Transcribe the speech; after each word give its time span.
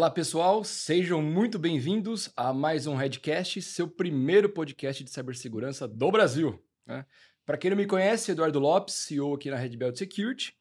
Olá, 0.00 0.10
pessoal, 0.10 0.64
sejam 0.64 1.20
muito 1.20 1.58
bem-vindos 1.58 2.32
a 2.34 2.54
mais 2.54 2.86
um 2.86 2.94
Redcast, 2.94 3.60
seu 3.60 3.86
primeiro 3.86 4.48
podcast 4.48 5.04
de 5.04 5.10
cibersegurança 5.10 5.86
do 5.86 6.10
Brasil. 6.10 6.58
Né? 6.86 7.04
Para 7.44 7.58
quem 7.58 7.68
não 7.68 7.76
me 7.76 7.84
conhece, 7.86 8.30
Eduardo 8.30 8.58
Lopes, 8.58 8.94
CEO 8.94 9.34
aqui 9.34 9.50
na 9.50 9.58
Red 9.58 9.76
Belt 9.76 9.98
Security, 9.98 10.56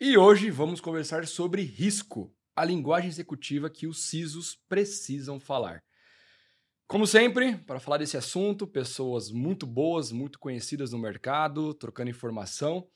e 0.00 0.16
hoje 0.16 0.48
vamos 0.48 0.80
conversar 0.80 1.26
sobre 1.26 1.62
risco, 1.62 2.32
a 2.54 2.64
linguagem 2.64 3.08
executiva 3.08 3.68
que 3.68 3.88
os 3.88 4.06
CISOs 4.06 4.60
precisam 4.68 5.40
falar. 5.40 5.82
Como 6.86 7.04
sempre, 7.04 7.56
para 7.56 7.80
falar 7.80 7.96
desse 7.96 8.16
assunto, 8.16 8.64
pessoas 8.64 9.28
muito 9.28 9.66
boas, 9.66 10.12
muito 10.12 10.38
conhecidas 10.38 10.92
no 10.92 10.98
mercado, 11.00 11.74
trocando 11.74 12.10
informação. 12.10 12.86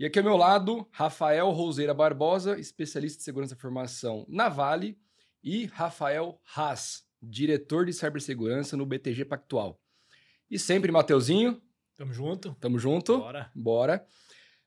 E 0.00 0.04
aqui 0.04 0.18
ao 0.18 0.24
meu 0.24 0.36
lado, 0.36 0.88
Rafael 0.90 1.48
Roseira 1.52 1.94
Barbosa, 1.94 2.58
especialista 2.58 3.18
de 3.18 3.22
segurança 3.24 3.54
e 3.54 3.56
informação 3.56 4.26
na 4.28 4.48
Vale, 4.48 4.98
e 5.44 5.66
Rafael 5.66 6.40
Haas, 6.56 7.04
diretor 7.22 7.84
de 7.84 7.92
cibersegurança 7.92 8.76
no 8.76 8.86
BTG 8.86 9.26
Pactual. 9.26 9.78
E 10.50 10.58
sempre, 10.58 10.90
Mateuzinho. 10.90 11.60
Tamo 11.96 12.12
junto. 12.12 12.54
Tamo 12.54 12.78
junto. 12.78 13.18
Bora. 13.18 13.50
Bora. 13.54 14.06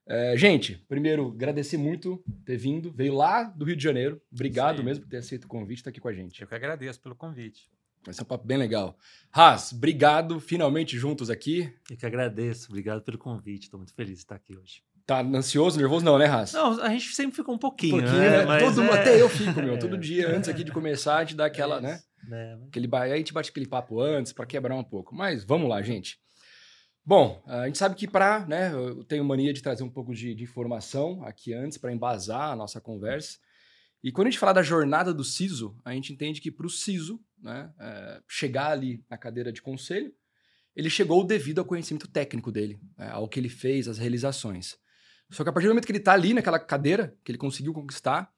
É, 0.05 0.37
gente, 0.37 0.75
primeiro, 0.87 1.29
agradecer 1.29 1.77
muito 1.77 2.23
ter 2.45 2.55
vindo. 2.55 2.93
Veio 2.93 3.13
lá 3.13 3.43
do 3.43 3.65
Rio 3.65 3.75
de 3.75 3.83
Janeiro. 3.83 4.21
Obrigado 4.31 4.83
mesmo 4.83 5.03
por 5.03 5.09
ter 5.09 5.17
aceito 5.17 5.43
o 5.45 5.47
convite, 5.47 5.79
estar 5.79 5.89
aqui 5.89 5.99
com 5.99 6.07
a 6.07 6.13
gente. 6.13 6.41
Eu 6.41 6.47
que 6.47 6.55
agradeço 6.55 7.01
pelo 7.01 7.15
convite. 7.15 7.69
Vai 8.05 8.13
ser 8.13 8.21
um 8.21 8.25
papo 8.25 8.47
bem 8.47 8.57
legal. 8.57 8.97
Haas, 9.33 9.73
obrigado. 9.73 10.39
Finalmente 10.39 10.97
juntos 10.97 11.29
aqui. 11.29 11.73
Eu 11.89 11.97
que 11.97 12.05
agradeço, 12.05 12.69
obrigado 12.69 13.01
pelo 13.01 13.17
convite. 13.17 13.63
Estou 13.63 13.79
muito 13.79 13.93
feliz 13.93 14.13
de 14.13 14.19
estar 14.19 14.35
aqui 14.35 14.55
hoje. 14.55 14.81
Tá 15.07 15.21
ansioso, 15.21 15.79
nervoso? 15.79 16.03
Não, 16.03 16.17
né, 16.17 16.25
Haas? 16.25 16.51
Não, 16.51 16.81
a 16.81 16.89
gente 16.89 17.15
sempre 17.15 17.33
fica 17.33 17.49
um 17.49 17.57
pouquinho, 17.57 17.93
pouquinho, 18.01 18.19
né? 18.19 18.45
né? 18.45 18.59
Todo, 18.59 18.83
é- 18.83 18.99
Até 18.99 19.21
eu 19.21 19.29
fico, 19.29 19.61
meu. 19.61 19.75
É. 19.75 19.77
Todo 19.77 19.97
dia, 19.97 20.29
antes 20.35 20.49
aqui 20.49 20.65
de 20.65 20.71
começar, 20.73 21.15
a 21.15 21.21
gente 21.21 21.33
dá 21.33 21.45
aquela, 21.45 21.77
É 21.77 21.81
né? 21.81 22.01
né? 22.27 22.59
Aquele, 22.67 22.89
aí 22.93 23.13
a 23.13 23.15
gente 23.15 23.31
bate 23.31 23.49
aquele 23.49 23.65
papo 23.65 24.01
antes 24.01 24.33
para 24.33 24.45
quebrar 24.45 24.75
um 24.75 24.83
pouco. 24.83 25.15
Mas 25.15 25.45
vamos 25.45 25.69
lá, 25.69 25.81
gente. 25.81 26.19
Bom, 27.05 27.41
a 27.47 27.67
gente 27.67 27.77
sabe 27.77 27.95
que 27.95 28.05
para, 28.05 28.45
né, 28.47 28.73
eu 28.73 29.01
tenho 29.05 29.23
mania 29.23 29.53
de 29.53 29.61
trazer 29.61 29.81
um 29.81 29.89
pouco 29.89 30.13
de, 30.13 30.35
de 30.35 30.43
informação 30.43 31.23
aqui 31.23 31.53
antes 31.53 31.77
para 31.77 31.93
embasar 31.93 32.51
a 32.51 32.55
nossa 32.57 32.81
conversa. 32.81 33.37
E 34.03 34.11
quando 34.11 34.27
a 34.27 34.29
gente 34.29 34.39
fala 34.39 34.51
da 34.51 34.61
jornada 34.61 35.13
do 35.13 35.23
CISO, 35.23 35.73
a 35.85 35.93
gente 35.93 36.11
entende 36.11 36.41
que 36.41 36.51
para 36.51 36.67
o 36.67 36.69
CISO 36.69 37.17
né, 37.41 37.71
é, 37.79 38.21
chegar 38.27 38.71
ali 38.71 39.05
na 39.09 39.17
cadeira 39.17 39.53
de 39.53 39.61
conselho, 39.61 40.11
ele 40.75 40.89
chegou 40.89 41.23
devido 41.23 41.59
ao 41.59 41.65
conhecimento 41.65 42.09
técnico 42.09 42.51
dele, 42.51 42.77
né, 42.97 43.09
ao 43.09 43.29
que 43.29 43.39
ele 43.39 43.47
fez, 43.47 43.87
às 43.87 43.97
realizações. 43.97 44.75
Só 45.29 45.43
que 45.43 45.49
a 45.49 45.53
partir 45.53 45.67
do 45.67 45.71
momento 45.71 45.85
que 45.85 45.91
ele 45.91 45.99
está 45.99 46.13
ali 46.13 46.33
naquela 46.33 46.59
cadeira, 46.59 47.15
que 47.23 47.31
ele 47.31 47.37
conseguiu 47.37 47.73
conquistar, 47.73 48.31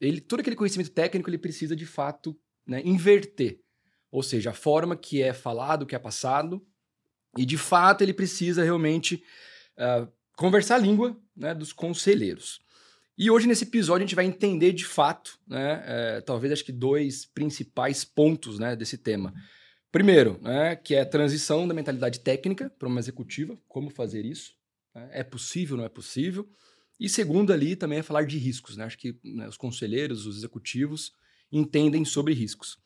ele, 0.00 0.20
todo 0.20 0.40
aquele 0.40 0.56
conhecimento 0.56 0.90
técnico 0.90 1.28
ele 1.28 1.38
precisa 1.38 1.76
de 1.76 1.84
fato 1.84 2.38
né, 2.66 2.80
inverter. 2.84 3.60
Ou 4.10 4.22
seja, 4.22 4.50
a 4.50 4.54
forma 4.54 4.96
que 4.96 5.22
é 5.22 5.32
falado, 5.32 5.86
que 5.86 5.94
é 5.94 5.98
passado, 5.98 6.66
e 7.36 7.44
de 7.44 7.58
fato 7.58 8.02
ele 8.02 8.14
precisa 8.14 8.64
realmente 8.64 9.22
ah, 9.76 10.08
conversar 10.36 10.76
a 10.76 10.78
língua 10.78 11.16
né, 11.36 11.54
dos 11.54 11.72
conselheiros. 11.72 12.60
E 13.16 13.30
hoje 13.30 13.46
nesse 13.46 13.64
episódio 13.64 14.04
a 14.04 14.06
gente 14.06 14.16
vai 14.16 14.24
entender 14.24 14.72
de 14.72 14.86
fato, 14.86 15.38
né, 15.46 15.82
eh, 15.84 16.20
talvez 16.22 16.54
acho 16.54 16.64
que 16.64 16.72
dois 16.72 17.26
principais 17.26 18.02
pontos 18.02 18.58
né, 18.58 18.74
desse 18.74 18.96
tema. 18.96 19.34
Primeiro, 19.92 20.38
né, 20.40 20.74
que 20.74 20.94
é 20.94 21.02
a 21.02 21.06
transição 21.06 21.68
da 21.68 21.74
mentalidade 21.74 22.20
técnica 22.20 22.70
para 22.78 22.88
uma 22.88 22.98
executiva, 22.98 23.58
como 23.68 23.90
fazer 23.90 24.24
isso. 24.24 24.54
Né, 24.94 25.08
É 25.12 25.24
possível, 25.24 25.76
não 25.76 25.84
é 25.84 25.88
possível? 25.88 26.48
E 26.98 27.08
segundo 27.08 27.52
ali 27.52 27.74
também 27.74 28.00
é 28.00 28.02
falar 28.02 28.24
de 28.24 28.36
riscos. 28.36 28.76
Né? 28.76 28.84
Acho 28.84 28.98
que 28.98 29.18
né, 29.24 29.48
os 29.48 29.56
conselheiros, 29.56 30.26
os 30.26 30.36
executivos 30.36 31.12
entendem 31.50 32.04
sobre 32.04 32.34
riscos. 32.34 32.78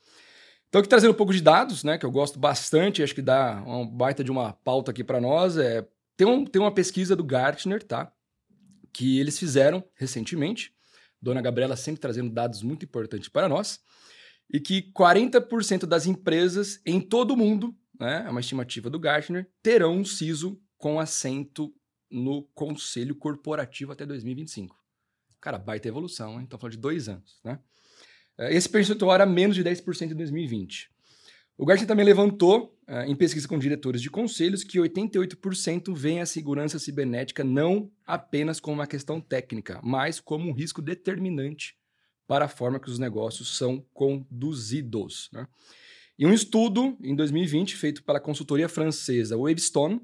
Então, 0.69 0.81
aqui 0.81 0.89
trazendo 0.89 1.13
um 1.13 1.17
pouco 1.17 1.33
de 1.33 1.41
dados, 1.41 1.85
né, 1.85 1.99
que 1.99 2.07
eu 2.07 2.11
gosto 2.11 2.39
bastante, 2.39 3.03
acho 3.03 3.15
que 3.15 3.23
dá 3.23 3.63
uma 3.65 3.87
baita 3.87 4.25
de 4.25 4.31
uma 4.31 4.53
pauta 4.53 4.91
aqui 4.91 5.05
para 5.05 5.21
nós. 5.21 5.57
É, 5.57 5.87
tem, 6.17 6.27
um, 6.27 6.45
tem 6.45 6.61
uma 6.61 6.73
pesquisa 6.73 7.15
do 7.15 7.23
Gartner, 7.23 7.83
tá? 7.83 8.13
Que 8.93 9.19
eles 9.19 9.39
fizeram 9.39 9.85
recentemente. 9.95 10.73
Dona 11.21 11.41
Gabriela 11.41 11.77
sempre 11.77 12.01
trazendo 12.01 12.31
dados 12.31 12.63
muito 12.63 12.85
importantes 12.85 13.29
para 13.29 13.49
nós. 13.49 13.81
E 14.53 14.61
que 14.61 14.93
40% 14.93 15.87
das 15.87 16.07
empresas 16.07 16.81
em 16.85 17.01
todo 17.01 17.33
o 17.33 17.37
mundo, 17.37 17.75
né, 17.99 18.25
é 18.27 18.31
uma 18.31 18.41
estimativa 18.41 18.91
do 18.91 18.99
Gartner, 18.99 19.49
terão 19.63 19.99
um 19.99 20.05
CISO 20.05 20.61
com 20.77 21.01
assento 21.01 21.73
no 22.11 22.43
conselho 22.55 23.15
corporativo 23.15 23.93
até 23.93 24.05
2025. 24.07 24.77
Cara, 25.41 25.59
baita 25.59 25.89
evolução, 25.89 26.35
hein? 26.35 26.45
Estamos 26.45 26.61
falando 26.61 26.73
de 26.73 26.79
dois 26.79 27.09
anos, 27.09 27.41
né? 27.45 27.59
Eh, 28.39 28.55
Esse 28.57 28.69
percentual 28.69 29.15
era 29.15 29.27
menos 29.27 29.57
de 29.57 29.63
10% 29.63 30.13
em 30.13 30.17
2020. 30.17 30.91
O 31.57 31.65
Gartner 31.65 31.87
também 31.87 32.05
levantou, 32.05 32.77
eh, 32.89 33.07
em 33.07 33.15
pesquisa 33.15 33.47
com 33.47 33.59
diretores 33.59 34.03
de 34.03 34.11
conselhos, 34.11 34.65
que 34.65 34.79
88% 34.79 35.95
veem 35.95 36.21
a 36.21 36.27
segurança 36.27 36.79
cibernética 36.79 37.45
não 37.45 37.91
apenas 38.07 38.59
como 38.59 38.75
uma 38.77 38.87
questão 38.87 39.21
técnica, 39.21 39.81
mas 39.85 40.19
como 40.19 40.49
um 40.49 40.53
risco 40.53 40.83
determinante 40.83 41.77
para 42.27 42.47
a 42.47 42.49
forma 42.49 42.81
que 42.81 42.89
os 42.89 42.99
negócios 42.99 43.57
são 43.57 43.85
conduzidos. 43.93 45.29
né? 45.33 45.47
E 46.19 46.27
um 46.27 46.33
estudo, 46.33 46.97
em 47.03 47.15
2020, 47.15 47.77
feito 47.77 48.03
pela 48.03 48.21
consultoria 48.21 48.69
francesa 48.69 49.37
Wavestone, 49.37 50.01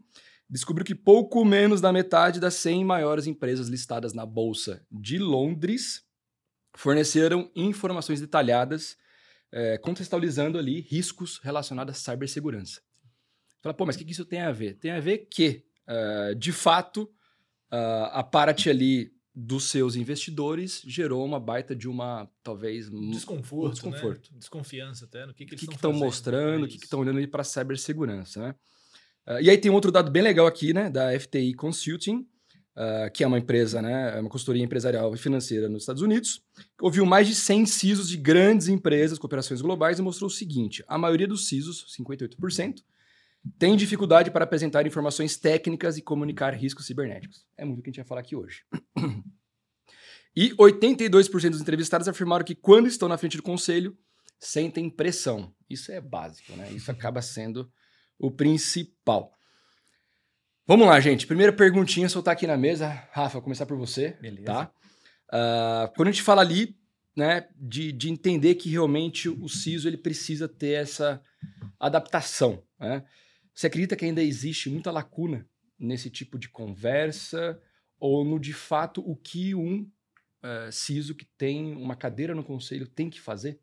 descobriu 0.51 0.85
que 0.85 0.95
pouco 0.95 1.45
menos 1.45 1.81
da 1.81 1.93
metade 1.93 2.41
das 2.41 2.55
100 2.55 2.85
maiores 2.85 3.27
empresas 3.27 3.69
listadas 3.69 4.13
na 4.13 4.27
Bolsa 4.27 4.85
de 4.91 5.19
Londres 5.19 6.05
forneceram 6.75 7.51
informações 7.55 8.21
detalhadas, 8.21 8.97
eh, 9.53 9.79
contextualizando 9.79 10.59
ali 10.59 10.81
riscos 10.81 11.39
relacionados 11.39 11.95
à 11.95 11.99
cibersegurança. 12.13 12.81
Fala, 13.63 13.75
pô, 13.75 13.87
mas 13.87 13.95
o 13.95 13.99
que, 13.99 14.05
que 14.05 14.13
isso 14.13 14.25
tem 14.25 14.41
a 14.41 14.51
ver? 14.51 14.75
Tem 14.75 14.91
a 14.91 15.01
ver 15.01 15.29
que, 15.31 15.65
eh, 15.87 16.35
de 16.35 16.53
fato, 16.53 17.09
ah, 17.71 18.21
a 18.21 18.23
parte 18.25 18.69
ali 18.69 19.13
dos 19.33 19.65
seus 19.65 19.95
investidores 19.95 20.83
gerou 20.85 21.25
uma 21.25 21.39
baita 21.39 21.75
de 21.75 21.89
uma, 21.89 22.29
talvez, 22.43 22.89
um 22.89 23.11
Desconforto, 23.11 23.75
desconforto. 23.75 24.33
Né? 24.33 24.39
Desconfiança 24.39 25.05
até 25.05 25.25
no 25.25 25.33
que, 25.33 25.47
que 25.47 25.55
eles 25.55 25.69
estão 25.69 25.93
mostrando, 25.93 26.65
o 26.65 26.69
que 26.69 26.77
estão 26.77 27.01
olhando 27.01 27.19
ali 27.19 27.29
para 27.29 27.45
cibersegurança, 27.45 28.41
né? 28.41 28.55
Ah, 29.31 29.41
e 29.41 29.49
aí 29.49 29.57
tem 29.57 29.71
outro 29.71 29.93
dado 29.93 30.11
bem 30.11 30.23
legal 30.23 30.45
aqui, 30.45 30.75
né, 30.75 30.91
da 30.91 31.19
FTI 31.19 31.55
Consulting, 31.55 32.27
ah, 32.75 33.09
que 33.15 33.23
é 33.23 33.27
uma 33.29 33.39
empresa, 33.39 33.81
né, 33.81 34.19
é 34.19 34.21
uma 34.21 34.29
consultoria 34.29 34.65
empresarial 34.65 35.15
e 35.15 35.17
financeira 35.17 35.69
nos 35.69 35.85
Estados 35.85 36.03
Unidos, 36.03 36.43
ouviu 36.81 37.07
mais 37.07 37.29
de 37.29 37.37
100 37.37 37.67
CISOs 37.67 38.09
de 38.09 38.17
grandes 38.17 38.67
empresas 38.67 39.21
com 39.21 39.27
operações 39.29 39.61
globais 39.61 40.01
e 40.01 40.03
mostrou 40.03 40.27
o 40.27 40.33
seguinte, 40.33 40.83
a 40.89 40.99
maioria 40.99 41.29
dos 41.29 41.47
CISOs, 41.47 41.87
58%, 41.97 42.83
tem 43.57 43.77
dificuldade 43.77 44.33
para 44.33 44.45
apresentar 44.45 44.85
informações 44.85 45.37
técnicas 45.37 45.97
e 45.97 46.03
comunicar 46.03 46.53
riscos 46.53 46.87
cibernéticos. 46.87 47.47
É 47.57 47.65
muito 47.65 47.79
o 47.79 47.83
que 47.83 47.89
a 47.89 47.91
gente 47.93 48.01
vai 48.01 48.07
falar 48.07 48.21
aqui 48.23 48.35
hoje. 48.35 48.65
E 50.37 50.51
82% 50.57 51.51
dos 51.51 51.61
entrevistados 51.61 52.07
afirmaram 52.07 52.45
que 52.45 52.55
quando 52.55 52.87
estão 52.87 53.09
na 53.09 53.17
frente 53.17 53.37
do 53.37 53.43
conselho, 53.43 53.97
sentem 54.39 54.91
pressão. 54.91 55.53
Isso 55.69 55.91
é 55.91 56.01
básico, 56.01 56.55
né? 56.55 56.71
Isso 56.71 56.91
acaba 56.91 57.23
sendo 57.23 57.71
o 58.21 58.31
principal. 58.31 59.33
Vamos 60.67 60.87
lá, 60.87 61.01
gente. 61.01 61.27
Primeira 61.27 61.53
perguntinha, 61.53 62.09
soltar 62.09 62.33
aqui 62.33 62.47
na 62.47 62.57
mesa. 62.57 62.87
Rafa, 63.11 63.35
vou 63.35 63.43
começar 63.43 63.67
por 63.67 63.77
você. 63.77 64.11
Beleza. 64.21 64.45
Tá? 64.45 64.73
Ah, 65.33 65.91
quando 65.97 66.09
a 66.09 66.13
gente 66.13 66.23
fala 66.23 66.43
ali, 66.43 66.77
né, 67.17 67.49
de, 67.57 67.91
de 67.91 68.11
entender 68.11 68.55
que 68.55 68.71
realmente 68.71 69.29
o 69.29 69.49
CISO 69.49 69.89
ele 69.89 69.97
precisa 69.97 70.49
ter 70.49 70.73
essa 70.73 71.21
adaptação, 71.79 72.63
né? 72.79 73.05
Você 73.55 73.67
acredita 73.67 73.97
que 73.97 74.05
ainda 74.05 74.23
existe 74.23 74.71
muita 74.71 74.91
lacuna 74.91 75.47
nesse 75.79 76.09
tipo 76.09 76.39
de 76.39 76.49
conversa 76.49 77.61
ou 77.99 78.25
no 78.25 78.39
de 78.39 78.53
fato 78.53 79.03
o 79.05 79.17
que 79.17 79.55
um 79.55 79.91
eh, 80.43 80.71
CISO 80.71 81.15
que 81.15 81.25
tem 81.37 81.75
uma 81.75 81.97
cadeira 81.97 82.35
no 82.35 82.45
conselho 82.45 82.87
tem 82.87 83.11
que 83.11 83.21
fazer? 83.21 83.59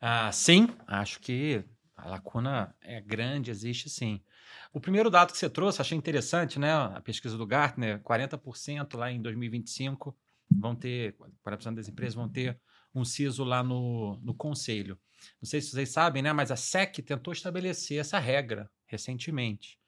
Ah, 0.00 0.30
sim, 0.32 0.68
acho 0.86 1.20
que 1.20 1.64
a 2.02 2.08
lacuna 2.08 2.74
é 2.80 3.00
grande, 3.00 3.50
existe 3.50 3.88
sim. 3.88 4.20
O 4.72 4.80
primeiro 4.80 5.08
dado 5.08 5.30
que 5.30 5.38
você 5.38 5.48
trouxe, 5.48 5.80
achei 5.80 5.96
interessante, 5.96 6.58
né? 6.58 6.72
A 6.72 7.00
pesquisa 7.00 7.38
do 7.38 7.46
Gartner, 7.46 8.00
40% 8.00 8.96
lá 8.96 9.10
em 9.10 9.22
2025 9.22 10.16
vão 10.50 10.74
ter, 10.74 11.14
40% 11.46 11.76
das 11.76 11.88
empresas 11.88 12.14
vão 12.14 12.28
ter 12.28 12.60
um 12.92 13.04
CISO 13.04 13.44
lá 13.44 13.62
no, 13.62 14.16
no 14.16 14.34
conselho. 14.34 14.98
Não 15.40 15.48
sei 15.48 15.60
se 15.60 15.70
vocês 15.70 15.90
sabem, 15.90 16.22
né? 16.22 16.32
Mas 16.32 16.50
a 16.50 16.56
SEC 16.56 16.98
tentou 17.02 17.32
estabelecer 17.32 18.00
essa 18.00 18.18
regra 18.18 18.68
recentemente. 18.86 19.78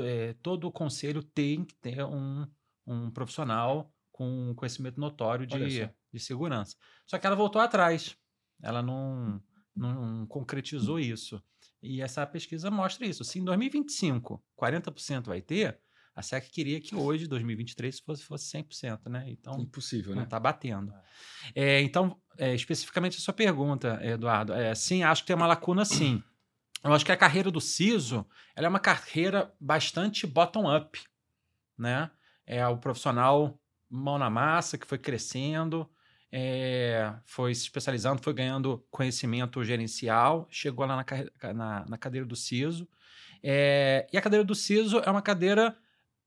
É, 0.00 0.34
todo 0.42 0.66
o 0.66 0.72
conselho 0.72 1.22
tem 1.22 1.64
que 1.64 1.74
ter 1.76 2.04
um, 2.04 2.48
um 2.84 3.12
profissional 3.12 3.94
com 4.10 4.52
conhecimento 4.56 4.98
notório 4.98 5.46
de, 5.46 5.88
de 6.12 6.18
segurança. 6.18 6.76
Só 7.06 7.16
que 7.16 7.26
ela 7.28 7.36
voltou 7.36 7.62
atrás. 7.62 8.16
Ela 8.60 8.82
não, 8.82 9.40
não 9.74 10.26
concretizou 10.26 10.98
isso. 10.98 11.42
E 11.82 12.00
essa 12.00 12.26
pesquisa 12.26 12.70
mostra 12.70 13.06
isso. 13.06 13.24
Se 13.24 13.38
em 13.38 13.44
2025 13.44 14.42
40% 14.58 15.26
vai 15.26 15.40
ter, 15.42 15.78
A 16.16 16.22
SEC 16.22 16.48
queria 16.48 16.80
que 16.80 16.94
hoje, 16.94 17.26
2023, 17.26 17.98
fosse, 17.98 18.22
fosse 18.22 18.56
100%, 18.56 19.08
né? 19.08 19.24
Então, 19.28 19.58
Impossível, 19.60 20.12
não 20.12 20.18
né? 20.18 20.24
está 20.24 20.38
batendo. 20.38 20.92
É, 21.54 21.80
então, 21.82 22.16
é, 22.38 22.54
especificamente 22.54 23.18
a 23.18 23.20
sua 23.20 23.34
pergunta, 23.34 23.98
Eduardo, 24.00 24.52
é, 24.52 24.74
sim, 24.74 25.02
acho 25.02 25.22
que 25.22 25.26
tem 25.26 25.36
uma 25.36 25.46
lacuna 25.46 25.84
sim. 25.84 26.22
Eu 26.84 26.92
acho 26.92 27.04
que 27.04 27.10
a 27.10 27.16
carreira 27.16 27.50
do 27.50 27.60
CISO 27.60 28.24
ela 28.54 28.66
é 28.66 28.70
uma 28.70 28.78
carreira 28.78 29.52
bastante 29.58 30.26
bottom-up, 30.26 31.02
né? 31.76 32.10
É 32.46 32.64
o 32.68 32.76
profissional 32.76 33.58
mão 33.90 34.18
na 34.18 34.30
massa 34.30 34.78
que 34.78 34.86
foi 34.86 34.98
crescendo, 34.98 35.88
é, 36.36 37.14
foi 37.24 37.54
se 37.54 37.62
especializando, 37.62 38.20
foi 38.20 38.34
ganhando 38.34 38.84
conhecimento 38.90 39.62
gerencial, 39.62 40.48
chegou 40.50 40.84
lá 40.84 40.96
na, 40.96 41.52
na, 41.52 41.84
na 41.90 41.96
cadeira 41.96 42.26
do 42.26 42.34
CISO. 42.34 42.88
É, 43.40 44.04
e 44.12 44.18
a 44.18 44.20
cadeira 44.20 44.44
do 44.44 44.52
CISO 44.52 44.98
é 44.98 45.08
uma 45.08 45.22
cadeira 45.22 45.76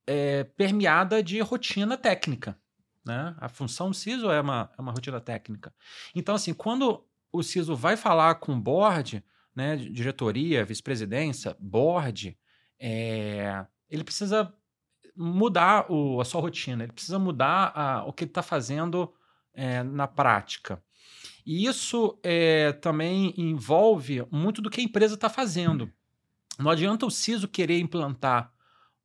é, 0.07 0.45
permeada 0.45 1.21
de 1.21 1.42
rotina 1.42 1.98
técnica. 1.98 2.57
Né? 3.06 3.36
A 3.38 3.50
função 3.50 3.89
do 3.89 3.94
CISO 3.95 4.31
é 4.31 4.39
uma, 4.39 4.71
é 4.77 4.81
uma 4.81 4.94
rotina 4.94 5.19
técnica. 5.19 5.74
Então, 6.15 6.36
assim, 6.36 6.54
quando 6.54 7.06
o 7.30 7.44
CISO 7.44 7.75
vai 7.75 7.98
falar 7.98 8.36
com 8.36 8.54
o 8.54 8.62
board, 8.62 9.21
né, 9.54 9.75
diretoria, 9.75 10.63
vice-presidência, 10.63 11.54
board, 11.59 12.38
é, 12.80 13.65
ele 13.89 14.06
precisa 14.06 14.54
mudar 15.13 15.92
o- 15.92 16.21
a 16.21 16.25
sua 16.25 16.39
rotina, 16.39 16.83
ele 16.83 16.94
precisa 16.94 17.19
mudar 17.19 17.74
a- 17.75 18.06
o 18.06 18.13
que 18.13 18.24
ele 18.24 18.31
está 18.31 18.44
fazendo 18.44 19.12
é, 19.57 19.81
na 19.81 20.07
prática. 20.07 20.81
E 21.45 21.65
isso 21.65 22.18
é, 22.24 22.71
também 22.74 23.33
envolve 23.36 24.24
muito 24.30 24.62
do 24.62 24.69
que 24.69 24.80
a 24.80 24.83
empresa 24.83 25.15
está 25.15 25.27
fazendo. 25.27 25.92
Não 26.59 26.69
adianta 26.69 27.06
o 27.06 27.12
CISO 27.12 27.48
querer 27.48 27.80
implantar 27.80 28.54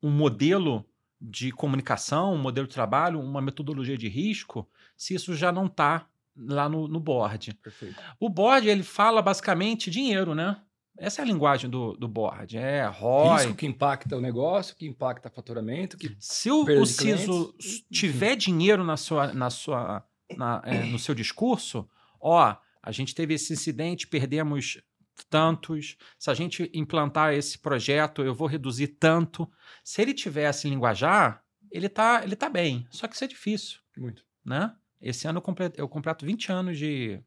um 0.03 0.11
modelo 0.11 0.85
de 1.21 1.53
comunicação, 1.53 2.35
um 2.35 2.39
modelo 2.39 2.67
de 2.67 2.75
trabalho, 2.75 3.21
uma 3.21 3.41
metodologia 3.41 3.97
de 3.97 4.09
risco, 4.09 4.69
se 4.97 5.15
isso 5.15 5.35
já 5.35 5.51
não 5.53 5.67
está 5.67 6.07
lá 6.37 6.69
no, 6.69 6.89
no 6.89 6.99
board. 6.99 7.55
Perfeito. 7.63 8.01
O 8.19 8.29
board, 8.29 8.69
ele 8.69 8.83
fala 8.83 9.23
basicamente 9.23 9.91
dinheiro, 9.91 10.35
né? 10.35 10.61
Essa 10.99 11.23
é 11.23 11.25
a 11.25 11.27
linguagem 11.27 11.71
do, 11.71 11.97
do 11.97 12.07
board. 12.09 12.57
É 12.57 12.87
ROI. 12.87 13.37
Risco 13.37 13.55
que 13.55 13.67
impacta 13.67 14.17
o 14.17 14.21
negócio, 14.21 14.77
que 14.77 14.87
impacta 14.87 15.31
faturamento, 15.31 15.97
que 15.97 16.15
Se 16.19 16.51
o, 16.51 16.65
o 16.65 16.87
CISO 16.87 17.55
tiver 17.91 18.37
dinheiro 18.37 18.85
na 18.85 18.97
sua, 18.97 19.33
na 19.33 19.49
sua, 19.49 20.05
na- 20.37 20.63
é, 20.65 20.85
no 20.85 20.99
seu 20.99 21.15
discurso, 21.15 21.89
ó, 22.21 22.57
a 22.83 22.93
gente 22.93 23.15
teve 23.15 23.35
esse 23.35 23.53
incidente, 23.53 24.07
perdemos 24.07 24.81
tantos. 25.29 25.97
Se 26.19 26.31
a 26.31 26.35
gente 26.35 26.71
implantar 26.75 27.33
esse 27.35 27.59
projeto, 27.59 28.23
eu 28.23 28.35
vou 28.35 28.49
reduzir 28.49 28.89
tanto. 28.89 29.51
Se 29.85 30.03
ele 30.03 30.15
tivesse 30.15 30.69
linguajar, 30.69 31.43
ele 31.71 31.89
tá, 31.89 32.23
ele 32.25 32.37
tá 32.37 32.49
bem. 32.49 32.87
Só 32.91 33.07
que 33.07 33.15
isso 33.15 33.25
é 33.25 33.29
difícil, 33.29 33.81
muito. 33.97 34.25
né? 34.45 34.75
Esse 35.01 35.27
ano 35.27 35.39
eu 35.39 35.43
completo, 35.43 35.81
eu 35.81 35.89
completo 35.89 36.25
20 36.25 36.51
anos 36.53 36.79
de, 36.79 37.21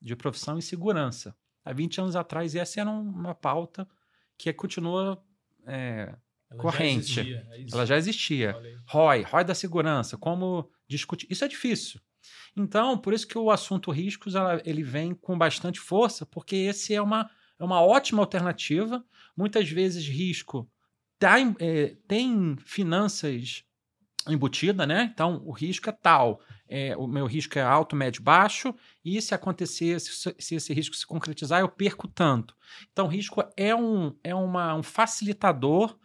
de 0.00 0.14
profissão 0.16 0.58
em 0.58 0.60
segurança. 0.60 1.34
Há 1.64 1.72
20 1.72 2.00
anos 2.00 2.16
atrás, 2.16 2.54
essa 2.54 2.80
era 2.80 2.90
um- 2.90 3.08
uma 3.08 3.34
pauta 3.34 3.88
que 4.36 4.52
continua. 4.52 5.22
é, 5.66 6.14
Ela 6.50 6.60
Corrente. 6.60 7.06
Já 7.14 7.22
existia, 7.22 7.46
é 7.50 7.66
ela 7.72 7.86
já 7.86 7.96
existia. 7.96 8.52
ROI, 8.86 9.22
ROI 9.22 9.44
da 9.44 9.54
segurança, 9.54 10.16
como 10.18 10.70
discutir. 10.86 11.26
Isso 11.30 11.42
é 11.44 11.48
difícil. 11.48 12.00
Então, 12.56 12.98
por 12.98 13.12
isso 13.12 13.26
que 13.26 13.38
o 13.38 13.50
assunto 13.50 13.90
riscos 13.90 14.34
ela- 14.34 14.62
ele 14.64 14.82
vem 14.82 15.14
com 15.14 15.36
bastante 15.36 15.80
força, 15.80 16.24
porque 16.26 16.56
esse 16.56 16.94
é 16.94 17.00
uma, 17.02 17.28
é 17.58 17.64
uma 17.64 17.80
ótima 17.80 18.22
alternativa. 18.22 19.04
Muitas 19.36 19.68
vezes 19.68 20.06
risco 20.06 20.68
tá 21.18 21.36
é, 21.58 21.96
tem 22.06 22.56
finanças 22.64 23.64
embutida, 24.28 24.86
né? 24.86 25.10
Então, 25.12 25.42
o 25.44 25.52
risco 25.52 25.88
é 25.88 25.92
tal. 25.92 26.40
É, 26.68 26.96
o 26.96 27.06
meu 27.06 27.26
risco 27.26 27.58
é 27.58 27.62
alto, 27.62 27.94
médio, 27.94 28.22
baixo. 28.22 28.74
E 29.04 29.20
se 29.20 29.34
acontecer, 29.34 30.00
se, 30.00 30.34
se 30.38 30.54
esse 30.54 30.72
risco 30.72 30.96
se 30.96 31.06
concretizar, 31.06 31.60
eu 31.60 31.68
perco 31.68 32.08
tanto. 32.08 32.56
Então, 32.90 33.06
risco 33.06 33.42
é 33.56 33.74
um, 33.74 34.16
é 34.24 34.34
uma, 34.34 34.74
um 34.74 34.82
facilitador 34.82 35.98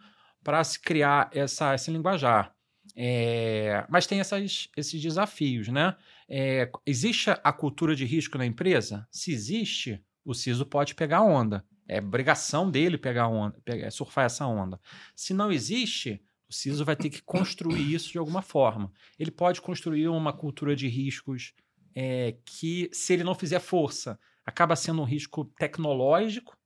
para 0.44 0.62
se 0.64 0.78
criar 0.78 1.30
essa, 1.32 1.74
esse 1.74 1.90
linguajar. 1.90 2.54
É, 2.96 3.86
mas 3.88 4.06
tem 4.06 4.20
essas, 4.20 4.68
esses 4.76 5.00
desafios, 5.00 5.68
né? 5.68 5.96
É, 6.28 6.70
existe 6.86 7.30
a 7.30 7.52
cultura 7.52 7.94
de 7.94 8.04
risco 8.04 8.38
na 8.38 8.46
empresa? 8.46 9.06
Se 9.10 9.32
existe, 9.32 10.02
o 10.24 10.34
CISO 10.34 10.66
pode 10.66 10.94
pegar 10.94 11.22
onda. 11.22 11.64
É 11.88 11.98
obrigação 11.98 12.70
dele 12.70 12.96
pegar 12.96 13.26
onda, 13.26 13.58
pegar, 13.64 13.90
surfar 13.90 14.26
essa 14.26 14.46
onda. 14.46 14.80
Se 15.16 15.34
não 15.34 15.50
existe, 15.50 16.22
o 16.48 16.52
CISO 16.52 16.84
vai 16.84 16.94
ter 16.94 17.10
que 17.10 17.22
construir 17.22 17.92
isso 17.94 18.12
de 18.12 18.18
alguma 18.18 18.42
forma. 18.42 18.92
Ele 19.18 19.30
pode 19.30 19.60
construir 19.60 20.08
uma 20.08 20.32
cultura 20.32 20.76
de 20.76 20.86
riscos 20.88 21.52
é, 21.94 22.36
que, 22.44 22.88
se 22.92 23.12
ele 23.12 23.24
não 23.24 23.34
fizer 23.34 23.60
força, 23.60 24.18
acaba 24.44 24.76
sendo 24.76 25.00
um 25.02 25.04
risco 25.04 25.44
tecnológico, 25.58 26.56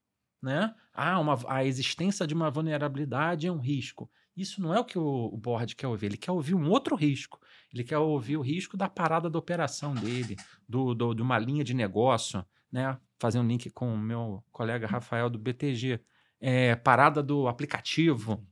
né? 0.42 0.74
Ah, 0.92 1.18
uma, 1.18 1.38
a 1.48 1.64
existência 1.64 2.26
de 2.26 2.34
uma 2.34 2.50
vulnerabilidade 2.50 3.46
é 3.46 3.52
um 3.52 3.58
risco. 3.58 4.10
Isso 4.36 4.60
não 4.60 4.74
é 4.74 4.80
o 4.80 4.84
que 4.84 4.98
o, 4.98 5.30
o 5.32 5.36
board 5.36 5.76
quer 5.76 5.86
ouvir. 5.86 6.06
Ele 6.06 6.16
quer 6.16 6.32
ouvir 6.32 6.54
um 6.54 6.68
outro 6.68 6.96
risco. 6.96 7.40
Ele 7.72 7.84
quer 7.84 7.98
ouvir 7.98 8.36
o 8.36 8.42
risco 8.42 8.76
da 8.76 8.88
parada 8.88 9.30
da 9.30 9.38
operação 9.38 9.94
dele, 9.94 10.36
do, 10.68 10.94
do, 10.94 11.14
de 11.14 11.22
uma 11.22 11.38
linha 11.38 11.62
de 11.62 11.74
negócio, 11.74 12.44
né? 12.70 12.98
Fazer 13.18 13.38
um 13.38 13.46
link 13.46 13.70
com 13.70 13.94
o 13.94 13.98
meu 13.98 14.44
colega 14.50 14.86
Rafael 14.86 15.30
do 15.30 15.38
BTG. 15.38 16.00
É, 16.40 16.74
parada 16.76 17.22
do 17.22 17.48
aplicativo, 17.48 18.44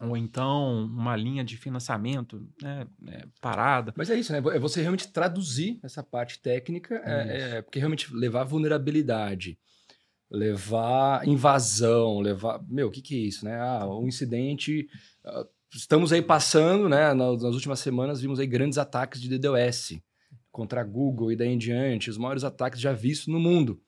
ou 0.00 0.16
então 0.16 0.84
uma 0.84 1.16
linha 1.16 1.42
de 1.42 1.56
financiamento, 1.56 2.48
né? 2.62 2.86
É, 3.08 3.24
parada. 3.40 3.92
Mas 3.96 4.10
é 4.10 4.16
isso, 4.16 4.32
né? 4.32 4.38
É 4.38 4.58
você 4.58 4.80
realmente 4.80 5.12
traduzir 5.12 5.80
essa 5.82 6.02
parte 6.02 6.40
técnica, 6.40 7.02
é, 7.04 7.56
é, 7.56 7.62
porque 7.62 7.78
realmente 7.78 8.12
levar 8.14 8.44
vulnerabilidade, 8.44 9.58
levar 10.30 11.26
invasão, 11.26 12.20
levar. 12.20 12.60
Meu, 12.68 12.88
o 12.88 12.90
que, 12.90 13.00
que 13.02 13.14
é 13.14 13.18
isso, 13.18 13.44
né? 13.44 13.58
Ah, 13.60 13.86
um 13.86 14.06
incidente. 14.06 14.88
ah, 15.24 15.46
estamos 15.74 16.12
aí 16.12 16.22
passando, 16.22 16.88
né? 16.88 17.12
Nas, 17.14 17.42
últimas 17.42 17.80
semanas 17.80 18.20
vimos 18.20 18.38
aí 18.40 18.46
grandes 18.46 18.78
ataques 18.78 19.20
de 19.20 19.28
DDoS 19.28 19.98
contra 20.50 20.80
a 20.80 20.84
Google 20.84 21.30
e 21.32 21.36
daí 21.36 21.48
em 21.48 21.58
diante, 21.58 22.10
os 22.10 22.18
maiores 22.18 22.44
ataques 22.44 22.80
já 22.80 22.92
vistos 22.92 23.28
no 23.28 23.38
mundo. 23.40 23.80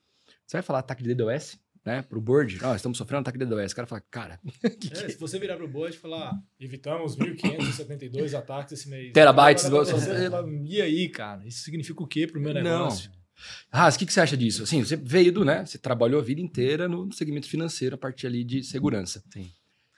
Você 0.45 0.57
vai 0.57 0.61
falar 0.63 0.79
ataque 0.79 1.03
de 1.03 1.13
DDoS? 1.13 1.59
Né, 1.83 2.03
pro 2.03 2.21
board, 2.21 2.59
ah, 2.61 2.75
estamos 2.75 2.95
sofrendo 2.95 3.21
ataque 3.21 3.39
de 3.39 3.45
DDoS. 3.45 3.71
O 3.71 3.75
cara 3.75 3.87
fala, 3.87 4.03
cara, 4.11 4.39
que 4.79 4.87
que 4.91 4.93
É, 4.93 5.09
se 5.09 5.17
você 5.17 5.39
virar 5.39 5.57
pro 5.57 5.67
board 5.67 5.95
e 5.95 5.99
falar, 5.99 6.29
"Ah, 6.29 6.39
evitamos 6.59 7.15
1.572 7.17 8.35
ataques 8.35 8.73
esse 8.73 8.87
mês. 8.87 9.11
Terabytes, 9.11 9.67
você- 9.67 9.95
e 10.67 10.79
aí, 10.79 11.09
cara? 11.09 11.43
Isso 11.47 11.63
significa 11.63 12.03
o 12.03 12.05
quê 12.05 12.27
pro 12.27 12.39
meu 12.39 12.53
Não. 12.53 12.89
Ras, 13.71 13.95
o 13.95 13.99
que, 13.99 14.05
que 14.05 14.13
você 14.13 14.21
acha 14.21 14.37
disso? 14.37 14.63
Assim, 14.63 14.83
você 14.83 14.95
veio 14.95 15.31
do, 15.31 15.45
né? 15.45 15.65
Você 15.65 15.77
trabalhou 15.77 16.19
a 16.19 16.23
vida 16.23 16.41
inteira 16.41 16.87
no 16.87 17.11
segmento 17.11 17.47
financeiro, 17.47 17.95
a 17.95 17.97
partir 17.97 18.27
ali 18.27 18.43
de 18.43 18.63
segurança. 18.63 19.23
Sim. 19.31 19.49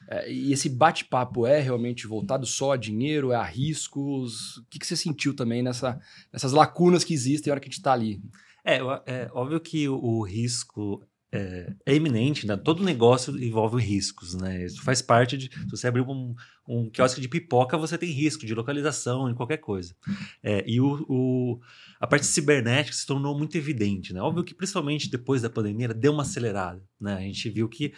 É, 0.09 0.31
e 0.31 0.51
esse 0.51 0.69
bate-papo 0.69 1.47
é 1.47 1.59
realmente 1.59 2.05
voltado 2.07 2.45
só 2.45 2.73
a 2.73 2.77
dinheiro, 2.77 3.31
é 3.31 3.35
a 3.35 3.43
riscos? 3.43 4.57
O 4.57 4.65
que, 4.69 4.79
que 4.79 4.88
você 4.88 4.95
sentiu 4.95 5.35
também 5.35 5.63
nessa, 5.63 6.00
nessas 6.31 6.51
lacunas 6.51 7.03
que 7.03 7.13
existem 7.13 7.50
na 7.50 7.53
hora 7.53 7.59
que 7.59 7.67
a 7.67 7.71
gente 7.71 7.79
está 7.79 7.93
ali? 7.93 8.21
É, 8.65 8.79
é 9.05 9.29
óbvio 9.33 9.59
que 9.59 9.88
o, 9.88 9.95
o 9.95 10.23
risco 10.23 11.05
é, 11.34 11.74
é 11.88 11.96
iminente, 11.96 12.46
né? 12.46 12.56
Todo 12.56 12.84
negócio 12.84 13.36
envolve 13.44 13.82
riscos, 13.82 14.36
né? 14.36 14.66
Isso 14.66 14.82
faz 14.84 15.02
parte 15.02 15.36
de. 15.36 15.50
Se 15.52 15.70
você 15.72 15.88
abrir 15.88 16.02
um, 16.02 16.36
um 16.68 16.90
quiosque 16.92 17.20
de 17.20 17.28
pipoca, 17.28 17.75
você 17.78 17.98
tem 17.98 18.12
risco 18.12 18.46
de 18.46 18.54
localização, 18.54 19.28
em 19.30 19.34
qualquer 19.34 19.58
coisa. 19.58 19.96
É, 20.44 20.63
e 20.68 20.80
o, 20.80 21.04
o- 21.10 21.60
a 22.00 22.06
parte 22.06 22.25
cibernética 22.25 22.96
se 22.96 23.06
tornou 23.06 23.36
muito 23.38 23.58
evidente, 23.58 24.13
né? 24.13 24.22
Óbvio 24.22 24.44
que 24.44 24.54
principalmente 24.54 25.10
depois 25.10 25.42
da 25.42 25.50
pandemia 25.50 25.88
deu 25.88 26.13
uma 26.13 26.22
acelerada, 26.24 26.84
né? 27.02 27.16
A 27.16 27.22
gente 27.22 27.50
viu 27.50 27.68
que 27.68 27.94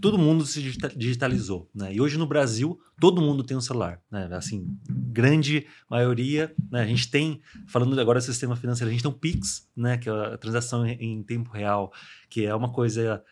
todo 0.00 0.18
mundo 0.18 0.44
se 0.44 0.60
digita- 0.60 0.88
digitalizou, 0.96 1.70
né? 1.74 1.94
E 1.94 2.00
hoje 2.00 2.18
no 2.18 2.26
Brasil 2.26 2.78
todo 3.00 3.22
mundo 3.22 3.42
tem 3.44 3.56
um 3.56 3.60
celular, 3.60 4.00
né? 4.10 4.28
Assim, 4.32 4.66
grande 4.88 5.66
maioria, 5.88 6.54
né? 6.70 6.82
A 6.82 6.86
gente 6.86 7.10
tem, 7.10 7.40
falando 7.66 7.98
agora 8.00 8.18
do 8.18 8.24
sistema 8.24 8.56
financeiro, 8.56 8.88
a 8.90 8.92
gente 8.92 9.02
tem 9.02 9.10
o 9.10 9.14
Pix, 9.14 9.68
né? 9.76 9.96
Que 9.96 10.08
é 10.08 10.12
a 10.12 10.38
transação 10.38 10.86
em, 10.86 10.96
em 11.00 11.22
tempo 11.22 11.50
real, 11.50 11.92
que 12.28 12.44
é 12.44 12.54
uma 12.54 12.72
coisa 12.72 13.22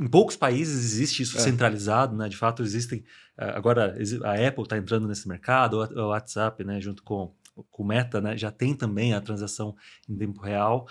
em 0.00 0.06
poucos 0.06 0.36
países 0.36 0.76
existe 0.84 1.22
isso 1.24 1.36
É. 1.36 1.40
centralizado, 1.40 2.16
né? 2.16 2.28
De 2.28 2.36
fato 2.36 2.62
existem 2.62 3.04
eh, 3.36 3.52
agora 3.56 3.96
a 4.24 4.48
Apple 4.48 4.62
está 4.62 4.78
entrando 4.78 5.08
nesse 5.08 5.26
mercado, 5.26 5.74
o 5.78 6.08
WhatsApp, 6.08 6.62
né? 6.64 6.80
Junto 6.80 7.02
com 7.02 7.34
com 7.72 7.82
o 7.82 7.86
Meta, 7.86 8.20
né? 8.20 8.36
Já 8.36 8.52
tem 8.52 8.72
também 8.72 9.12
a 9.14 9.20
transação 9.20 9.74
em 10.08 10.16
tempo 10.16 10.40
real 10.40 10.86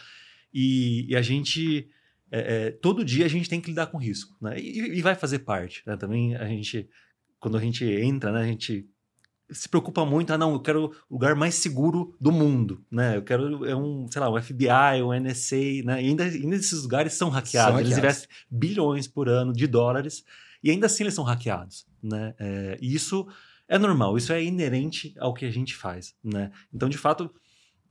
e, 0.53 1.05
e 1.09 1.15
a 1.15 1.21
gente 1.21 1.87
é, 2.31 2.67
é, 2.67 2.72
todo 2.72 3.05
dia 3.05 3.25
a 3.25 3.29
gente 3.29 3.50
tem 3.50 3.62
que 3.62 3.69
lidar 3.69 3.88
com 3.88 3.98
risco, 3.98 4.36
né? 4.41 4.60
E, 4.60 4.98
e 4.98 5.01
vai 5.01 5.15
fazer 5.15 5.39
parte, 5.39 5.84
né? 5.86 5.96
Também 5.96 6.36
a 6.36 6.48
gente 6.48 6.89
quando 7.39 7.57
a 7.57 7.62
gente 7.62 7.86
entra, 7.86 8.31
né? 8.31 8.41
A 8.41 8.48
gente 8.48 8.89
se 9.50 9.69
preocupa 9.69 10.05
muito, 10.05 10.34
ah 10.34 10.38
não, 10.38 10.53
eu 10.53 10.60
quero 10.60 10.91
o 11.10 11.13
lugar 11.13 11.34
mais 11.36 11.55
seguro 11.55 12.15
do 12.19 12.31
mundo, 12.31 12.84
né? 12.91 13.15
Eu 13.15 13.22
quero 13.24 13.65
é 13.65 13.75
um, 13.75 14.05
sei 14.12 14.19
lá, 14.19 14.29
um 14.29 14.41
FBI, 14.41 15.01
um 15.01 15.13
NSA, 15.13 15.84
né? 15.86 16.03
E 16.03 16.07
ainda, 16.07 16.24
ainda 16.25 16.55
esses 16.55 16.84
lugares 16.84 17.13
são 17.13 17.29
hackeados, 17.29 17.72
São 17.72 17.79
eles 17.79 17.93
hackeados. 17.93 18.19
investem 18.19 18.46
bilhões 18.51 19.07
por 19.07 19.29
ano 19.29 19.53
de 19.53 19.65
dólares 19.65 20.25
e 20.62 20.69
ainda 20.69 20.88
assim 20.88 21.03
eles 21.03 21.13
são 21.13 21.24
hackeados, 21.24 21.86
né? 22.03 22.34
É, 22.38 22.77
e 22.81 22.93
isso 22.93 23.25
é 23.67 23.77
normal, 23.77 24.17
isso 24.17 24.34
é 24.34 24.43
inerente 24.43 25.13
ao 25.17 25.34
que 25.34 25.46
a 25.46 25.51
gente 25.51 25.75
faz, 25.75 26.13
né? 26.24 26.51
Então, 26.74 26.89
de 26.89 26.98
fato, 26.98 27.34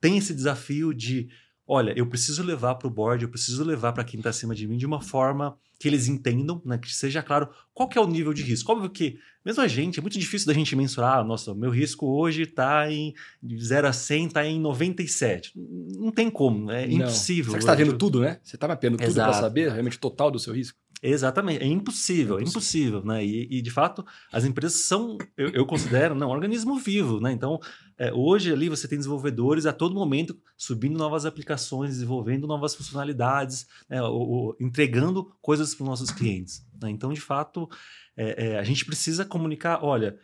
tem 0.01 0.19
esse 0.19 0.35
desafio 0.35 0.93
de, 0.93 1.29
olha, 1.67 1.93
eu 1.97 2.07
preciso 2.07 2.43
levar 2.43 2.75
para 2.77 2.87
o 2.89 2.91
board, 2.91 3.25
eu 3.25 3.29
preciso 3.31 3.65
levar 3.65 3.93
para 3.93 4.05
quem 4.05 4.19
está 4.21 4.31
acima 4.31 4.55
de 4.55 4.67
mim 4.67 4.77
de 4.77 4.87
uma 4.87 5.01
forma 5.01 5.57
que 5.79 5.87
eles 5.89 6.09
entendam, 6.09 6.63
né, 6.65 6.79
que 6.79 6.95
seja 6.95 7.23
claro 7.23 7.49
qual 7.75 7.87
que 7.89 7.99
é 7.99 8.01
o 8.01 8.07
nível 8.07 8.33
de 8.33 8.43
risco. 8.43 8.73
Óbvio 8.73 8.89
que, 8.89 9.19
mesmo 9.45 9.63
a 9.63 9.69
gente, 9.69 9.99
é 9.99 10.03
muito 10.03 10.19
difícil 10.19 10.47
da 10.47 10.55
gente 10.55 10.75
mensurar, 10.75 11.23
nossa, 11.25 11.55
meu 11.55 11.71
risco 11.71 12.07
hoje 12.07 12.43
está 12.43 12.91
em 12.91 13.13
de 13.43 13.63
0 13.63 13.87
a 13.89 13.93
100, 13.93 14.27
está 14.27 14.47
em 14.47 14.59
97. 14.59 15.53
Não 15.99 16.11
tem 16.11 16.31
como, 16.31 16.71
é 16.71 16.87
Não. 16.87 16.95
impossível. 17.01 17.53
Você 17.53 17.59
está 17.59 17.75
vendo 17.75 17.93
Eu- 17.93 17.99
tudo, 17.99 18.21
né? 18.21 18.39
Você 18.43 18.57
está 18.57 18.67
mapeando 18.67 18.97
tudo 18.97 19.13
para 19.15 19.33
saber 19.35 19.71
realmente 19.71 19.97
o 19.99 20.01
total 20.01 20.31
do 20.31 20.39
seu 20.39 20.55
risco? 20.55 20.79
Exatamente, 21.03 21.63
é 21.63 21.67
impossível, 21.67 22.39
é 22.39 22.43
impossível, 22.43 23.05
né? 23.05 23.23
E, 23.25 23.47
e, 23.59 23.63
de 23.63 23.71
fato, 23.71 24.05
as 24.33 24.45
empresas 24.47 24.81
são, 24.81 25.19
eu, 25.37 25.51
eu 25.51 25.67
considero, 25.67 26.15
não, 26.15 26.29
um 26.29 26.33
organismo 26.33 26.79
vivo, 26.79 27.21
né? 27.21 27.33
Então, 27.33 27.61
é, 27.99 28.11
hoje 28.15 28.51
ali 28.51 28.69
você 28.71 28.89
tem 28.89 28.97
desenvolvedores 28.97 29.67
a 29.67 29.75
todo 29.75 29.95
momento 29.95 30.35
subindo 30.57 30.97
novas 30.99 31.27
aplicações, 31.27 31.91
desenvolvendo 31.91 32.47
novas 32.47 32.75
funcionalidades, 32.75 33.67
né? 33.91 34.03
o- 34.03 34.51
o- 34.51 34.57
entregando 34.59 35.25
coisas 35.43 35.75
para 35.75 35.83
os 35.85 35.89
nossos 35.91 36.11
clientes. 36.11 36.67
né? 36.81 36.91
Então, 36.91 37.13
de 37.13 37.21
fato, 37.21 37.69
é, 38.17 38.53
é, 38.53 38.59
a 38.59 38.65
gente 38.65 38.85
precisa 38.85 39.25
comunicar, 39.25 39.85
olha. 39.85 40.19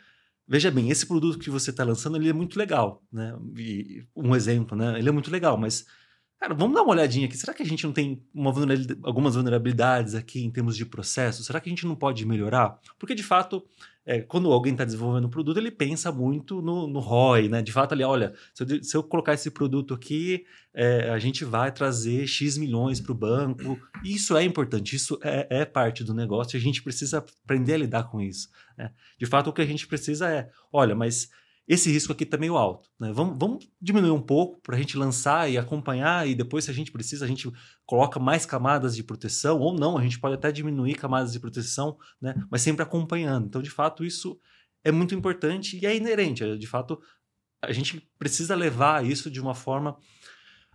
Veja 0.47 0.69
bem, 0.69 0.89
esse 0.89 1.05
produto 1.05 1.39
que 1.39 1.49
você 1.49 1.69
está 1.69 1.83
lançando 1.85 2.17
ele 2.17 2.27
é 2.29 2.33
muito 2.33 2.59
legal, 2.59 3.01
né? 3.11 3.33
E 3.57 4.03
um 4.15 4.35
exemplo, 4.35 4.77
né? 4.77 4.99
Ele 4.99 5.07
é 5.07 5.11
muito 5.11 5.31
legal, 5.31 5.57
mas 5.57 5.85
Cara, 6.43 6.53
vamos 6.55 6.75
dar 6.75 6.81
uma 6.81 6.91
olhadinha 6.91 7.25
aqui. 7.25 7.37
Será 7.37 7.53
que 7.53 7.63
a 7.63 7.65
gente 7.65 7.85
não 7.85 7.93
tem 7.93 8.21
vulnerabilidade- 8.35 8.99
algumas 9.01 9.35
vulnerabilidades 9.35 10.13
aqui 10.13 10.43
em 10.43 10.51
termos 10.51 10.75
de 10.75 10.85
processo? 10.85 11.41
Será 11.41 11.57
que 11.61 11.69
a 11.69 11.71
gente 11.71 11.87
não 11.87 11.95
pode 11.95 12.25
melhorar? 12.25 12.81
Porque, 12.99 13.15
de 13.15 13.23
fato, 13.23 13.63
é, 14.05 14.19
quando 14.19 14.51
alguém 14.51 14.73
está 14.73 14.83
desenvolvendo 14.83 15.25
um 15.25 15.29
produto, 15.29 15.55
ele 15.55 15.71
pensa 15.71 16.11
muito 16.11 16.61
no, 16.61 16.85
no 16.85 16.99
ROI, 16.99 17.47
né? 17.47 17.61
De 17.61 17.71
fato, 17.71 17.93
ali, 17.93 18.03
olha, 18.03 18.33
se 18.53 18.61
eu, 18.61 18.83
se 18.83 18.97
eu 18.97 19.01
colocar 19.03 19.33
esse 19.33 19.49
produto 19.51 19.93
aqui, 19.93 20.43
é, 20.73 21.11
a 21.11 21.17
gente 21.17 21.45
vai 21.45 21.71
trazer 21.71 22.27
X 22.27 22.57
milhões 22.57 22.99
para 22.99 23.13
o 23.13 23.15
banco. 23.15 23.79
Isso 24.03 24.35
é 24.35 24.43
importante, 24.43 24.97
isso 24.97 25.17
é, 25.23 25.47
é 25.49 25.63
parte 25.63 26.03
do 26.03 26.13
negócio 26.13 26.57
e 26.57 26.59
a 26.59 26.61
gente 26.61 26.83
precisa 26.83 27.19
aprender 27.19 27.75
a 27.75 27.77
lidar 27.77 28.03
com 28.11 28.19
isso. 28.19 28.49
né? 28.77 28.91
De 29.17 29.25
fato, 29.25 29.49
o 29.49 29.53
que 29.53 29.61
a 29.61 29.65
gente 29.65 29.87
precisa 29.87 30.29
é, 30.29 30.49
olha, 30.73 30.93
mas 30.93 31.29
esse 31.67 31.89
risco 31.91 32.11
aqui 32.11 32.23
está 32.23 32.37
meio 32.37 32.57
alto. 32.57 32.89
Né? 32.99 33.11
Vamos, 33.13 33.37
vamos 33.39 33.69
diminuir 33.81 34.11
um 34.11 34.21
pouco 34.21 34.61
para 34.61 34.75
a 34.75 34.79
gente 34.79 34.97
lançar 34.97 35.49
e 35.49 35.57
acompanhar, 35.57 36.27
e 36.27 36.35
depois, 36.35 36.65
se 36.65 36.71
a 36.71 36.73
gente 36.73 36.91
precisa, 36.91 37.23
a 37.23 37.27
gente 37.27 37.49
coloca 37.85 38.19
mais 38.19 38.45
camadas 38.45 38.95
de 38.95 39.03
proteção, 39.03 39.59
ou 39.59 39.73
não, 39.73 39.97
a 39.97 40.03
gente 40.03 40.19
pode 40.19 40.35
até 40.35 40.51
diminuir 40.51 40.95
camadas 40.95 41.31
de 41.31 41.39
proteção, 41.39 41.97
né? 42.21 42.35
mas 42.49 42.61
sempre 42.61 42.83
acompanhando. 42.83 43.45
Então, 43.45 43.61
de 43.61 43.69
fato, 43.69 44.03
isso 44.03 44.37
é 44.83 44.91
muito 44.91 45.15
importante 45.15 45.79
e 45.81 45.85
é 45.85 45.95
inerente. 45.95 46.43
é, 46.43 46.55
De 46.57 46.67
fato, 46.67 47.01
a 47.61 47.71
gente 47.71 48.09
precisa 48.19 48.55
levar 48.55 49.05
isso 49.05 49.31
de 49.31 49.39
uma 49.39 49.55
forma. 49.55 49.97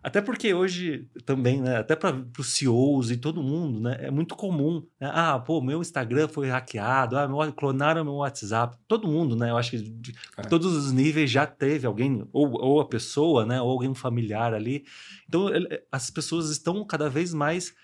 Até 0.03 0.21
porque 0.21 0.55
hoje 0.55 1.07
também, 1.27 1.61
né, 1.61 1.77
até 1.79 1.97
para 1.97 2.17
os 2.39 2.49
CEOs 2.55 3.11
e 3.11 3.17
todo 3.17 3.43
mundo, 3.43 3.81
né, 3.81 3.97
é 4.01 4.11
muito 4.11 4.37
comum. 4.37 4.83
Né, 5.01 5.11
ah, 5.13 5.39
pô, 5.39 5.61
meu 5.61 5.81
Instagram 5.81 6.29
foi 6.29 6.49
hackeado, 6.49 7.19
ah, 7.19 7.27
meu, 7.27 7.53
clonaram 7.53 8.05
meu 8.05 8.15
WhatsApp. 8.15 8.77
Todo 8.87 9.09
mundo, 9.09 9.35
né? 9.37 9.51
Eu 9.51 9.57
acho 9.57 9.73
que 9.73 9.79
de 9.79 10.15
É. 10.37 10.43
todos 10.43 10.73
os 10.75 10.93
níveis 10.93 11.31
já 11.31 11.47
teve 11.47 11.87
alguém, 11.87 12.27
ou, 12.33 12.51
ou 12.53 12.81
a 12.81 12.87
pessoa, 12.89 13.45
né, 13.45 13.61
ou 13.61 13.71
alguém 13.71 13.95
familiar 13.95 14.55
ali. 14.55 14.85
Então, 15.29 15.49
ele- 15.55 15.83
as 15.91 16.11
pessoas 16.11 16.49
estão 16.51 16.85
cada 16.87 17.11
vez 17.11 17.35
mais 17.35 17.75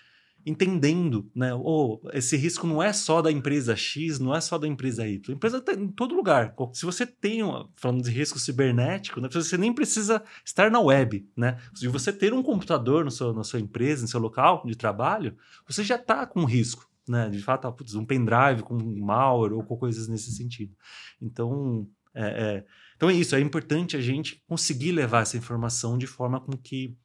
entendendo, 0.45 1.29
né? 1.33 1.53
Oh, 1.55 1.99
esse 2.13 2.37
risco 2.37 2.67
não 2.67 2.81
é 2.81 2.93
só 2.93 3.21
da 3.21 3.31
empresa 3.31 3.75
X, 3.75 4.19
não 4.19 4.35
é 4.35 4.39
só 4.39 4.57
da 4.57 4.67
empresa 4.67 5.07
Y. 5.07 5.33
A 5.33 5.35
empresa 5.35 5.57
está 5.57 5.73
em 5.73 5.87
todo 5.87 6.15
lugar. 6.15 6.53
Se 6.73 6.85
você 6.85 7.05
tem, 7.05 7.41
falando 7.75 8.03
de 8.03 8.11
risco 8.11 8.37
cibernético, 8.37 9.19
né, 9.19 9.27
você 9.31 9.57
nem 9.57 9.73
precisa 9.73 10.23
estar 10.45 10.69
na 10.69 10.79
web, 10.79 11.27
né? 11.35 11.57
Se 11.73 11.87
você 11.87 12.13
ter 12.13 12.31
um 12.33 12.43
computador 12.43 13.03
no 13.03 13.09
seu, 13.09 13.33
na 13.33 13.43
sua 13.43 13.59
empresa, 13.59 14.03
no 14.03 14.07
seu 14.07 14.19
local 14.19 14.63
de 14.65 14.75
trabalho, 14.75 15.35
você 15.67 15.83
já 15.83 15.95
está 15.95 16.27
com 16.27 16.45
risco. 16.45 16.87
Né? 17.07 17.29
De 17.29 17.39
fato, 17.39 17.67
ah, 17.67 17.71
putz, 17.71 17.93
um 17.95 18.05
pendrive 18.05 18.63
com 18.63 18.75
malware 18.77 19.53
ou 19.53 19.63
com 19.63 19.77
coisas 19.77 20.07
nesse 20.07 20.31
sentido. 20.31 20.75
Então, 21.21 21.87
é, 22.13 22.23
é, 22.23 22.65
então 22.95 23.09
é 23.09 23.13
isso. 23.13 23.35
É 23.35 23.39
importante 23.39 23.97
a 23.97 24.01
gente 24.01 24.43
conseguir 24.47 24.91
levar 24.91 25.21
essa 25.21 25.37
informação 25.37 25.97
de 25.97 26.07
forma 26.07 26.39
com 26.39 26.53
que 26.53 26.95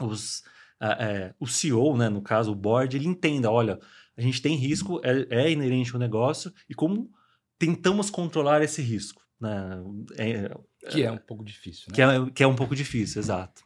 os, 0.00 0.42
é, 0.82 1.34
o 1.38 1.46
CEO, 1.46 1.96
né, 1.96 2.08
no 2.08 2.22
caso 2.22 2.52
o 2.52 2.54
board, 2.54 2.96
ele 2.96 3.06
entenda, 3.06 3.50
olha, 3.50 3.78
a 4.16 4.20
gente 4.20 4.42
tem 4.42 4.56
risco, 4.56 5.00
é, 5.04 5.26
é 5.30 5.50
inerente 5.50 5.92
ao 5.92 5.98
negócio 6.00 6.52
e 6.68 6.74
como 6.74 7.10
tentamos 7.58 8.10
controlar 8.10 8.62
esse 8.62 8.82
risco, 8.82 9.22
né? 9.40 9.82
É- 10.18 10.50
Que 10.90 11.02
é 11.04 11.12
um 11.12 11.16
pouco 11.18 11.44
difícil, 11.44 11.84
né? 11.88 11.94
que, 11.94 12.02
é, 12.02 12.30
que 12.34 12.42
é 12.42 12.46
um 12.46 12.56
pouco 12.56 12.74
difícil, 12.74 13.20
exato. 13.20 13.62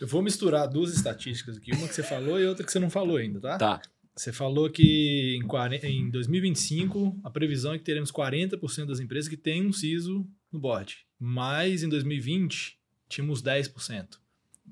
Eu 0.00 0.06
vou 0.06 0.22
misturar 0.22 0.68
duas 0.68 0.94
estatísticas 0.94 1.56
aqui, 1.56 1.72
uma 1.72 1.88
que 1.88 1.94
você 1.94 2.02
falou 2.02 2.40
e 2.40 2.46
outra 2.46 2.64
que 2.64 2.70
você 2.72 2.78
não 2.78 2.90
falou 2.90 3.16
ainda, 3.16 3.40
tá? 3.40 3.58
Tá. 3.58 3.82
Você 4.14 4.32
falou 4.32 4.68
que 4.68 5.38
em, 5.42 5.46
40 5.46 5.86
em 5.88 6.10
2025 6.10 7.20
a 7.24 7.30
previsão 7.30 7.72
é 7.72 7.78
que 7.78 7.84
teremos 7.84 8.12
40% 8.12 8.86
das 8.86 9.00
empresas 9.00 9.28
que 9.28 9.36
têm 9.36 9.66
um 9.66 9.72
CISO 9.72 10.26
no 10.52 10.58
board, 10.60 10.98
mas 11.18 11.82
em 11.82 11.88
2020 11.88 12.78
tínhamos 13.08 13.42
10%. 13.42 14.18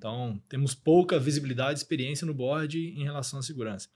Então 0.01 0.41
temos 0.49 0.75
pouca 0.75 1.19
visibilidade 1.19 1.79
e 1.79 1.83
experiência 1.83 2.27
no 2.27 2.33
board 2.33 2.79
em 2.79 3.05
relação 3.05 3.39
à 3.39 3.43
segurança. 3.43 3.87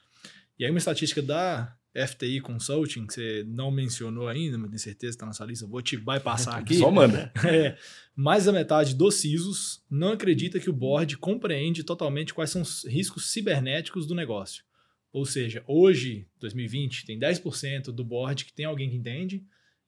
E 0.59 0.65
aí 0.65 0.71
uma 0.71 0.77
estatística 0.77 1.23
da 1.23 1.75
FTI 1.95 2.43
Consulting, 2.43 3.07
que 3.07 3.15
você 3.15 3.45
não 3.49 3.71
mencionou 3.71 4.29
ainda, 4.29 4.59
mas 4.59 4.69
tenho 4.69 4.79
certeza 4.79 5.13
que 5.13 5.17
está 5.17 5.27
nessa 5.27 5.47
lista, 5.47 5.65
eu 5.65 5.69
vou 5.69 5.81
te 5.81 5.97
bypassar 5.97 6.57
aqui. 6.61 6.77
Só 6.77 6.91
manda. 6.91 7.33
É, 7.49 7.79
mais 8.15 8.45
da 8.45 8.53
metade 8.53 8.95
dos 8.95 9.15
CISOs 9.15 9.83
não 9.91 10.13
acredita 10.13 10.61
que 10.61 10.69
o 10.69 10.75
board 10.75 11.17
compreende 11.17 11.83
totalmente 11.83 12.35
quais 12.35 12.51
são 12.51 12.61
os 12.61 12.85
riscos 12.85 13.31
cibernéticos 13.31 14.07
do 14.07 14.15
negócio. 14.15 14.63
Ou 15.11 15.25
seja, 15.25 15.65
hoje, 15.67 16.27
2020, 16.39 17.07
tem 17.07 17.19
10% 17.19 17.85
do 17.85 18.05
board 18.05 18.45
que 18.45 18.53
tem 18.53 18.67
alguém 18.67 18.91
que 18.91 18.97
entende, 18.97 19.43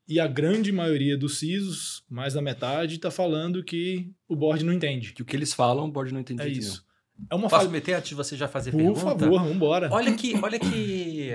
e 0.08 0.20
a 0.20 0.26
grande 0.26 0.70
maioria 0.70 1.16
dos 1.16 1.38
CISOs, 1.38 2.04
mais 2.08 2.34
da 2.34 2.42
metade, 2.42 2.94
está 2.96 3.10
falando 3.10 3.62
que 3.64 4.12
o 4.28 4.36
board 4.36 4.64
não 4.64 4.72
entende. 4.72 5.12
Que 5.12 5.22
o 5.22 5.24
que 5.24 5.34
eles 5.34 5.52
falam 5.52 5.90
pode 5.90 6.12
não 6.12 6.20
entender. 6.20 6.44
É 6.44 6.48
isso. 6.48 6.86
É 7.30 7.34
uma 7.34 7.48
Posso 7.48 7.62
falha. 7.62 7.70
meter 7.70 7.94
antes 7.94 8.10
de 8.10 8.14
você 8.14 8.36
já 8.36 8.46
fazer 8.46 8.70
Por 8.70 8.76
pergunta? 8.78 9.00
favor, 9.00 9.42
vambora. 9.42 9.88
Olha 9.90 10.14
que, 10.14 10.34
olha 10.36 10.58
que, 10.60 11.30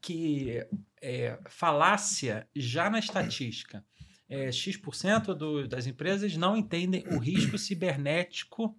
que 0.00 0.66
é, 1.00 1.38
falácia 1.48 2.46
já 2.54 2.90
na 2.90 2.98
estatística. 2.98 3.84
É, 4.28 4.50
X% 4.50 5.34
do, 5.34 5.68
das 5.68 5.86
empresas 5.86 6.36
não 6.36 6.56
entendem 6.56 7.04
o 7.08 7.18
risco 7.18 7.56
cibernético. 7.56 8.76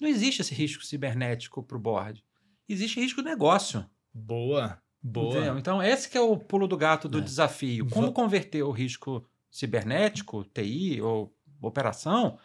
Não 0.00 0.08
existe 0.08 0.40
esse 0.42 0.54
risco 0.54 0.84
cibernético 0.84 1.62
para 1.62 1.76
o 1.76 1.80
board. 1.80 2.24
Existe 2.68 3.00
risco 3.00 3.20
negócio. 3.20 3.84
Boa, 4.14 4.80
boa. 5.02 5.30
Entendeu? 5.34 5.58
Então, 5.58 5.82
esse 5.82 6.08
que 6.08 6.16
é 6.16 6.20
o 6.20 6.36
pulo 6.36 6.66
do 6.68 6.76
gato 6.76 7.08
do 7.08 7.18
É. 7.18 7.20
desafio. 7.20 7.88
Como 7.88 8.08
Va- 8.08 8.12
converter 8.12 8.62
o 8.62 8.70
risco 8.70 9.26
cibernético, 9.50 10.44
TI 10.44 11.00
ou 11.00 11.34
operação, 11.60 12.38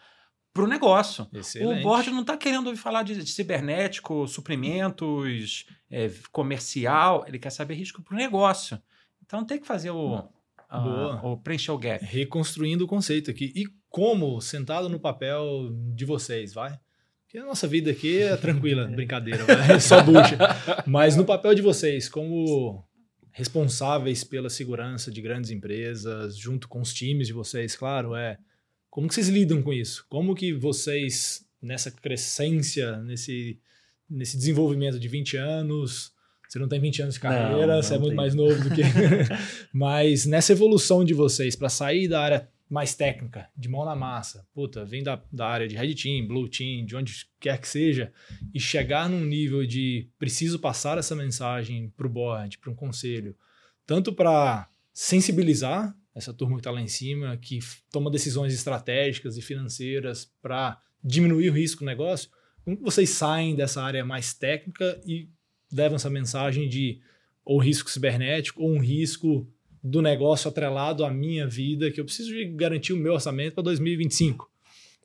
para 0.54 0.64
o 0.64 0.68
negócio. 0.68 1.28
Excelente. 1.34 1.80
O 1.82 1.84
board 1.84 2.10
não 2.12 2.22
está 2.22 2.36
querendo 2.36 2.68
ouvir 2.68 2.80
falar 2.80 3.04
de, 3.04 3.16
de 3.24 3.30
cibernético, 3.32 4.28
suprimentos, 4.28 5.66
é, 5.90 6.10
comercial. 6.32 7.24
Ele 7.28 7.38
quer 7.40 7.52
saber 7.52 7.76
risco 7.76 8.02
para 8.02 8.14
o 8.16 8.18
negócio. 8.18 8.82
Então 9.26 9.46
tem 9.46 9.60
que 9.60 9.68
fazer 9.68 9.92
o, 9.92 10.28
a- 10.70 11.22
o 11.24 11.38
preencher 11.38 11.72
o 11.72 11.78
gap. 11.78 12.04
reconstruindo 12.04 12.86
o 12.86 12.88
conceito 12.88 13.30
aqui. 13.30 13.52
E 13.56 13.66
como, 13.90 14.40
sentado 14.42 14.90
no 14.90 15.00
papel 15.00 15.70
de 15.96 16.06
vocês, 16.06 16.54
vai? 16.54 16.80
Porque 17.38 17.40
a 17.40 17.46
nossa 17.46 17.68
vida 17.68 17.92
aqui 17.92 18.20
é 18.20 18.36
tranquila, 18.36 18.86
brincadeira, 18.90 19.46
vai? 19.46 19.74
É 19.74 19.80
só 19.80 20.02
bucha. 20.02 20.38
Mas 20.88 21.16
no 21.16 21.24
papel 21.24 21.54
de 21.54 21.62
vocês, 21.62 22.10
como 22.10 22.84
responsáveis 23.32 24.24
pela 24.24 24.50
segurança 24.50 25.12
de 25.12 25.22
grandes 25.22 25.52
empresas, 25.52 26.36
junto 26.36 26.68
com 26.68 26.82
os 26.82 26.92
times 26.92 27.28
de 27.28 27.34
vocês, 27.34 27.76
claro, 27.76 28.16
é 28.16 28.40
como 28.90 29.08
que 29.08 29.14
vocês 29.14 29.30
lidam 29.30 29.62
com 29.62 29.72
isso? 29.72 30.04
Como 30.10 30.34
que 30.34 30.52
vocês, 30.52 31.46
nessa 31.62 31.92
crescência, 31.92 32.98
nesse, 33.04 33.60
nesse 34.10 34.36
desenvolvimento 34.36 35.00
de 35.00 35.08
20 35.08 35.38
anos, 35.38 36.12
você 36.50 36.58
não 36.58 36.68
tem 36.68 36.80
20 36.80 37.04
anos 37.04 37.14
de 37.16 37.20
carreira, 37.20 37.76
Não, 37.76 37.84
você 37.84 37.94
é 37.94 37.98
não 37.98 38.02
muito 38.02 38.16
mais 38.16 38.34
novo 38.34 38.64
do 38.64 38.74
que. 38.74 38.82
Mas 39.72 40.26
nessa 40.26 40.54
evolução 40.54 41.06
de 41.06 41.14
vocês, 41.14 41.56
para 41.56 41.70
sair 41.70 42.08
da 42.08 42.20
área 42.20 42.50
mais 42.70 42.94
técnica, 42.94 43.50
de 43.56 43.70
mão 43.70 43.86
na 43.86 43.96
massa, 43.96 44.46
puta, 44.54 44.84
vem 44.84 45.02
da, 45.02 45.22
da 45.32 45.48
área 45.48 45.68
de 45.68 45.76
Red 45.76 45.96
Team, 45.96 46.28
Blue 46.28 46.50
Team, 46.50 46.86
de 46.86 46.96
onde 46.96 47.26
quer 47.40 47.60
que 47.60 47.68
seja, 47.68 48.12
e 48.54 48.60
chegar 48.60 49.10
num 49.10 49.24
nível 49.24 49.66
de 49.66 50.10
preciso 50.20 50.60
passar 50.60 50.98
essa 50.98 51.16
mensagem 51.16 51.90
para 51.96 52.08
o 52.08 52.10
board, 52.10 52.58
para 52.58 52.72
um 52.72 52.76
conselho, 52.76 53.36
tanto 53.86 54.12
para 54.12 54.70
sensibilizar 54.94 55.96
essa 56.14 56.34
turma 56.34 56.56
que 56.56 56.62
está 56.62 56.72
lá 56.72 56.82
em 56.82 56.88
cima, 56.88 57.38
que 57.38 57.60
toma 57.92 58.12
decisões 58.12 58.54
estratégicas 58.54 59.38
e 59.38 59.42
financeiras 59.42 60.32
para 60.42 60.82
diminuir 61.04 61.50
o 61.50 61.54
risco 61.54 61.82
do 61.82 61.86
negócio, 61.86 62.30
como 62.66 62.82
vocês 62.82 63.12
saem 63.12 63.56
dessa 63.56 63.82
área 63.82 64.04
mais 64.04 64.34
técnica 64.34 65.00
e 65.06 65.30
levam 65.72 65.96
essa 65.96 66.10
mensagem 66.10 66.68
de 66.68 67.00
ou 67.46 67.60
risco 67.60 67.90
cibernético 67.90 68.62
ou 68.62 68.74
um 68.74 68.80
risco 68.80 69.48
do 69.84 70.02
negócio 70.02 70.50
atrelado 70.50 71.06
à 71.06 71.12
minha 71.12 71.48
vida, 71.48 71.92
que 71.92 72.00
eu 72.00 72.06
preciso 72.06 72.34
garantir 72.56 72.94
o 72.94 72.98
meu 72.98 73.14
orçamento 73.14 73.56
para 73.56 73.64
2025, 73.64 74.50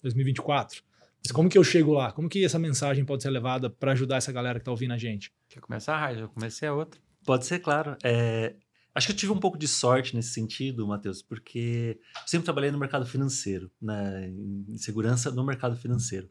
2024. 0.02 0.82
Mas 1.24 1.30
como 1.30 1.48
que 1.48 1.56
eu 1.56 1.62
chego 1.62 1.92
lá? 1.92 2.10
Como 2.10 2.28
que 2.28 2.44
essa 2.44 2.58
mensagem 2.58 3.04
pode 3.04 3.22
ser 3.22 3.30
levada 3.30 3.70
para 3.70 3.92
ajudar 3.92 4.16
essa 4.16 4.32
galera 4.32 4.58
que 4.58 4.62
está 4.62 4.72
ouvindo 4.72 4.92
a 4.92 4.98
gente? 4.98 5.32
Quer 5.48 5.60
começar, 5.60 5.96
Raiz? 5.96 6.18
Eu 6.18 6.28
comecei 6.28 6.68
a 6.68 6.74
outra. 6.74 7.00
Pode 7.24 7.46
ser, 7.46 7.60
claro. 7.60 7.96
É, 8.02 8.56
acho 8.92 9.06
que 9.06 9.12
eu 9.12 9.16
tive 9.16 9.32
um 9.32 9.38
pouco 9.38 9.56
de 9.56 9.68
sorte 9.68 10.16
nesse 10.16 10.30
sentido, 10.30 10.86
Matheus, 10.86 11.22
porque 11.22 12.00
sempre 12.26 12.44
trabalhei 12.44 12.72
no 12.72 12.78
mercado 12.78 13.06
financeiro, 13.06 13.70
né, 13.80 14.28
em 14.28 14.76
segurança 14.76 15.30
no 15.30 15.44
mercado 15.44 15.76
financeiro. 15.76 16.28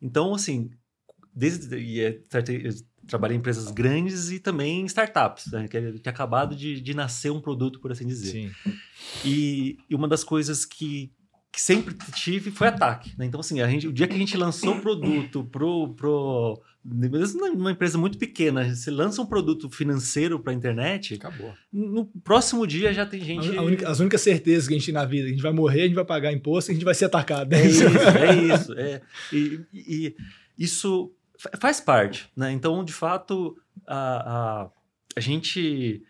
Então, 0.00 0.34
assim, 0.34 0.70
desde 1.34 1.76
e 1.76 2.00
é, 2.00 2.18
trabalhei 3.06 3.36
em 3.36 3.40
empresas 3.40 3.70
grandes 3.70 4.30
e 4.30 4.38
também 4.38 4.80
em 4.82 4.84
startups, 4.86 5.50
né, 5.50 5.66
que 5.68 5.80
tinha 5.98 6.12
acabado 6.12 6.54
de, 6.54 6.80
de 6.80 6.94
nascer 6.94 7.30
um 7.32 7.40
produto, 7.40 7.80
por 7.80 7.90
assim 7.90 8.06
dizer. 8.06 8.30
Sim. 8.30 8.50
E, 9.24 9.76
e 9.88 9.94
uma 9.94 10.06
das 10.08 10.22
coisas 10.22 10.64
que, 10.64 11.10
que 11.52 11.60
sempre 11.60 11.94
tive 12.14 12.50
foi 12.50 12.68
ataque. 12.68 13.12
né? 13.18 13.26
Então, 13.26 13.40
assim, 13.40 13.60
a 13.60 13.68
gente, 13.68 13.88
o 13.88 13.92
dia 13.92 14.06
que 14.06 14.14
a 14.14 14.18
gente 14.18 14.36
lançou 14.36 14.76
o 14.76 14.80
produto 14.80 15.44
pro, 15.44 15.92
pro. 15.94 16.62
mesmo 16.84 17.40
Numa 17.54 17.72
empresa 17.72 17.98
muito 17.98 18.16
pequena, 18.18 18.74
você 18.74 18.90
lança 18.90 19.20
um 19.20 19.26
produto 19.26 19.68
financeiro 19.68 20.38
para 20.38 20.52
a 20.52 20.56
internet, 20.56 21.14
Acabou. 21.14 21.52
no 21.72 22.06
próximo 22.24 22.66
dia 22.66 22.92
já 22.94 23.04
tem 23.04 23.20
gente. 23.22 23.56
a 23.56 23.62
única- 23.62 23.88
as 23.88 23.98
únicas 24.00 24.20
certezas 24.20 24.68
que 24.68 24.74
a 24.74 24.76
gente 24.78 24.86
tem 24.86 24.94
na 24.94 25.04
vida, 25.04 25.26
a 25.26 25.30
gente 25.30 25.42
vai 25.42 25.52
morrer, 25.52 25.82
a 25.82 25.86
gente 25.86 25.94
vai 25.94 26.04
pagar 26.04 26.32
imposto 26.32 26.70
e 26.70 26.72
a 26.72 26.74
gente 26.74 26.84
vai 26.84 26.94
ser 26.94 27.06
atacado. 27.06 27.52
É 27.52 27.66
isso, 27.66 27.82
é 28.16 28.54
isso. 28.54 28.72
É. 28.78 29.02
E, 29.32 29.60
e- 29.74 30.16
isso 30.58 31.10
faz 31.60 31.80
parte, 31.80 32.30
né? 32.36 32.50
Então, 32.52 32.84
de 32.84 32.92
fato, 32.92 33.56
a, 33.86 34.62
a, 34.64 34.70
a 35.16 35.20
gente, 35.20 36.02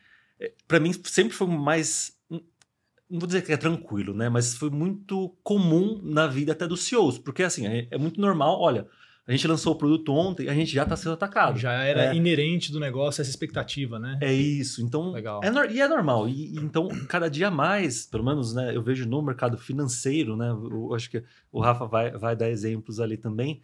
para 0.67 0.81
mim, 0.81 0.93
sempre 1.05 1.35
foi 1.35 1.47
mais, 1.47 2.17
não 2.31 3.21
vou 3.21 3.27
dizer 3.27 3.43
que 3.43 3.53
é 3.53 3.57
tranquilo, 3.57 4.15
né? 4.15 4.29
Mas 4.29 4.55
foi 4.57 4.71
muito 4.71 5.37
comum 5.43 6.01
na 6.03 6.27
vida 6.27 6.53
até 6.53 6.67
dos 6.67 6.85
CEOs, 6.85 7.19
porque 7.19 7.43
assim, 7.43 7.67
é, 7.67 7.89
é 7.91 7.99
muito 7.99 8.21
normal, 8.21 8.61
olha, 8.61 8.87
a 9.25 9.31
gente 9.31 9.47
lançou 9.47 9.73
o 9.73 9.77
produto 9.77 10.13
ontem, 10.13 10.49
a 10.49 10.55
gente 10.55 10.73
já 10.73 10.83
está 10.83 10.97
sendo 10.97 11.13
atacado. 11.13 11.57
Já 11.57 11.73
era 11.85 12.07
É. 12.07 12.15
inerente 12.15 12.73
do 12.73 12.81
negócio 12.81 13.21
essa 13.23 13.31
expectativa, 13.31 13.97
né? 13.99 14.19
É 14.21 14.33
isso. 14.33 14.83
Então, 14.83 15.13
Legal. 15.13 15.41
é 15.45 15.73
e 15.73 15.81
é 15.81 15.87
normal. 15.87 16.29
E 16.29 16.57
então, 16.57 16.89
cada 17.09 17.31
dia 17.31 17.49
mais, 17.49 18.05
pelo 18.05 18.25
menos, 18.25 18.53
né, 18.53 18.75
eu 18.75 18.83
vejo 18.83 19.09
no 19.09 19.23
mercado 19.23 19.57
financeiro, 19.57 20.37
né? 20.37 20.51
Eu, 20.51 20.89
eu 20.89 20.95
acho 20.95 21.09
que 21.09 21.23
o 21.53 21.61
Rafa 21.61 21.87
vai, 21.87 22.11
vai 22.11 22.35
dar 22.35 22.51
exemplos 22.51 22.99
ali 22.99 23.17
também. 23.17 23.61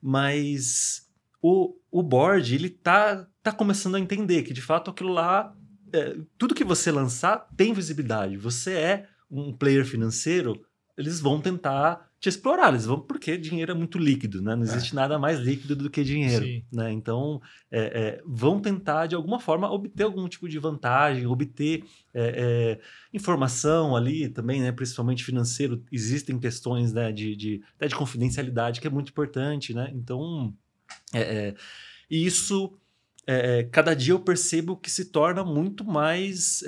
Mas 0.00 1.03
o, 1.46 1.76
o 1.90 2.02
board, 2.02 2.54
ele 2.54 2.70
tá, 2.70 3.28
tá 3.42 3.52
começando 3.52 3.96
a 3.96 4.00
entender 4.00 4.44
que, 4.44 4.54
de 4.54 4.62
fato, 4.62 4.90
aquilo 4.90 5.12
lá, 5.12 5.54
é, 5.92 6.16
tudo 6.38 6.54
que 6.54 6.64
você 6.64 6.90
lançar 6.90 7.46
tem 7.54 7.74
visibilidade. 7.74 8.38
Você 8.38 8.72
é 8.72 9.06
um 9.30 9.52
player 9.52 9.84
financeiro, 9.84 10.58
eles 10.96 11.20
vão 11.20 11.42
tentar 11.42 12.08
te 12.18 12.30
explorar, 12.30 12.70
eles 12.70 12.86
vão, 12.86 12.98
porque 12.98 13.36
dinheiro 13.36 13.72
é 13.72 13.74
muito 13.74 13.98
líquido, 13.98 14.40
né? 14.40 14.56
Não 14.56 14.62
existe 14.62 14.94
nada 14.94 15.18
mais 15.18 15.38
líquido 15.38 15.76
do 15.76 15.90
que 15.90 16.02
dinheiro, 16.02 16.46
Sim. 16.46 16.64
né? 16.72 16.90
Então, 16.90 17.42
é, 17.70 17.80
é, 17.80 18.22
vão 18.24 18.58
tentar, 18.58 19.06
de 19.06 19.14
alguma 19.14 19.38
forma, 19.38 19.70
obter 19.70 20.04
algum 20.04 20.26
tipo 20.26 20.48
de 20.48 20.58
vantagem, 20.58 21.26
obter 21.26 21.84
é, 22.14 22.22
é, 22.24 22.80
informação 23.12 23.94
ali 23.94 24.30
também, 24.30 24.62
né? 24.62 24.72
Principalmente 24.72 25.22
financeiro, 25.22 25.84
existem 25.92 26.38
questões 26.38 26.90
né, 26.94 27.12
de, 27.12 27.36
de, 27.36 27.62
até 27.76 27.86
de 27.86 27.94
confidencialidade 27.94 28.80
que 28.80 28.86
é 28.86 28.90
muito 28.90 29.10
importante, 29.10 29.74
né? 29.74 29.92
Então, 29.92 30.56
é, 31.14 31.20
é, 31.20 31.54
e 32.10 32.26
isso, 32.26 32.78
é, 33.26 33.60
é, 33.60 33.62
cada 33.64 33.94
dia 33.94 34.12
eu 34.12 34.20
percebo 34.20 34.76
que 34.76 34.90
se 34.90 35.06
torna 35.06 35.44
muito 35.44 35.84
mais 35.84 36.62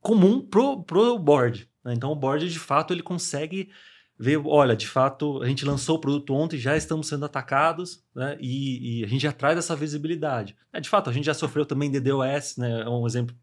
comum 0.00 0.40
pro, 0.40 0.82
pro 0.82 1.18
board. 1.18 1.68
né? 1.84 1.94
Então, 1.94 2.10
o 2.10 2.16
board, 2.16 2.48
de 2.48 2.58
fato, 2.58 2.92
ele 2.92 3.02
consegue 3.02 3.70
ver, 4.18 4.38
olha, 4.44 4.76
de 4.76 4.86
fato, 4.86 5.42
a 5.42 5.46
gente 5.46 5.64
lançou 5.64 5.96
o 5.96 5.98
produto 5.98 6.34
ontem, 6.34 6.58
já 6.58 6.76
estamos 6.76 7.08
sendo 7.08 7.24
atacados, 7.24 8.04
né? 8.14 8.36
E, 8.38 9.00
e 9.00 9.04
a 9.04 9.06
gente 9.06 9.22
já 9.22 9.32
traz 9.32 9.56
essa 9.56 9.74
visibilidade. 9.74 10.54
É, 10.70 10.78
de 10.78 10.90
fato, 10.90 11.08
a 11.08 11.12
gente 11.12 11.24
já 11.24 11.32
sofreu 11.32 11.64
também 11.64 11.90
DDoS, 11.90 12.58
né? 12.58 12.82
É 12.82 12.88
um 12.88 13.06
exemplo 13.06 13.34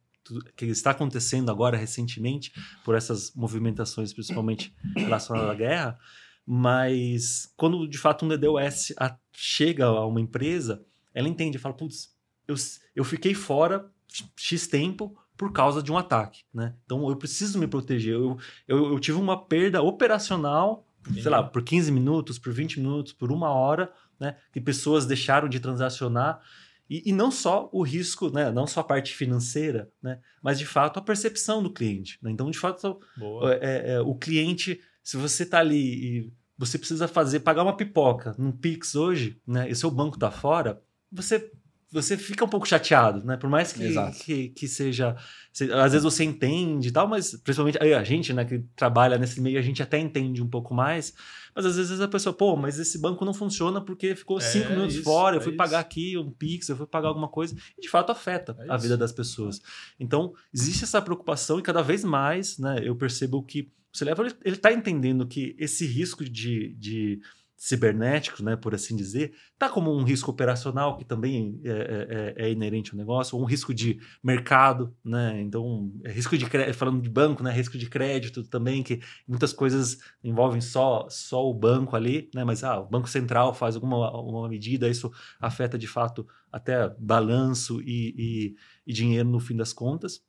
que 0.56 0.66
está 0.66 0.92
acontecendo 0.92 1.50
agora 1.50 1.78
recentemente 1.78 2.52
por 2.84 2.94
essas 2.94 3.34
movimentações, 3.34 4.14
principalmente 4.14 4.72
relacionadas 4.96 5.50
à 5.50 5.56
guerra. 5.56 6.00
Mas 6.48 7.52
quando 7.58 7.86
de 7.88 7.98
fato 7.98 8.24
um 8.26 8.30
DDoS 8.30 8.94
a- 8.98 9.18
chega 9.34 9.86
a 9.86 10.06
uma 10.08 10.22
empresa, 10.22 10.82
ela 11.14 11.28
entende, 11.28 11.58
fala, 11.58 11.76
putz, 11.76 12.16
eu, 12.48 12.56
eu 12.96 13.04
fiquei 13.04 13.34
fora 13.34 13.92
X 14.38 14.66
tempo 14.66 15.16
por 15.36 15.52
causa 15.52 15.84
de 15.84 15.92
um 15.92 15.98
ataque, 15.98 16.44
né? 16.54 16.74
Então 16.86 17.08
eu 17.10 17.16
preciso 17.18 17.60
me 17.60 17.68
proteger. 17.68 18.14
Eu, 18.14 18.38
eu, 18.68 18.94
eu 18.94 19.00
tive 19.00 19.18
uma 19.20 19.46
perda 19.46 19.82
operacional, 19.84 20.88
Entendi. 21.02 21.22
sei 21.22 21.30
lá, 21.30 21.44
por 21.44 21.62
15 21.62 21.92
minutos, 21.92 22.40
por 22.40 22.54
20 22.54 22.80
minutos, 22.80 23.12
por 23.14 23.32
uma 23.32 23.50
hora, 23.50 23.92
né? 24.20 24.38
Que 24.54 24.62
pessoas 24.62 25.06
deixaram 25.06 25.50
de 25.50 25.60
transacionar. 25.60 26.42
E, 26.90 27.10
e 27.10 27.12
não 27.12 27.30
só 27.30 27.70
o 27.74 27.84
risco, 27.84 28.30
né? 28.32 28.50
Não 28.50 28.66
só 28.66 28.80
a 28.80 28.84
parte 28.84 29.14
financeira, 29.14 29.92
né? 30.02 30.20
Mas 30.42 30.58
de 30.58 30.66
fato 30.66 30.98
a 30.98 31.02
percepção 31.02 31.62
do 31.62 31.70
cliente. 31.74 32.18
né? 32.22 32.32
Então, 32.32 32.50
de 32.50 32.58
fato, 32.58 32.98
Boa. 33.18 33.54
é, 33.56 33.96
é, 33.96 34.02
o 34.02 34.16
cliente, 34.16 34.80
se 35.08 35.16
você 35.16 35.46
tá 35.46 35.60
ali 35.60 36.18
e 36.18 36.34
você 36.58 36.78
precisa 36.78 37.08
fazer, 37.08 37.40
pagar 37.40 37.64
uma 37.64 37.78
pipoca 37.78 38.36
num 38.38 38.52
Pix 38.52 38.94
hoje, 38.94 39.40
né? 39.48 39.70
E 39.70 39.74
seu 39.74 39.90
banco 39.90 40.20
tá 40.20 40.30
fora, 40.30 40.84
você 41.10 41.50
você 41.92 42.18
fica 42.18 42.44
um 42.44 42.50
pouco 42.50 42.68
chateado, 42.68 43.24
né? 43.26 43.38
Por 43.38 43.50
mais 43.50 43.72
que, 43.72 43.94
que, 44.24 44.50
que 44.50 44.68
seja. 44.68 45.16
se- 45.54 45.72
às 45.72 45.92
vezes 45.94 46.04
você 46.04 46.24
entende 46.24 46.90
e 46.90 46.92
tal, 46.92 47.08
mas 47.08 47.32
principalmente 47.38 47.78
a 47.78 48.04
gente, 48.04 48.34
né, 48.34 48.44
que 48.46 48.60
trabalha 48.76 49.18
nesse 49.18 49.40
meio, 49.40 49.58
a 49.58 49.62
gente 49.62 49.82
até 49.82 49.98
entende 49.98 50.42
um 50.44 50.50
pouco 50.50 50.74
mais. 50.74 51.14
Mas 51.56 51.66
às 51.66 51.76
vezes 51.78 52.00
a 52.02 52.08
pessoa, 52.08 52.34
pô, 52.34 52.56
mas 52.56 52.78
esse 52.78 53.00
banco 53.00 53.26
não 53.26 53.34
funciona 53.34 53.82
porque 53.82 54.16
ficou 54.16 54.38
É 54.38 54.42
cinco 54.42 54.70
minutos 54.72 54.96
isso, 54.96 55.04
fora, 55.04 55.38
eu 55.38 55.40
é 55.40 55.44
fui 55.44 55.54
isso. 55.54 55.58
pagar 55.58 55.80
aqui 55.80 56.18
um 56.18 56.30
Pix, 56.30 56.70
eu 56.70 56.76
fui 56.78 56.86
pagar 56.86 57.08
alguma 57.08 57.28
coisa, 57.30 57.56
e 57.78 57.82
de 57.82 57.90
fato 57.90 58.12
afeta 58.12 58.56
É 58.60 58.72
a 58.72 58.76
isso. 58.76 58.84
vida 58.84 58.96
das 58.98 59.12
pessoas. 59.12 59.60
Então, 60.00 60.34
existe 60.54 60.84
essa 60.84 61.02
preocupação 61.02 61.58
e 61.58 61.64
cada 61.64 61.82
vez 61.82 62.04
mais, 62.04 62.58
né, 62.60 62.80
eu 62.84 62.96
percebo 62.96 63.42
que 63.42 63.72
o 63.94 63.98
Celebra, 63.98 64.28
ele, 64.28 64.36
ele 64.46 64.58
tá 64.58 64.72
entendendo 64.72 65.26
que 65.26 65.56
esse 65.58 65.88
risco 65.88 66.24
de, 66.24 66.76
de 66.76 67.20
cibernético, 67.58 68.44
né, 68.44 68.56
por 68.56 68.76
assim 68.76 68.96
dizer, 68.96 69.34
tá 69.58 69.68
como 69.68 69.92
um 69.92 70.04
risco 70.04 70.30
operacional 70.30 70.96
que 70.96 71.04
também 71.04 71.60
é, 71.66 72.36
é- 72.38 72.46
é 72.46 72.52
inerente 72.52 72.92
ao 72.92 72.98
negócio, 72.98 73.36
ou 73.36 73.42
um 73.42 73.46
risco 73.48 73.74
de 73.74 74.00
mercado, 74.24 74.96
né, 75.04 75.42
então, 75.42 75.92
é 76.06 76.12
risco 76.12 76.38
de 76.38 76.46
falando 76.74 77.02
de 77.02 77.10
banco, 77.10 77.42
né, 77.44 77.52
risco 77.52 77.76
de 77.78 77.90
crédito 77.90 78.44
também, 78.44 78.84
que 78.84 79.00
muitas 79.28 79.52
coisas 79.54 79.98
envolvem 80.24 80.62
só, 80.62 81.08
só 81.10 81.44
o 81.50 81.54
banco 81.54 81.96
ali, 81.96 82.30
né, 82.34 82.44
mas 82.44 82.64
ah, 82.64 82.80
o 82.80 82.88
Banco 82.88 83.10
Central 83.10 83.54
faz 83.56 83.76
alguma 83.76 84.12
uma 84.22 84.48
medida, 84.48 84.88
isso 84.88 85.12
afeta 85.40 85.78
de 85.78 85.88
fato 85.88 86.28
até 86.52 86.90
balanço 87.00 87.82
e, 87.82 88.14
e, 88.18 88.56
e 88.86 88.94
dinheiro 88.94 89.28
no 89.30 89.40
fim 89.40 89.56
das 89.56 89.74
contas. 89.74 90.22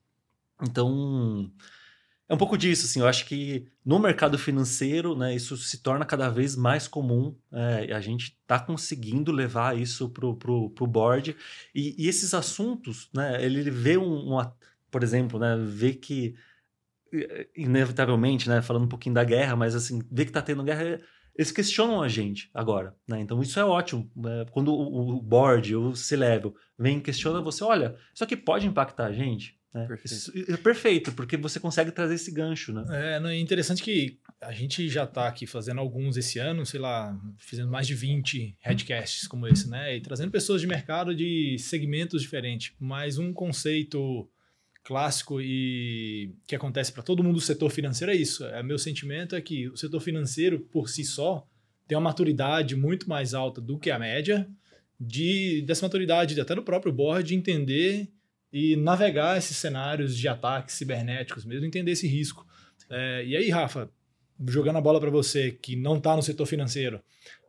Então, 0.63 1.51
é 2.29 2.35
um 2.35 2.37
pouco 2.37 2.59
disso, 2.59 2.85
assim, 2.85 3.01
eu 3.01 3.09
acho 3.09 3.25
que 3.25 3.67
no 3.83 3.99
mercado 3.99 4.39
financeiro, 4.39 5.17
né, 5.17 5.35
isso 5.35 5.57
se 5.57 5.83
torna 5.83 6.05
cada 6.05 6.29
vez 6.29 6.55
mais 6.55 6.87
comum, 6.87 7.35
é, 7.51 7.95
a 7.95 8.01
gente 8.01 8.37
está 8.43 8.61
conseguindo 8.61 9.33
levar 9.33 9.79
isso 9.79 10.11
pro, 10.11 10.37
pro 10.37 10.87
board, 10.87 11.35
e, 11.75 11.95
e 11.99 12.07
esses 12.07 12.35
assuntos, 12.35 13.09
né, 13.15 13.43
ele 13.43 13.71
vê 13.71 13.97
um, 13.97 14.35
um 14.35 14.53
por 14.91 15.03
exemplo, 15.03 15.39
né, 15.39 15.57
vê 15.59 15.95
que, 15.95 16.35
eh, 17.13 17.49
inevitavelmente, 17.57 18.49
né, 18.49 18.61
falando 18.61 18.85
um 18.85 18.89
pouquinho 18.89 19.15
da 19.15 19.25
guerra, 19.25 19.57
mas 19.57 19.75
assim, 19.75 20.03
vê 20.11 20.25
que 20.25 20.31
está 20.31 20.43
tendo 20.43 20.63
guerra, 20.63 21.01
eles 21.35 21.51
questionam 21.51 22.03
a 22.03 22.09
gente 22.09 22.51
agora, 22.53 22.95
né, 23.09 23.21
então 23.21 23.41
isso 23.41 23.59
é 23.59 23.65
ótimo, 23.65 24.11
né, 24.15 24.45
quando 24.51 24.71
o, 24.75 25.17
o 25.17 25.23
board, 25.23 25.75
o 25.75 25.97
C-Level, 25.97 26.55
vem 26.79 26.99
e 26.99 27.03
questiona 27.03 27.41
você, 27.41 27.65
olha, 27.65 27.97
isso 28.15 28.23
aqui 28.23 28.37
pode 28.37 28.67
impactar 28.67 29.07
a 29.07 29.13
gente? 29.13 29.58
Né? 29.73 29.87
Perfeito. 29.87 30.15
Isso 30.15 30.33
é 30.53 30.57
perfeito, 30.57 31.13
porque 31.13 31.37
você 31.37 31.61
consegue 31.61 31.91
trazer 31.91 32.15
esse 32.15 32.31
gancho, 32.31 32.73
né? 32.73 32.85
É, 32.91 33.21
não, 33.21 33.29
é 33.29 33.39
interessante 33.39 33.83
que 33.83 34.19
a 34.41 34.53
gente 34.53 34.89
já 34.89 35.05
está 35.05 35.29
aqui 35.29 35.47
fazendo 35.47 35.81
alguns 35.81 36.17
esse 36.17 36.39
ano, 36.39 36.65
sei 36.65 36.81
lá, 36.81 37.19
fazendo 37.39 37.71
mais 37.71 37.87
de 37.87 37.95
20 37.95 38.57
headcasts 38.61 39.27
como 39.27 39.47
esse, 39.47 39.69
né? 39.69 39.97
E 39.97 40.01
trazendo 40.01 40.31
pessoas 40.31 40.61
de 40.61 40.67
mercado 40.67 41.15
de 41.15 41.57
segmentos 41.59 42.23
diferentes. 42.23 42.75
Mas 42.79 43.19
um 43.19 43.33
conceito 43.33 44.29
clássico 44.83 45.39
e 45.41 46.35
que 46.47 46.57
acontece 46.57 46.91
para 46.93 47.03
todo 47.03 47.23
mundo 47.23 47.35
do 47.35 47.41
setor 47.41 47.71
financeiro 47.71 48.11
é 48.11 48.17
isso. 48.17 48.45
É, 48.47 48.63
meu 48.63 48.79
sentimento 48.79 49.37
é 49.37 49.41
que 49.41 49.69
o 49.69 49.77
setor 49.77 50.01
financeiro, 50.01 50.61
por 50.61 50.89
si 50.89 51.05
só, 51.05 51.47
tem 51.87 51.97
uma 51.97 52.05
maturidade 52.05 52.75
muito 52.75 53.09
mais 53.09 53.35
alta 53.35 53.61
do 53.61 53.79
que 53.79 53.91
a 53.91 53.99
média, 53.99 54.49
de, 54.99 55.63
dessa 55.67 55.85
maturidade 55.85 56.41
até 56.41 56.55
do 56.55 56.63
próprio 56.63 56.93
board 56.93 57.29
de 57.29 57.35
entender 57.35 58.09
e 58.53 58.77
navegar 58.77 59.37
esses 59.37 59.57
cenários 59.57 60.17
de 60.17 60.29
ataques 60.29 60.75
cibernéticos 60.75 61.45
mesmo, 61.45 61.67
entender 61.67 61.93
esse 61.93 62.07
risco. 62.07 62.47
É, 62.91 63.25
e 63.25 63.37
aí, 63.37 63.51
Rafa, 63.51 63.91
jogando 64.47 64.77
a 64.77 64.81
bola 64.81 65.01
para 65.01 65.11
você 65.11 65.51
que 65.51 65.77
não 65.77 65.99
está 65.99 66.17
no 66.17 66.23
setor 66.23 66.47
financeiro, 66.47 67.01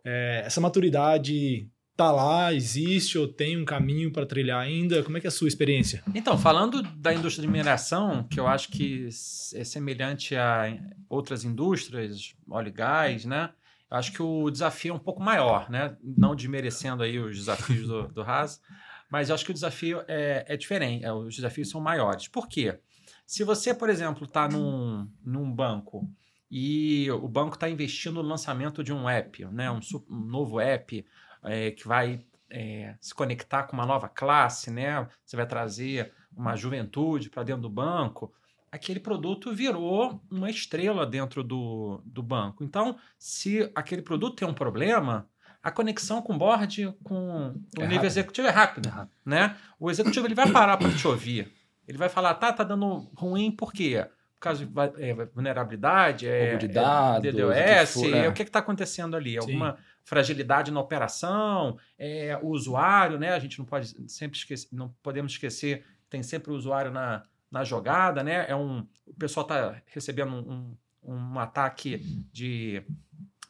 é, 0.04 0.44
essa 0.46 0.60
maturidade 0.60 1.68
tá 1.96 2.14
lá, 2.14 2.54
existe 2.54 3.18
ou 3.18 3.28
tem 3.28 3.58
um 3.58 3.66
caminho 3.66 4.10
para 4.10 4.26
trilhar 4.26 4.62
ainda? 4.62 5.04
Como 5.04 5.18
é 5.18 5.20
que 5.20 5.28
é 5.28 5.30
a 5.30 5.32
sua 5.32 5.50
experiência? 5.50 6.02
Então, 6.16 6.38
falando 6.38 6.82
da 6.82 7.14
indústria 7.14 7.46
de 7.46 7.52
mineração, 7.52 8.24
que 8.24 8.40
eu 8.40 8.48
acho 8.48 8.70
que 8.70 9.08
é 9.54 9.64
semelhante 9.66 10.34
a 10.34 10.78
outras 11.10 11.44
indústrias, 11.44 12.34
óleo 12.50 12.70
e 12.70 12.72
gás, 12.72 13.26
né? 13.26 13.50
Eu 13.92 13.98
acho 13.98 14.14
que 14.14 14.22
o 14.22 14.50
desafio 14.50 14.94
é 14.94 14.96
um 14.96 15.00
pouco 15.00 15.22
maior, 15.22 15.70
né? 15.70 15.98
Não 16.02 16.34
desmerecendo 16.34 17.04
aí 17.04 17.20
os 17.20 17.38
desafios 17.38 17.86
do, 17.86 18.08
do 18.08 18.22
Haas, 18.22 18.62
mas 19.10 19.30
eu 19.30 19.36
acho 19.36 19.46
que 19.46 19.52
o 19.52 19.54
desafio 19.54 20.04
é, 20.08 20.46
é 20.48 20.58
diferente, 20.58 21.04
é, 21.04 21.12
os 21.12 21.36
desafios 21.36 21.70
são 21.70 21.82
maiores. 21.82 22.28
Por 22.28 22.48
quê? 22.48 22.80
Se 23.26 23.44
você, 23.44 23.74
por 23.74 23.90
exemplo, 23.90 24.26
está 24.26 24.48
num, 24.48 25.10
num 25.24 25.52
banco 25.52 26.10
e 26.50 27.10
o 27.12 27.28
banco 27.28 27.56
está 27.56 27.70
investindo 27.70 28.24
no 28.24 28.30
lançamento 28.30 28.84
de 28.84 28.92
um 28.92 29.08
app, 29.08 29.46
né? 29.46 29.70
um, 29.70 29.80
um 30.10 30.20
novo 30.26 30.60
app 30.60 31.06
é, 31.44 31.72
que 31.72 31.88
vai 31.88 32.26
é, 32.50 32.96
se 33.00 33.14
conectar 33.14 33.64
com 33.64 33.74
uma 33.74 33.86
nova 33.86 34.10
classe, 34.10 34.72
né? 34.72 35.08
Você 35.24 35.36
vai 35.36 35.46
trazer 35.46 36.12
uma 36.36 36.56
juventude 36.56 37.30
para 37.30 37.44
dentro 37.44 37.62
do 37.62 37.70
banco. 37.70 38.34
Aquele 38.72 39.00
produto 39.00 39.54
virou 39.54 40.22
uma 40.30 40.50
estrela 40.50 41.06
dentro 41.06 41.44
do, 41.44 42.02
do 42.06 42.24
banco. 42.24 42.64
Então, 42.64 42.98
se 43.18 43.72
aquele 43.76 44.02
produto 44.02 44.38
tem 44.38 44.48
um 44.48 44.54
problema, 44.54 45.30
a 45.62 45.72
conexão 45.72 46.22
com 46.22 46.34
o 46.34 46.38
board, 46.38 46.94
com 47.04 47.16
o 47.18 47.54
é 47.78 47.82
nível 47.82 47.96
rápido. 47.96 48.06
executivo 48.06 48.48
é 48.48 48.52
rápida, 48.52 48.90
é 48.90 48.92
rápido. 48.92 49.16
né? 49.26 49.58
O 49.80 49.92
executivo 49.92 50.28
ele 50.28 50.36
vai 50.36 50.52
parar 50.52 50.78
para 50.78 50.92
te 50.92 51.08
ouvir. 51.08 51.52
Ele 51.88 51.98
vai 51.98 52.08
falar, 52.08 52.36
tá, 52.36 52.54
tá 52.54 52.64
dando 52.64 53.10
ruim 53.16 53.52
por 53.52 53.74
quê? 53.74 54.06
Por 54.36 54.42
causa 54.42 54.66
de 54.66 54.72
é, 55.04 55.14
vulnerabilidade, 55.34 56.28
é, 56.28 56.56
de 56.56 56.68
dados, 56.68 57.26
é 57.26 57.32
DDoS, 57.32 57.96
o 57.96 58.02
que, 58.02 58.14
é. 58.14 58.30
o 58.30 58.34
que 58.34 58.44
está 58.44 58.60
acontecendo 58.60 59.18
ali? 59.18 59.32
Sim. 59.32 59.40
Alguma 59.40 59.78
fragilidade 60.04 60.72
na 60.72 60.80
operação, 60.80 61.78
é, 61.98 62.40
o 62.42 62.48
usuário, 62.48 63.20
né? 63.20 63.34
A 63.34 63.40
gente 63.40 63.60
não 63.60 63.66
pode 63.66 63.94
sempre 64.10 64.38
esquecer, 64.38 64.70
não 64.72 64.94
podemos 65.04 65.34
esquecer, 65.34 65.84
tem 66.10 66.24
sempre 66.24 66.52
o 66.52 66.56
usuário 66.56 66.90
na, 66.90 67.24
na 67.52 67.64
jogada, 67.64 68.24
né? 68.24 68.46
É 68.48 68.56
um, 68.56 68.88
o 69.06 69.14
pessoal 69.16 69.46
está 69.46 69.76
recebendo 69.88 70.32
um, 70.34 70.76
um, 71.04 71.16
um, 71.34 71.40
ataque 71.40 71.98
de 72.32 72.84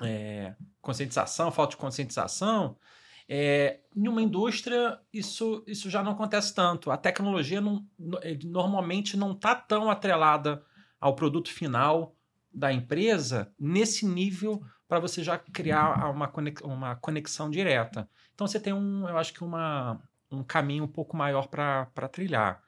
é, 0.02 0.56
conscientização, 0.82 1.52
falta 1.52 1.72
de 1.72 1.78
conscientização. 1.78 2.78
É, 3.28 3.82
em 3.96 4.08
uma 4.08 4.22
indústria, 4.22 5.00
isso, 5.14 5.64
isso 5.68 5.90
já 5.90 6.02
não 6.02 6.14
acontece 6.14 6.54
tanto. 6.54 6.90
A 6.90 6.98
tecnologia 6.98 7.62
não, 7.62 7.86
normalmente 8.44 9.16
não 9.16 9.34
está 9.34 9.54
tão 9.54 9.90
atrelada 9.90 10.64
ao 11.00 11.16
produto 11.16 11.52
final 11.52 12.16
da 12.52 12.74
empresa 12.74 13.54
nesse 13.60 14.06
nível 14.06 14.62
para 14.88 15.00
você 15.00 15.24
já 15.24 15.38
criar 15.38 16.10
uma, 16.10 16.32
uma 16.64 16.96
conexão 16.96 17.50
direta. 17.50 18.10
Então 18.34 18.48
você 18.48 18.60
tem 18.60 18.74
um, 18.74 19.08
eu 19.08 19.18
acho 19.18 19.32
que 19.32 19.44
uma, 19.44 20.02
um 20.32 20.44
caminho 20.44 20.84
um 20.84 20.88
pouco 20.88 21.16
maior 21.16 21.48
para 21.48 22.08
trilhar. 22.12 22.62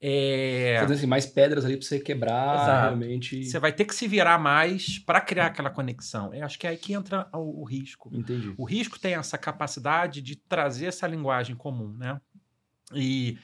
É... 0.00 0.76
Fazendo 0.80 0.96
assim, 0.98 1.06
mais 1.06 1.24
pedras 1.24 1.64
ali 1.64 1.78
para 1.78 1.86
você 1.86 1.98
quebrar 1.98 2.54
Exato. 2.56 2.82
realmente. 2.88 3.44
Você 3.44 3.58
vai 3.58 3.72
ter 3.72 3.86
que 3.86 3.94
se 3.94 4.06
virar 4.06 4.38
mais 4.38 4.98
para 4.98 5.20
criar 5.20 5.46
aquela 5.46 5.70
conexão. 5.70 6.34
Eu 6.34 6.44
acho 6.44 6.58
que 6.58 6.66
é 6.66 6.70
aí 6.70 6.76
que 6.76 6.92
entra 6.92 7.26
o, 7.32 7.62
o, 7.62 7.64
risco. 7.64 8.10
Entendi. 8.12 8.52
O 8.58 8.64
risco 8.64 8.98
tem 8.98 9.14
essa 9.14 9.38
capacidade 9.38 10.20
de 10.20 10.36
trazer 10.36 10.86
essa 10.86 11.06
linguagem 11.06 11.56
comum, 11.56 11.96
né? 11.96 12.20
E 12.92 13.38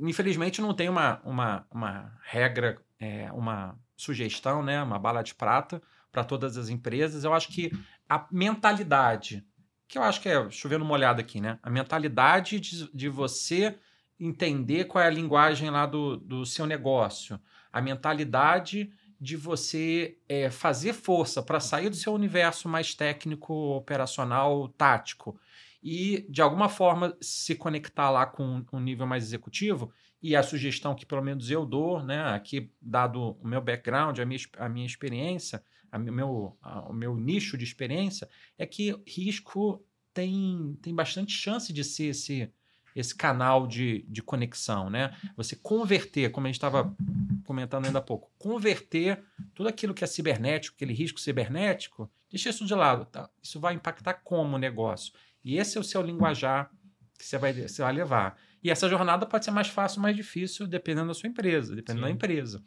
infelizmente 0.00 0.62
não 0.62 0.72
tem 0.72 0.88
uma, 0.88 1.20
uma, 1.22 1.66
uma 1.70 2.18
regra, 2.22 2.80
é, 2.98 3.30
uma 3.32 3.78
sugestão, 3.94 4.62
né? 4.62 4.82
Uma 4.82 4.98
bala 4.98 5.22
de 5.22 5.34
prata 5.34 5.82
para 6.10 6.24
todas 6.24 6.56
as 6.56 6.70
empresas. 6.70 7.24
Eu 7.24 7.34
acho 7.34 7.48
que 7.48 7.70
a 8.08 8.26
mentalidade, 8.32 9.44
que 9.88 9.98
eu 9.98 10.02
acho 10.02 10.20
que 10.20 10.28
é 10.28 10.50
chovendo 10.50 10.84
molhado 10.84 11.20
aqui, 11.20 11.40
né? 11.40 11.58
A 11.62 11.70
mentalidade 11.70 12.58
de, 12.60 12.90
de 12.92 13.08
você 13.08 13.78
entender 14.18 14.84
qual 14.84 15.04
é 15.04 15.06
a 15.06 15.10
linguagem 15.10 15.70
lá 15.70 15.86
do, 15.86 16.16
do 16.16 16.46
seu 16.46 16.66
negócio, 16.66 17.38
a 17.72 17.80
mentalidade 17.80 18.90
de 19.20 19.36
você 19.36 20.18
é, 20.28 20.50
fazer 20.50 20.92
força 20.92 21.42
para 21.42 21.60
sair 21.60 21.88
do 21.88 21.96
seu 21.96 22.12
universo 22.12 22.68
mais 22.68 22.94
técnico, 22.94 23.54
operacional, 23.76 24.68
tático 24.68 25.38
e 25.82 26.26
de 26.28 26.42
alguma 26.42 26.68
forma 26.68 27.16
se 27.20 27.54
conectar 27.54 28.10
lá 28.10 28.26
com 28.26 28.64
um 28.72 28.80
nível 28.80 29.06
mais 29.06 29.24
executivo. 29.24 29.92
E 30.22 30.34
a 30.34 30.42
sugestão 30.42 30.94
que 30.94 31.06
pelo 31.06 31.22
menos 31.22 31.50
eu 31.50 31.64
dou, 31.64 32.02
né, 32.02 32.34
aqui 32.34 32.70
dado 32.80 33.38
o 33.40 33.46
meu 33.46 33.60
background, 33.60 34.18
a 34.18 34.24
minha, 34.24 34.40
a 34.58 34.68
minha 34.68 34.86
experiência, 34.86 35.62
a 35.90 35.98
meu, 35.98 36.56
a, 36.62 36.88
o 36.88 36.92
meu 36.92 37.16
nicho 37.16 37.56
de 37.56 37.64
experiência, 37.64 38.28
é 38.58 38.66
que 38.66 38.94
risco 39.06 39.84
tem, 40.12 40.78
tem 40.80 40.94
bastante 40.94 41.32
chance 41.32 41.72
de 41.72 41.84
ser 41.84 42.06
esse, 42.06 42.50
esse 42.94 43.14
canal 43.14 43.66
de, 43.66 44.04
de 44.08 44.22
conexão, 44.22 44.88
né? 44.88 45.14
Você 45.36 45.54
converter, 45.54 46.30
como 46.30 46.46
a 46.46 46.48
gente 46.48 46.56
estava 46.56 46.94
comentando 47.44 47.84
ainda 47.84 47.98
há 47.98 48.02
pouco, 48.02 48.30
converter 48.38 49.22
tudo 49.54 49.68
aquilo 49.68 49.92
que 49.92 50.02
é 50.02 50.06
cibernético, 50.06 50.74
aquele 50.74 50.94
risco 50.94 51.20
cibernético, 51.20 52.10
deixa 52.30 52.48
isso 52.48 52.64
de 52.64 52.74
lado. 52.74 53.04
Tá? 53.04 53.28
Isso 53.42 53.60
vai 53.60 53.74
impactar 53.74 54.14
como 54.24 54.56
o 54.56 54.58
negócio. 54.58 55.12
E 55.44 55.58
esse 55.58 55.76
é 55.76 55.80
o 55.80 55.84
seu 55.84 56.00
linguajar 56.02 56.70
que 57.18 57.24
você 57.24 57.36
vai, 57.38 57.52
você 57.52 57.82
vai 57.82 57.92
levar. 57.92 58.38
E 58.62 58.70
essa 58.70 58.88
jornada 58.88 59.26
pode 59.26 59.44
ser 59.44 59.50
mais 59.50 59.68
fácil 59.68 59.98
ou 59.98 60.02
mais 60.02 60.16
difícil, 60.16 60.66
dependendo 60.66 61.08
da 61.08 61.14
sua 61.14 61.28
empresa, 61.28 61.76
dependendo 61.76 62.06
Sim. 62.06 62.12
da 62.12 62.14
empresa. 62.14 62.64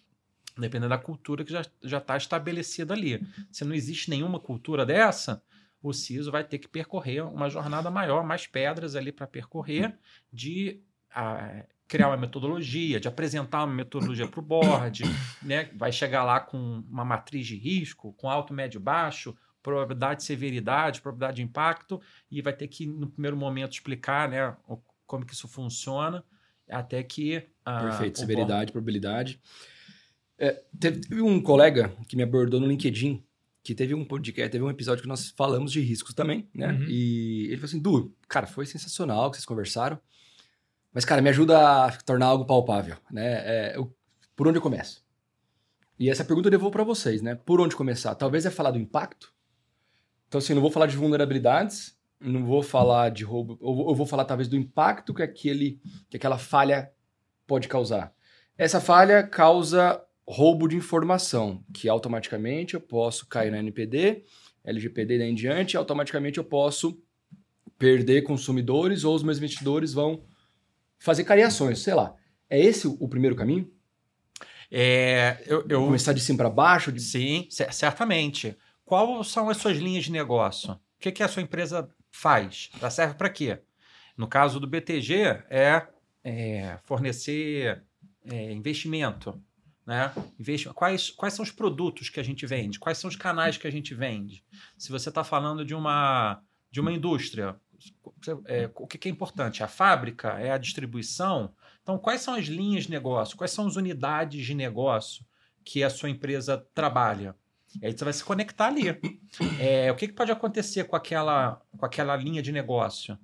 Dependendo 0.60 0.90
da 0.90 0.98
cultura 0.98 1.44
que 1.44 1.52
já 1.52 1.98
está 1.98 2.18
estabelecida 2.18 2.94
ali. 2.94 3.26
Se 3.52 3.64
não 3.64 3.74
existe 3.74 4.10
nenhuma 4.10 4.40
cultura 4.40 4.86
dessa, 4.86 5.42
o 5.82 5.94
CISO 5.94 6.32
vai 6.32 6.44
ter 6.44 6.58
que 6.58 6.68
percorrer 6.68 7.24
uma 7.24 7.50
jornada 7.50 7.90
maior, 7.90 8.24
mais 8.26 8.46
pedras 8.46 8.96
ali 8.96 9.12
para 9.12 9.26
percorrer, 9.26 9.98
de 10.32 10.82
a, 11.10 11.64
criar 11.88 12.10
uma 12.10 12.18
metodologia, 12.18 13.00
de 13.00 13.08
apresentar 13.08 13.64
uma 13.64 13.74
metodologia 13.74 14.28
para 14.28 14.40
o 14.40 14.44
board, 14.44 15.04
né? 15.42 15.70
vai 15.76 15.92
chegar 15.92 16.24
lá 16.24 16.40
com 16.40 16.84
uma 16.88 17.04
matriz 17.04 17.48
de 17.48 17.56
risco, 17.56 18.14
com 18.14 18.30
alto, 18.30 18.54
médio, 18.54 18.80
baixo, 18.80 19.36
probabilidade 19.64 20.20
de 20.20 20.26
severidade, 20.26 21.02
probabilidade 21.02 21.38
de 21.38 21.42
impacto, 21.42 22.00
e 22.30 22.42
vai 22.42 22.54
ter 22.54 22.68
que, 22.68 22.86
no 22.86 23.08
primeiro 23.08 23.36
momento, 23.36 23.74
explicar 23.74 24.30
né, 24.30 24.56
como 25.08 25.26
que 25.26 25.34
isso 25.34 25.48
funciona, 25.48 26.24
até 26.70 27.02
que... 27.02 27.44
Perfeito, 27.64 28.20
severidade, 28.20 28.54
board... 28.54 28.72
probabilidade. 28.72 29.42
É, 30.40 30.64
teve 30.80 31.22
um 31.22 31.42
colega 31.42 31.92
que 32.08 32.16
me 32.16 32.24
abordou 32.24 32.60
no 32.60 32.68
LinkedIn, 32.68 33.22
que 33.62 33.76
teve 33.76 33.94
um 33.94 34.06
podcast, 34.06 34.50
teve 34.50 34.64
um 34.64 34.70
episódio 34.70 35.02
que 35.02 35.08
nós 35.08 35.30
falamos 35.32 35.72
de 35.72 35.82
riscos 35.82 36.14
também, 36.14 36.50
né? 36.56 36.72
Uhum. 36.72 36.86
E 36.88 37.48
ele 37.48 37.58
falou 37.58 37.66
assim, 37.66 37.80
Du, 37.80 38.16
cara, 38.28 38.48
foi 38.48 38.66
sensacional 38.66 39.30
que 39.30 39.38
vocês 39.38 39.46
conversaram, 39.46 40.00
mas, 40.94 41.06
cara, 41.06 41.22
me 41.22 41.30
ajuda 41.30 41.86
a 41.86 41.92
tornar 41.98 42.28
algo 42.28 42.46
palpável, 42.46 42.96
né? 43.12 43.26
É, 43.46 43.78
eu, 43.78 43.94
por 44.36 44.48
onde 44.48 44.58
eu 44.58 44.62
começo? 44.62 45.04
E 46.00 46.10
essa 46.10 46.24
pergunta 46.24 46.48
eu 46.48 46.52
devolvo 46.52 46.72
para 46.72 46.84
vocês, 46.84 47.22
né? 47.22 47.36
Por 47.36 47.60
onde 47.60 47.76
começar? 47.76 48.16
Talvez 48.16 48.46
é 48.46 48.50
falar 48.50 48.72
do 48.72 48.80
impacto. 48.80 49.34
Então, 50.28 50.40
assim, 50.40 50.54
não 50.54 50.62
vou 50.62 50.72
falar 50.72 50.88
de 50.88 50.96
vulnerabilidades, 50.96 51.98
não 52.20 52.46
vou 52.46 52.64
falar 52.64 53.10
de 53.10 53.24
roubo, 53.24 53.58
eu 53.62 53.94
vou 53.94 54.06
falar 54.06 54.26
talvez 54.26 54.48
do 54.48 54.56
impacto 54.56 55.14
que, 55.14 55.22
aquele, 55.22 55.82
que 56.10 56.18
aquela 56.18 56.38
falha 56.38 56.92
pode 57.46 57.68
causar. 57.68 58.14
Essa 58.58 58.80
falha 58.80 59.24
causa 59.24 60.02
roubo 60.32 60.68
de 60.68 60.76
informação, 60.76 61.64
que 61.74 61.90
automaticamente 61.90 62.76
eu 62.76 62.80
posso 62.80 63.26
cair 63.26 63.52
na 63.52 63.58
NPD, 63.58 64.24
LGPD 64.64 65.18
daí 65.18 65.32
em 65.32 65.34
diante, 65.34 65.76
automaticamente 65.76 66.38
eu 66.38 66.44
posso 66.44 67.02
perder 67.80 68.22
consumidores 68.22 69.04
ou 69.04 69.16
os 69.16 69.24
meus 69.24 69.40
investidores 69.40 69.92
vão 69.92 70.24
fazer 71.00 71.24
cariações, 71.24 71.80
sei 71.80 71.96
lá. 71.96 72.16
É 72.48 72.60
esse 72.60 72.86
o 72.86 73.08
primeiro 73.08 73.36
caminho? 73.36 73.72
É, 74.72 75.44
eu, 75.48 75.66
eu... 75.68 75.84
Começar 75.86 76.14
de 76.14 76.22
cima 76.22 76.38
para 76.38 76.50
baixo? 76.50 76.92
De... 76.92 77.02
Sim, 77.02 77.48
certamente. 77.50 78.56
Quais 78.86 79.28
são 79.30 79.50
as 79.50 79.58
suas 79.58 79.78
linhas 79.78 80.06
de 80.06 80.12
negócio? 80.12 80.74
O 80.74 80.80
que, 81.00 81.12
que 81.12 81.24
a 81.24 81.28
sua 81.28 81.42
empresa 81.42 81.90
faz? 82.12 82.70
Ela 82.80 82.92
serve 82.92 83.16
para 83.16 83.30
quê? 83.30 83.60
No 84.16 84.28
caso 84.28 84.60
do 84.60 84.68
BTG, 84.68 85.44
é, 85.50 85.88
é 86.24 86.78
fornecer 86.84 87.84
é, 88.26 88.52
investimento 88.52 89.42
né? 89.90 90.14
Quais, 90.76 91.10
quais 91.10 91.34
são 91.34 91.42
os 91.42 91.50
produtos 91.50 92.10
que 92.10 92.20
a 92.20 92.24
gente 92.24 92.46
vende? 92.46 92.78
Quais 92.78 93.00
são 93.00 93.08
os 93.08 93.16
canais 93.16 93.58
que 93.58 93.66
a 93.66 93.72
gente 93.72 93.96
vende? 93.96 94.46
Se 94.78 94.92
você 94.92 95.10
está 95.10 95.24
falando 95.24 95.66
de 95.66 95.74
uma, 95.74 96.44
de 96.70 96.80
uma 96.80 96.92
indústria, 96.92 97.60
é, 98.46 98.70
o 98.76 98.86
que 98.86 99.10
é 99.10 99.12
importante? 99.12 99.64
A 99.64 99.68
fábrica? 99.68 100.40
É 100.40 100.52
a 100.52 100.60
distribuição? 100.60 101.56
Então, 101.82 101.98
quais 101.98 102.22
são 102.22 102.36
as 102.36 102.46
linhas 102.46 102.84
de 102.84 102.92
negócio? 102.92 103.36
Quais 103.36 103.50
são 103.50 103.66
as 103.66 103.78
unidades 103.78 104.46
de 104.46 104.54
negócio 104.54 105.26
que 105.66 105.84
a 105.84 105.90
sua 105.90 106.12
empresa 106.12 106.64
trabalha? 106.76 107.36
E 107.82 107.88
aí 107.88 107.92
você 107.92 108.04
vai 108.04 108.14
se 108.14 108.24
conectar 108.24 108.68
ali. 108.68 108.90
É, 109.60 109.92
o 109.92 109.96
que, 109.96 110.08
que, 110.08 110.14
pode 110.14 110.32
acontecer 110.32 110.84
com 110.84 110.96
aquela, 110.96 111.60
com 111.76 111.86
aquela 111.86 112.16
linha 112.16 112.44
de 112.44 112.52
negócio? 112.52 113.18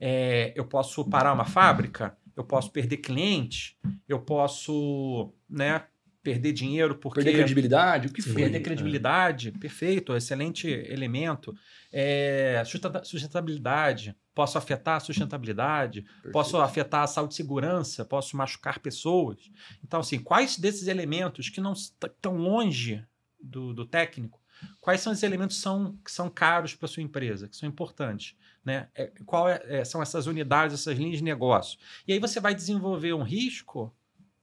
É, 0.00 0.52
eu 0.56 0.64
posso 0.64 1.08
parar 1.08 1.32
uma 1.32 1.44
fábrica? 1.44 2.18
Eu 2.36 2.42
posso 2.42 2.72
perder 2.72 2.96
clientes? 2.96 3.76
Eu 4.08 4.20
posso 4.20 5.32
né, 5.48 5.84
perder 6.32 6.52
dinheiro 6.52 6.94
porque 6.96 7.20
Perder 7.22 7.38
credibilidade, 7.38 8.08
o 8.08 8.12
que 8.12 8.20
for. 8.22 8.34
perder 8.34 8.60
credibilidade, 8.60 9.52
perfeito, 9.52 10.14
excelente 10.14 10.68
elemento. 10.68 11.54
É, 11.92 12.62
sustenta- 12.66 13.02
sustentabilidade, 13.04 14.14
posso 14.34 14.58
afetar 14.58 14.96
a 14.96 15.00
sustentabilidade, 15.00 16.04
posso 16.32 16.58
afetar 16.58 17.02
a 17.02 17.06
saúde 17.06 17.34
e 17.34 17.36
segurança, 17.36 18.04
posso 18.04 18.36
machucar 18.36 18.78
pessoas. 18.78 19.38
Então, 19.82 20.00
assim, 20.00 20.18
quais 20.18 20.58
desses 20.58 20.86
elementos 20.86 21.48
que 21.48 21.60
não 21.60 21.72
estão 21.72 22.36
longe 22.36 23.02
do, 23.42 23.72
do 23.72 23.86
técnico, 23.86 24.38
quais 24.80 25.00
são 25.00 25.12
os 25.12 25.22
elementos 25.22 25.56
que 25.56 25.62
são, 25.62 25.96
que 26.04 26.10
são 26.10 26.28
caros 26.28 26.74
para 26.74 26.88
sua 26.88 27.02
empresa, 27.02 27.48
que 27.48 27.56
são 27.56 27.68
importantes? 27.68 28.34
Né? 28.64 28.88
É, 28.94 29.10
qual 29.24 29.48
é- 29.48 29.62
é, 29.66 29.84
são 29.84 30.02
essas 30.02 30.26
unidades, 30.26 30.74
essas 30.74 30.98
linhas 30.98 31.18
de 31.18 31.24
negócio? 31.24 31.78
E 32.06 32.12
aí 32.12 32.18
você 32.18 32.38
vai 32.38 32.54
desenvolver 32.54 33.14
um 33.14 33.22
risco 33.22 33.94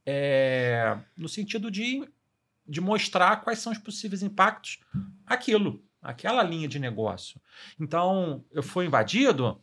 é, 0.06 0.98
no 1.18 1.28
sentido 1.28 1.72
de, 1.72 2.08
de 2.68 2.80
mostrar 2.80 3.38
quais 3.38 3.60
são 3.60 3.72
os 3.72 3.78
possíveis 3.78 4.22
impactos 4.22 4.80
aquilo, 5.26 5.84
aquela 6.02 6.44
linha 6.44 6.68
de 6.68 6.80
negócio. 6.80 7.42
Então, 7.80 8.44
eu 8.52 8.62
fui 8.62 8.86
invadido, 8.86 9.60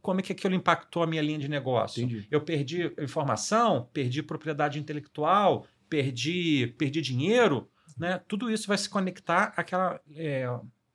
como 0.00 0.20
é 0.20 0.22
que 0.22 0.32
aquilo 0.32 0.54
impactou 0.54 1.02
a 1.02 1.06
minha 1.06 1.22
linha 1.22 1.38
de 1.38 1.48
negócio? 1.48 2.02
Entendi. 2.02 2.26
Eu 2.30 2.40
perdi 2.40 2.92
informação, 2.98 3.88
perdi 3.92 4.22
propriedade 4.22 4.78
intelectual, 4.78 5.66
perdi, 5.88 6.74
perdi 6.78 7.00
dinheiro, 7.00 7.68
né? 7.96 8.20
Tudo 8.28 8.50
isso 8.50 8.68
vai 8.68 8.78
se 8.78 8.88
conectar 8.88 9.52
àquela 9.56 10.00
é, 10.14 10.46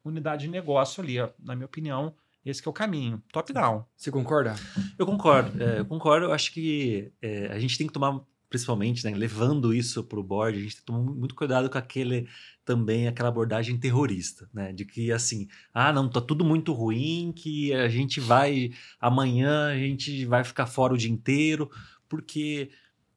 unidade 0.04 0.44
de 0.44 0.50
negócio 0.50 1.04
ali, 1.04 1.18
na 1.40 1.56
minha 1.56 1.66
opinião. 1.66 2.14
Esse 2.44 2.62
que 2.62 2.68
é 2.68 2.72
o 2.72 2.74
caminho, 2.74 3.22
top-down. 3.32 3.86
Você 3.96 4.10
concorda? 4.10 4.56
Eu 4.98 5.06
concordo, 5.06 5.62
é, 5.62 5.80
eu 5.80 5.86
concordo. 5.86 6.26
Eu 6.26 6.34
acho 6.34 6.52
que 6.52 7.14
é, 7.22 7.48
a 7.48 7.60
gente 7.60 7.78
tem 7.78 7.86
que 7.86 7.94
tomar, 7.94 8.20
principalmente, 8.52 9.04
né, 9.06 9.16
levando 9.16 9.74
isso 9.74 10.04
para 10.04 10.20
o 10.20 10.24
board, 10.24 10.60
a 10.60 10.62
gente 10.62 10.76
tem 10.76 10.80
que 10.82 10.86
tomar 10.86 11.00
muito 11.00 11.34
cuidado 11.34 11.70
com 11.70 11.78
aquele 11.78 12.28
também 12.66 13.08
aquela 13.08 13.30
abordagem 13.30 13.78
terrorista, 13.80 14.48
né? 14.54 14.74
De 14.74 14.86
que 14.86 15.12
assim, 15.12 15.48
ah, 15.74 15.92
não, 15.92 16.10
tá 16.10 16.22
tudo 16.22 16.46
muito 16.46 16.74
ruim, 16.74 17.34
que 17.36 17.74
a 17.74 17.88
gente 17.88 18.20
vai 18.20 18.72
amanhã 19.00 19.70
a 19.70 19.78
gente 19.78 20.26
vai 20.26 20.44
ficar 20.44 20.68
fora 20.68 20.94
o 20.94 20.98
dia 20.98 21.10
inteiro, 21.10 21.72
porque 22.10 22.70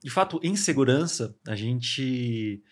de 0.03 0.11
fato, 0.11 0.39
em 0.43 0.55
segurança, 0.55 1.35
a 1.49 1.57
gente 1.57 2.63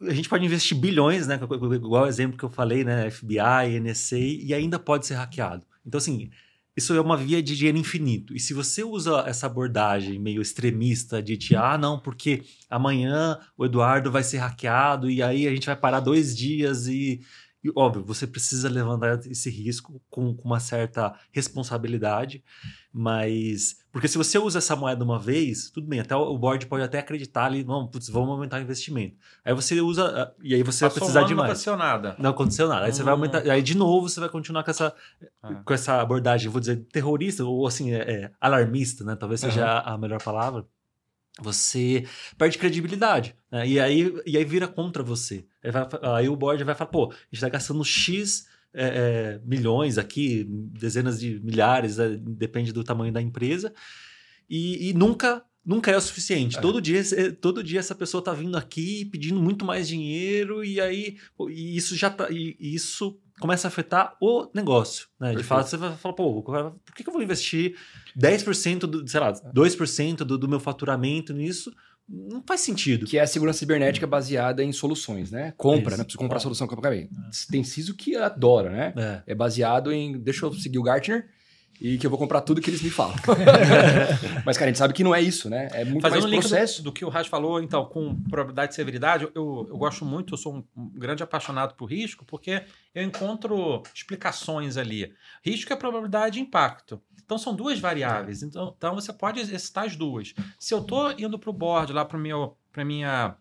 a 0.00 0.14
gente 0.14 0.28
pode 0.28 0.44
investir 0.44 0.76
bilhões, 0.76 1.26
né? 1.26 1.34
Igual 1.34 2.04
o 2.04 2.06
exemplo 2.06 2.36
que 2.36 2.44
eu 2.44 2.50
falei, 2.50 2.84
né? 2.84 3.08
FBI, 3.10 3.78
NSA, 3.78 4.18
e 4.18 4.52
ainda 4.52 4.78
pode 4.78 5.06
ser 5.06 5.14
hackeado. 5.14 5.64
Então, 5.86 5.98
assim, 5.98 6.30
isso 6.76 6.94
é 6.94 7.00
uma 7.00 7.16
via 7.16 7.42
de 7.42 7.56
dinheiro 7.56 7.78
infinito. 7.78 8.34
E 8.34 8.40
se 8.40 8.54
você 8.54 8.82
usa 8.82 9.24
essa 9.26 9.46
abordagem 9.46 10.18
meio 10.18 10.40
extremista 10.40 11.22
de 11.22 11.36
te, 11.36 11.56
ah, 11.56 11.76
não, 11.76 11.98
porque 11.98 12.44
amanhã 12.68 13.38
o 13.56 13.64
Eduardo 13.64 14.10
vai 14.10 14.22
ser 14.22 14.38
hackeado 14.38 15.10
e 15.10 15.22
aí 15.22 15.46
a 15.46 15.50
gente 15.50 15.66
vai 15.66 15.76
parar 15.76 16.00
dois 16.00 16.36
dias 16.36 16.86
e. 16.86 17.20
e, 17.62 17.70
óbvio, 17.74 18.04
você 18.04 18.26
precisa 18.26 18.68
levantar 18.68 19.20
esse 19.26 19.50
risco 19.50 20.00
com, 20.08 20.34
com 20.34 20.48
uma 20.48 20.60
certa 20.60 21.14
responsabilidade, 21.32 22.42
mas. 22.92 23.79
Porque 23.92 24.06
se 24.06 24.16
você 24.16 24.38
usa 24.38 24.58
essa 24.58 24.76
moeda 24.76 25.02
uma 25.04 25.18
vez, 25.18 25.68
tudo 25.70 25.86
bem, 25.88 25.98
até 26.00 26.14
o 26.14 26.38
board 26.38 26.64
pode 26.66 26.84
até 26.84 27.00
acreditar 27.00 27.46
ali, 27.46 27.64
não, 27.64 27.86
putz, 27.88 28.08
vamos 28.08 28.30
aumentar 28.30 28.58
o 28.58 28.62
investimento. 28.62 29.16
Aí 29.44 29.52
você 29.52 29.80
usa. 29.80 30.04
ah, 30.06 30.32
E 30.42 30.54
aí 30.54 30.62
você 30.62 30.84
vai 30.84 30.90
precisar 30.94 31.22
de 31.24 31.30
Não 31.30 31.38
mais. 31.38 31.50
aconteceu 31.50 31.76
nada. 31.76 32.14
Não 32.18 32.30
aconteceu 32.30 32.68
nada. 32.68 32.86
Aí 32.86 32.92
você 32.92 33.02
vai 33.02 33.12
Hum. 33.12 33.16
aumentar. 33.16 33.50
Aí 33.50 33.60
de 33.62 33.76
novo 33.76 34.08
você 34.08 34.20
vai 34.20 34.28
continuar 34.28 34.62
com 34.62 34.70
essa, 34.70 34.94
Ah. 35.42 35.54
com 35.64 35.74
essa 35.74 36.00
abordagem, 36.00 36.48
vou 36.48 36.60
dizer, 36.60 36.76
terrorista, 36.92 37.44
ou 37.44 37.66
assim, 37.66 37.92
é, 37.92 37.98
é, 37.98 38.30
alarmista, 38.40 39.02
né? 39.04 39.16
Talvez 39.16 39.40
seja 39.40 39.66
a, 39.66 39.94
a 39.94 39.98
melhor 39.98 40.22
palavra. 40.22 40.64
Você 41.40 42.04
perde 42.36 42.58
credibilidade. 42.58 43.34
Né? 43.50 43.66
E, 43.68 43.80
aí, 43.80 44.14
e 44.26 44.36
aí 44.36 44.44
vira 44.44 44.68
contra 44.68 45.02
você. 45.02 45.46
Aí, 45.64 45.70
vai- 45.70 45.88
aí 46.16 46.28
o 46.28 46.36
board 46.36 46.62
vai 46.64 46.74
falar, 46.74 46.90
pô, 46.90 47.10
a 47.12 47.14
gente 47.32 47.40
tá 47.40 47.48
gastando 47.48 47.84
X. 47.84 48.46
é, 48.72 48.86
é, 48.86 49.40
milhões 49.44 49.98
aqui, 49.98 50.46
dezenas 50.48 51.18
de 51.18 51.40
milhares, 51.40 51.98
é, 51.98 52.16
depende 52.16 52.72
do 52.72 52.84
tamanho 52.84 53.12
da 53.12 53.20
empresa, 53.20 53.72
e, 54.48 54.90
e 54.90 54.92
nunca 54.92 55.44
nunca 55.64 55.90
é 55.90 55.96
o 55.96 56.00
suficiente. 56.00 56.58
É. 56.58 56.60
Todo 56.60 56.80
dia 56.80 57.00
eh, 57.00 57.30
todo 57.30 57.62
dia 57.62 57.78
essa 57.78 57.94
pessoa 57.94 58.24
tá 58.24 58.32
vindo 58.32 58.56
aqui 58.56 59.04
pedindo 59.04 59.40
muito 59.40 59.64
mais 59.64 59.86
dinheiro 59.86 60.64
e 60.64 60.80
aí 60.80 61.18
e 61.48 61.76
isso 61.76 61.94
já 61.96 62.10
tá 62.10 62.28
e, 62.30 62.56
isso 62.58 63.20
começa 63.38 63.66
a 63.66 63.70
afetar 63.70 64.16
o 64.20 64.50
negócio, 64.54 65.08
né? 65.18 65.34
De 65.34 65.42
fato, 65.42 65.68
você 65.68 65.76
vai 65.78 65.96
falar, 65.96 66.14
pô, 66.14 66.42
por 66.42 66.94
que, 66.94 67.02
que 67.02 67.08
eu 67.08 67.12
vou 67.12 67.22
investir 67.22 67.74
10% 68.18 68.80
do, 68.80 69.08
sei 69.08 69.18
lá, 69.18 69.32
2% 69.32 70.16
do, 70.18 70.36
do 70.36 70.48
meu 70.48 70.60
faturamento 70.60 71.32
nisso? 71.32 71.72
Não 72.12 72.42
faz 72.44 72.60
sentido. 72.62 73.06
Que 73.06 73.18
é 73.18 73.20
a 73.20 73.26
segurança 73.26 73.60
cibernética 73.60 74.04
baseada 74.06 74.64
em 74.64 74.72
soluções, 74.72 75.30
né? 75.30 75.54
Compra, 75.56 75.90
Isso. 75.90 75.98
né? 75.98 76.04
Preciso 76.04 76.18
comprar 76.18 76.38
a 76.38 76.40
solução 76.40 76.66
que 76.66 76.74
eu 76.74 76.78
acabei. 76.78 77.08
Tem 77.50 77.62
CISO 77.62 77.94
que 77.94 78.16
adora, 78.16 78.68
né? 78.70 78.92
É. 79.26 79.32
É 79.32 79.34
baseado 79.34 79.92
em. 79.92 80.18
Deixa 80.18 80.44
eu 80.44 80.52
seguir 80.52 80.78
o 80.78 80.82
Gartner 80.82 81.28
e 81.80 81.96
que 81.96 82.04
eu 82.04 82.10
vou 82.10 82.18
comprar 82.18 82.42
tudo 82.42 82.60
que 82.60 82.68
eles 82.68 82.82
me 82.82 82.90
falam. 82.90 83.14
Mas, 84.44 84.58
cara, 84.58 84.66
a 84.66 84.72
gente 84.72 84.78
sabe 84.78 84.92
que 84.92 85.02
não 85.02 85.14
é 85.14 85.20
isso, 85.22 85.48
né? 85.48 85.68
É 85.72 85.84
muito 85.84 86.02
Fazendo 86.02 86.22
mais 86.22 86.24
um 86.26 86.28
link 86.28 86.42
do- 86.42 86.48
processo. 86.48 86.82
do, 86.82 86.92
que 86.92 87.04
o 87.04 87.08
Raj 87.08 87.26
falou, 87.28 87.62
então, 87.62 87.86
com 87.86 88.14
probabilidade 88.28 88.72
e 88.72 88.76
severidade, 88.76 89.24
eu, 89.34 89.66
eu 89.68 89.78
gosto 89.78 90.04
muito, 90.04 90.34
eu 90.34 90.38
sou 90.38 90.56
um, 90.56 90.64
um 90.76 90.90
grande 90.90 91.22
apaixonado 91.22 91.74
por 91.74 91.86
risco, 91.86 92.24
porque 92.26 92.62
eu 92.94 93.02
encontro 93.02 93.82
explicações 93.94 94.76
ali. 94.76 95.10
Risco 95.42 95.72
é 95.72 95.76
probabilidade 95.76 96.38
e 96.38 96.42
impacto. 96.42 97.00
Então, 97.30 97.38
são 97.38 97.54
duas 97.54 97.78
variáveis. 97.78 98.42
Então, 98.42 98.74
então 98.76 98.92
você 98.92 99.12
pode 99.12 99.38
exercitar 99.38 99.84
as 99.84 99.94
duas. 99.94 100.34
Se 100.58 100.74
eu 100.74 100.80
estou 100.80 101.12
indo 101.12 101.38
para 101.38 101.48
o 101.48 101.52
board, 101.52 101.92
lá 101.92 102.04
para 102.04 102.18
o 102.18 102.20
meu, 102.20 102.58
pra 102.72 102.84
minha, 102.84 103.36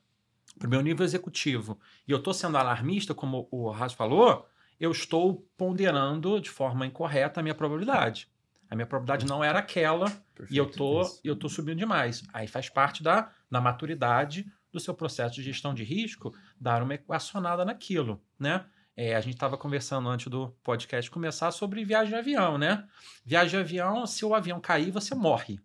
pro 0.59 0.69
meu 0.69 0.79
nível 0.83 1.03
executivo, 1.03 1.79
e 2.07 2.11
eu 2.11 2.19
estou 2.19 2.31
sendo 2.31 2.55
alarmista, 2.55 3.15
como 3.15 3.47
o 3.49 3.71
Raj 3.71 3.95
falou, 3.95 4.47
eu 4.79 4.91
estou 4.91 5.43
ponderando 5.57 6.39
de 6.39 6.51
forma 6.51 6.85
incorreta 6.85 7.39
a 7.39 7.43
minha 7.43 7.55
probabilidade. 7.55 8.29
A 8.69 8.75
minha 8.75 8.85
probabilidade 8.85 9.25
não 9.25 9.43
era 9.43 9.57
aquela, 9.57 10.05
e 10.51 10.55
eu 10.55 10.69
tô, 10.69 11.01
Isso. 11.01 11.21
e 11.23 11.27
eu 11.27 11.35
tô 11.35 11.49
subindo 11.49 11.79
demais. 11.79 12.23
Aí 12.31 12.47
faz 12.47 12.69
parte 12.69 13.01
da, 13.01 13.31
da 13.49 13.59
maturidade 13.59 14.45
do 14.71 14.79
seu 14.79 14.93
processo 14.93 15.33
de 15.33 15.41
gestão 15.41 15.73
de 15.73 15.83
risco, 15.83 16.31
dar 16.61 16.83
uma 16.83 16.93
equacionada 16.93 17.65
naquilo, 17.65 18.21
né? 18.37 18.65
É, 19.01 19.15
a 19.15 19.21
gente 19.21 19.35
estava 19.35 19.57
conversando 19.57 20.09
antes 20.09 20.27
do 20.27 20.49
podcast 20.61 21.09
começar 21.09 21.51
sobre 21.51 21.85
viagem 21.85 22.09
de 22.09 22.15
avião, 22.15 22.57
né? 22.57 22.85
Viagem 23.23 23.51
de 23.51 23.55
avião, 23.55 24.05
se 24.05 24.25
o 24.25 24.35
avião 24.35 24.59
cair, 24.59 24.91
você 24.91 25.15
morre. 25.15 25.57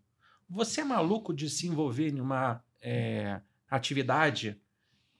Você 0.49 0.83
é 0.83 0.85
maluco 0.85 1.35
de 1.35 1.51
se 1.51 1.67
envolver 1.67 2.11
em 2.11 2.21
uma 2.21 2.63
é, 2.81 3.41
atividade 3.69 4.57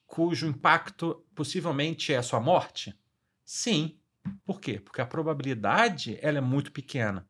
cujo 0.07 0.47
impacto 0.47 1.27
possivelmente 1.35 2.13
é 2.13 2.19
a 2.19 2.23
sua 2.23 2.39
morte? 2.39 2.97
Sim. 3.45 3.99
Por 4.45 4.61
quê? 4.61 4.79
Porque 4.79 5.01
a 5.01 5.07
probabilidade 5.07 6.17
ela 6.23 6.39
é 6.39 6.41
muito 6.41 6.71
pequena 6.71 7.29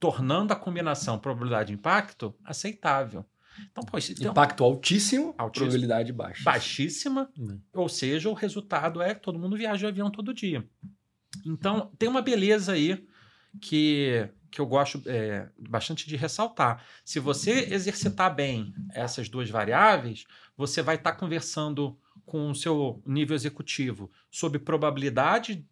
tornando 0.00 0.54
a 0.54 0.56
combinação 0.56 1.18
probabilidade 1.18 1.70
e 1.70 1.76
impacto 1.76 2.34
aceitável. 2.42 3.26
Então, 3.70 3.84
pô, 3.84 3.96
um- 3.98 4.30
Impacto 4.30 4.64
altíssimo, 4.64 5.34
Altíssimo. 5.38 5.50
probabilidade 5.66 6.12
baixa. 6.12 6.42
baixíssima, 6.44 7.30
Hum. 7.38 7.58
ou 7.72 7.88
seja, 7.88 8.28
o 8.28 8.34
resultado 8.34 9.00
é 9.02 9.14
que 9.14 9.20
todo 9.22 9.38
mundo 9.38 9.56
viaja 9.56 9.78
de 9.78 9.86
avião 9.86 10.10
todo 10.10 10.32
dia. 10.34 10.64
Então, 11.44 11.90
tem 11.98 12.08
uma 12.08 12.22
beleza 12.22 12.72
aí 12.72 13.06
que, 13.60 14.28
que 14.50 14.60
eu 14.60 14.66
gosto 14.66 15.02
é, 15.06 15.48
bastante 15.58 16.06
de 16.08 16.16
ressaltar. 16.16 16.84
Se 17.04 17.18
você 17.20 17.68
exercitar 17.72 18.34
bem 18.34 18.74
essas 18.90 19.28
duas 19.28 19.50
variáveis, 19.50 20.24
você 20.56 20.82
vai 20.82 20.96
estar 20.96 21.12
conversando 21.12 21.98
com 22.24 22.50
o 22.50 22.54
seu 22.54 23.02
nível 23.06 23.34
executivo 23.34 24.10
sobre 24.30 24.58
probabilidade 24.58 25.66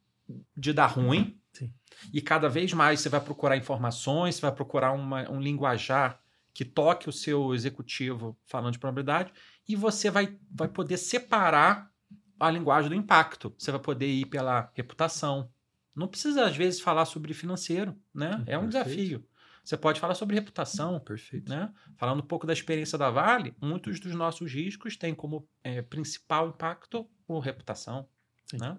de 0.57 0.73
dar 0.73 0.87
ruim. 0.87 1.39
Sim. 1.53 1.73
E 2.13 2.21
cada 2.21 2.49
vez 2.49 2.73
mais 2.73 3.01
você 3.01 3.09
vai 3.09 3.21
procurar 3.21 3.57
informações, 3.57 4.35
você 4.37 4.41
vai 4.43 4.53
procurar 4.53 4.93
uma- 4.93 5.29
um 5.31 5.41
linguajar 5.41 6.21
que 6.55 6.65
toque 6.65 7.09
o 7.09 7.13
seu 7.13 7.55
executivo 7.55 8.37
falando 8.45 8.73
de 8.73 8.79
probabilidade, 8.79 9.33
e 9.69 9.75
você 9.75 10.11
vai, 10.11 10.37
vai 10.51 10.69
poder 10.69 10.97
separar 10.97 11.91
a 12.39 12.51
linguagem 12.51 12.91
do 12.91 12.97
impacto. 12.97 13.55
Você 13.57 13.71
vai 13.71 13.81
poder 13.81 14.07
ir 14.07 14.27
pela 14.27 14.71
reputação. 14.75 15.51
Não 15.95 16.09
precisa, 16.09 16.45
às 16.47 16.57
vezes, 16.57 16.81
falar 16.81 17.05
sobre 17.05 17.33
financeiro, 17.35 17.97
né? 18.15 18.43
É 18.47 18.59
um 18.59 18.69
Perfeito. 18.69 18.87
desafio. 18.87 19.29
Você 19.65 19.77
pode 19.77 20.01
falar 20.01 20.15
sobre 20.15 20.35
reputação, 20.35 20.99
Perfeito. 20.99 21.49
né? 21.49 21.73
Falando 21.97 22.21
um 22.21 22.27
pouco 22.27 22.47
da 22.47 22.53
experiência 22.53 22.99
da 22.99 23.11
Vale, 23.11 23.55
muitos 23.61 24.01
dos 24.01 24.13
nossos 24.13 24.53
riscos 24.53 24.97
têm 24.97 25.15
como 25.15 25.49
eh, 25.63 25.83
principal 25.83 26.49
impacto 26.49 27.09
o 27.29 27.39
reputação. 27.39 28.09
Sim. 28.51 28.59
Né? 28.59 28.79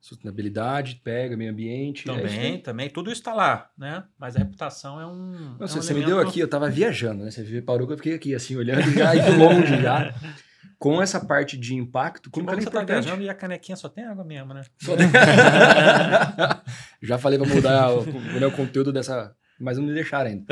Sustentabilidade, 0.00 1.00
pega, 1.02 1.36
meio 1.36 1.50
ambiente. 1.50 2.08
é 2.08 2.14
Também, 2.14 2.38
aí. 2.40 2.58
também. 2.58 2.88
Tudo 2.88 3.10
isso 3.10 3.20
está 3.20 3.34
lá, 3.34 3.68
né? 3.76 4.04
Mas 4.18 4.36
a 4.36 4.38
reputação 4.38 5.00
é 5.00 5.06
um. 5.06 5.56
Não, 5.58 5.64
é 5.64 5.68
você, 5.68 5.78
um 5.78 5.82
você 5.82 5.94
me 5.94 6.04
deu 6.04 6.20
aqui, 6.20 6.40
eu 6.40 6.48
tava 6.48 6.70
viajando, 6.70 7.24
né? 7.24 7.30
Você 7.30 7.60
parou 7.62 7.86
que 7.86 7.92
eu 7.92 7.96
fiquei 7.96 8.14
aqui, 8.14 8.34
assim, 8.34 8.56
olhando 8.56 8.90
já 8.92 9.14
e 9.14 9.30
longe 9.36 9.80
já. 9.82 10.14
Com 10.78 11.02
essa 11.02 11.18
parte 11.18 11.56
de 11.56 11.74
impacto, 11.74 12.30
como 12.30 12.46
que 12.46 12.56
que 12.58 12.68
ela 12.68 12.68
é 12.68 12.86
tá 12.86 12.92
viajando 12.92 13.22
e 13.24 13.28
a 13.28 13.34
canequinha 13.34 13.74
só 13.74 13.88
tem 13.88 14.04
água 14.04 14.24
mesmo, 14.24 14.54
né? 14.54 14.62
Só- 14.80 14.94
Já 17.02 17.18
falei 17.18 17.38
pra 17.38 17.48
mudar 17.48 17.92
o, 17.92 18.04
né, 18.38 18.46
o 18.46 18.52
conteúdo 18.52 18.92
dessa, 18.92 19.34
mas 19.60 19.76
não 19.78 19.84
me 19.84 19.92
deixaram 19.92 20.30
ainda. 20.30 20.44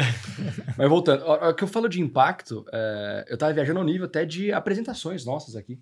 mas 0.76 0.88
voltando, 0.88 1.24
o 1.24 1.54
que 1.54 1.64
eu 1.64 1.68
falo 1.68 1.88
de 1.88 2.00
impacto, 2.00 2.64
é, 2.72 3.24
eu 3.28 3.34
estava 3.34 3.52
viajando 3.52 3.78
ao 3.78 3.84
nível 3.84 4.06
até 4.06 4.24
de 4.24 4.52
apresentações 4.52 5.24
nossas 5.24 5.56
aqui. 5.56 5.78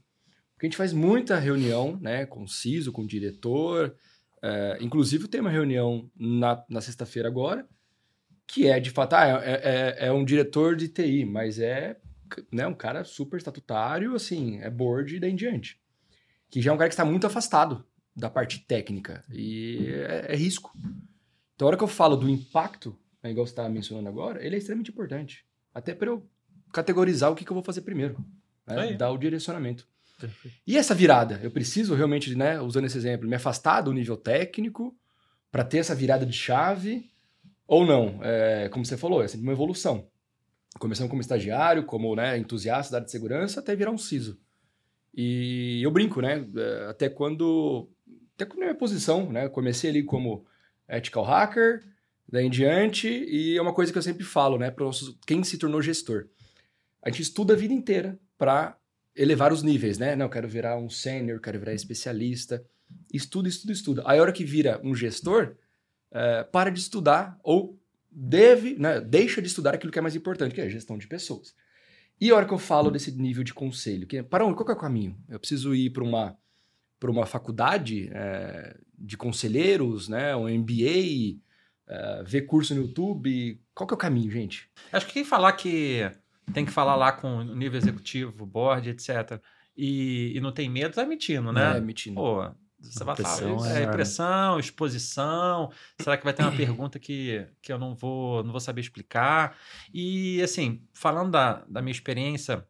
Porque 0.54 0.66
a 0.66 0.68
gente 0.68 0.76
faz 0.76 0.92
muita 0.92 1.38
reunião, 1.38 1.98
né, 2.00 2.24
com 2.26 2.44
o 2.44 2.48
CISO, 2.48 2.92
com 2.92 3.02
o 3.02 3.06
diretor. 3.06 3.94
É, 4.42 4.78
inclusive, 4.80 5.28
tem 5.28 5.40
uma 5.40 5.50
reunião 5.50 6.10
na, 6.16 6.64
na 6.68 6.80
sexta-feira 6.80 7.28
agora, 7.28 7.66
que 8.46 8.68
é 8.68 8.78
de 8.78 8.90
fato, 8.90 9.14
ah, 9.14 9.42
é, 9.44 9.52
é, 9.52 10.06
é, 10.06 10.12
um 10.12 10.24
diretor 10.24 10.76
de 10.76 10.88
TI, 10.88 11.24
mas 11.24 11.58
é 11.58 11.96
né, 12.52 12.66
um 12.66 12.74
cara 12.74 13.04
super 13.04 13.36
estatutário, 13.36 14.14
assim, 14.14 14.58
é 14.60 14.70
board 14.70 15.16
e 15.16 15.20
daí 15.20 15.30
em 15.30 15.36
diante. 15.36 15.80
Que 16.50 16.60
já 16.60 16.70
é 16.70 16.74
um 16.74 16.78
cara 16.78 16.88
que 16.88 16.94
está 16.94 17.04
muito 17.04 17.26
afastado 17.26 17.84
da 18.16 18.30
parte 18.30 18.60
técnica 18.60 19.24
e 19.30 19.88
é, 19.88 20.32
é 20.32 20.36
risco. 20.36 20.72
Então, 21.54 21.66
a 21.66 21.68
hora 21.68 21.76
que 21.76 21.84
eu 21.84 21.88
falo 21.88 22.16
do 22.16 22.28
impacto, 22.28 22.96
né, 23.22 23.30
igual 23.30 23.46
você 23.46 23.52
estava 23.52 23.68
mencionando 23.68 24.08
agora, 24.08 24.44
ele 24.44 24.54
é 24.54 24.58
extremamente 24.58 24.90
importante. 24.90 25.44
Até 25.72 25.94
para 25.94 26.10
eu 26.10 26.28
categorizar 26.72 27.30
o 27.30 27.34
que, 27.34 27.44
que, 27.44 27.50
eu 27.50 27.54
vou 27.54 27.64
fazer 27.64 27.80
primeiro. 27.80 28.24
Né, 28.66 28.94
dar 28.94 29.10
o 29.10 29.18
direcionamento. 29.18 29.86
E 30.66 30.76
essa 30.76 30.94
virada? 30.94 31.40
Eu 31.42 31.50
preciso 31.50 31.94
realmente, 31.94 32.34
né, 32.34 32.60
usando 32.60 32.86
esse 32.86 32.96
exemplo, 32.96 33.28
me 33.28 33.36
afastar 33.36 33.82
do 33.82 33.92
nível 33.92 34.16
técnico 34.16 34.96
para 35.50 35.64
ter 35.64 35.78
essa 35.78 35.94
virada 35.94 36.24
de 36.24 36.32
chave 36.32 37.10
ou 37.66 37.86
não? 37.86 38.20
É, 38.22 38.68
como 38.68 38.84
você 38.84 38.96
falou, 38.96 39.22
é 39.22 39.28
sempre 39.28 39.46
uma 39.46 39.52
evolução. 39.52 40.08
Começando 40.78 41.08
como 41.08 41.20
estagiário, 41.20 41.84
como 41.84 42.14
né, 42.16 42.36
entusiasta 42.36 42.92
da 42.92 42.98
área 42.98 43.06
de 43.06 43.12
segurança, 43.12 43.60
até 43.60 43.74
virar 43.76 43.90
um 43.90 43.98
CISO. 43.98 44.38
E 45.16 45.80
eu 45.82 45.90
brinco, 45.90 46.20
né? 46.20 46.44
É, 46.56 46.86
até 46.90 47.08
quando. 47.08 47.88
Até 48.34 48.44
quando 48.44 48.62
é 48.62 48.64
minha 48.66 48.74
posição, 48.74 49.30
né? 49.30 49.48
Comecei 49.48 49.90
ali 49.90 50.02
como 50.02 50.44
ethical 50.88 51.22
hacker, 51.22 51.84
daí 52.28 52.46
em 52.46 52.50
diante, 52.50 53.08
e 53.08 53.56
é 53.56 53.62
uma 53.62 53.72
coisa 53.72 53.92
que 53.92 53.98
eu 53.98 54.02
sempre 54.02 54.24
falo, 54.24 54.58
né? 54.58 54.72
Para 54.72 54.86
quem 55.24 55.44
se 55.44 55.56
tornou 55.56 55.80
gestor. 55.80 56.26
A 57.00 57.10
gente 57.10 57.22
estuda 57.22 57.54
a 57.54 57.56
vida 57.56 57.72
inteira 57.72 58.18
para 58.36 58.76
elevar 59.16 59.52
os 59.52 59.62
níveis, 59.62 59.98
né? 59.98 60.16
Não, 60.16 60.28
quero 60.28 60.48
virar 60.48 60.76
um 60.76 60.90
sênior, 60.90 61.40
quero 61.40 61.58
virar 61.58 61.74
especialista. 61.74 62.64
Estuda, 63.12 63.48
estuda, 63.48 63.72
estuda. 63.72 64.02
Aí 64.06 64.18
a 64.18 64.22
hora 64.22 64.32
que 64.32 64.44
vira 64.44 64.80
um 64.82 64.94
gestor, 64.94 65.56
é, 66.10 66.44
para 66.44 66.70
de 66.70 66.78
estudar 66.78 67.38
ou 67.42 67.78
deve, 68.10 68.76
né, 68.78 69.00
deixa 69.00 69.42
de 69.42 69.48
estudar 69.48 69.74
aquilo 69.74 69.92
que 69.92 69.98
é 69.98 70.02
mais 70.02 70.14
importante, 70.14 70.54
que 70.54 70.60
é 70.60 70.64
a 70.64 70.68
gestão 70.68 70.96
de 70.96 71.08
pessoas. 71.08 71.54
E 72.20 72.30
a 72.30 72.36
hora 72.36 72.46
que 72.46 72.54
eu 72.54 72.58
falo 72.58 72.90
desse 72.90 73.10
nível 73.10 73.42
de 73.42 73.52
conselho, 73.52 74.06
que, 74.06 74.22
para 74.22 74.46
onde, 74.46 74.56
qual 74.56 74.68
é 74.68 74.72
o 74.72 74.76
caminho? 74.76 75.18
Eu 75.28 75.40
preciso 75.40 75.74
ir 75.74 75.90
para 75.90 76.04
uma, 76.04 76.36
uma 77.02 77.26
faculdade 77.26 78.08
é, 78.12 78.76
de 78.96 79.16
conselheiros, 79.16 80.08
né, 80.08 80.36
um 80.36 80.48
MBA, 80.48 81.40
é, 81.88 82.22
ver 82.24 82.42
curso 82.42 82.74
no 82.74 82.82
YouTube, 82.82 83.60
qual 83.74 83.86
que 83.86 83.94
é 83.94 83.96
o 83.96 83.98
caminho, 83.98 84.30
gente? 84.30 84.70
Acho 84.92 85.06
que 85.06 85.14
quem 85.14 85.24
falar 85.24 85.52
que 85.54 86.08
tem 86.52 86.64
que 86.64 86.70
falar 86.70 86.96
lá 86.96 87.12
com 87.12 87.38
o 87.38 87.54
nível 87.54 87.78
executivo, 87.78 88.44
board, 88.46 88.90
etc., 88.90 89.40
e, 89.76 90.32
e 90.36 90.40
não 90.40 90.52
tem 90.52 90.68
medo, 90.68 90.94
tá 90.94 91.04
mentindo, 91.04 91.52
né? 91.52 91.78
É, 91.78 91.80
mentindo. 91.80 92.14
Pô, 92.14 92.48
você 92.80 93.02
vai 93.02 93.16
falar, 93.16 93.76
é, 93.76 93.82
é 93.82 93.86
pressão, 93.86 94.58
exposição. 94.58 95.72
Será 96.00 96.16
que 96.16 96.24
vai 96.24 96.32
ter 96.32 96.42
uma 96.42 96.52
pergunta 96.56 96.98
que, 96.98 97.46
que 97.60 97.72
eu 97.72 97.78
não 97.78 97.94
vou, 97.94 98.44
não 98.44 98.52
vou 98.52 98.60
saber 98.60 98.82
explicar? 98.82 99.56
E, 99.92 100.40
assim, 100.42 100.82
falando 100.92 101.32
da, 101.32 101.64
da 101.66 101.82
minha 101.82 101.92
experiência, 101.92 102.64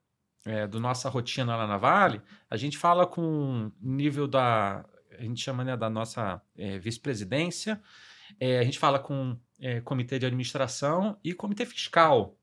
é, 0.47 0.67
do 0.67 0.79
nossa 0.79 1.09
rotina 1.09 1.57
lá 1.57 1.67
na 1.67 1.79
Vale, 1.79 2.21
a 2.51 2.57
gente 2.57 2.77
fala 2.79 3.07
com 3.07 3.71
nível 3.81 4.29
da. 4.29 4.85
A 5.19 5.23
gente 5.23 5.41
chama 5.41 5.65
né, 5.65 5.77
da 5.77 5.89
nossa 5.89 6.43
é, 6.57 6.79
vice-presidência, 6.79 7.81
é, 8.41 8.59
a 8.59 8.65
gente 8.65 8.79
fala 8.79 8.99
com 8.99 9.39
é, 9.61 9.81
comitê 9.81 10.19
de 10.19 10.27
administração 10.27 11.19
e 11.23 11.33
comitê 11.33 11.65
fiscal. 11.65 12.37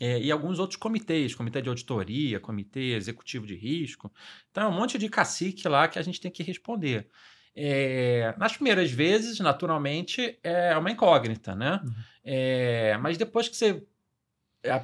É, 0.00 0.20
e 0.20 0.30
alguns 0.30 0.58
outros 0.58 0.76
comitês, 0.76 1.34
comitê 1.34 1.62
de 1.62 1.68
auditoria, 1.68 2.38
comitê 2.38 2.94
executivo 2.94 3.46
de 3.46 3.54
risco. 3.54 4.12
Então, 4.50 4.64
é 4.64 4.66
um 4.68 4.78
monte 4.78 4.98
de 4.98 5.08
cacique 5.08 5.66
lá 5.68 5.88
que 5.88 5.98
a 5.98 6.02
gente 6.02 6.20
tem 6.20 6.30
que 6.30 6.42
responder. 6.42 7.08
É, 7.54 8.34
nas 8.38 8.52
primeiras 8.54 8.90
vezes, 8.90 9.40
naturalmente, 9.40 10.38
é 10.42 10.76
uma 10.76 10.90
incógnita, 10.90 11.54
né? 11.54 11.80
Uhum. 11.82 11.94
É, 12.24 12.96
mas 12.98 13.16
depois 13.16 13.48
que 13.48 13.56
você 13.56 13.84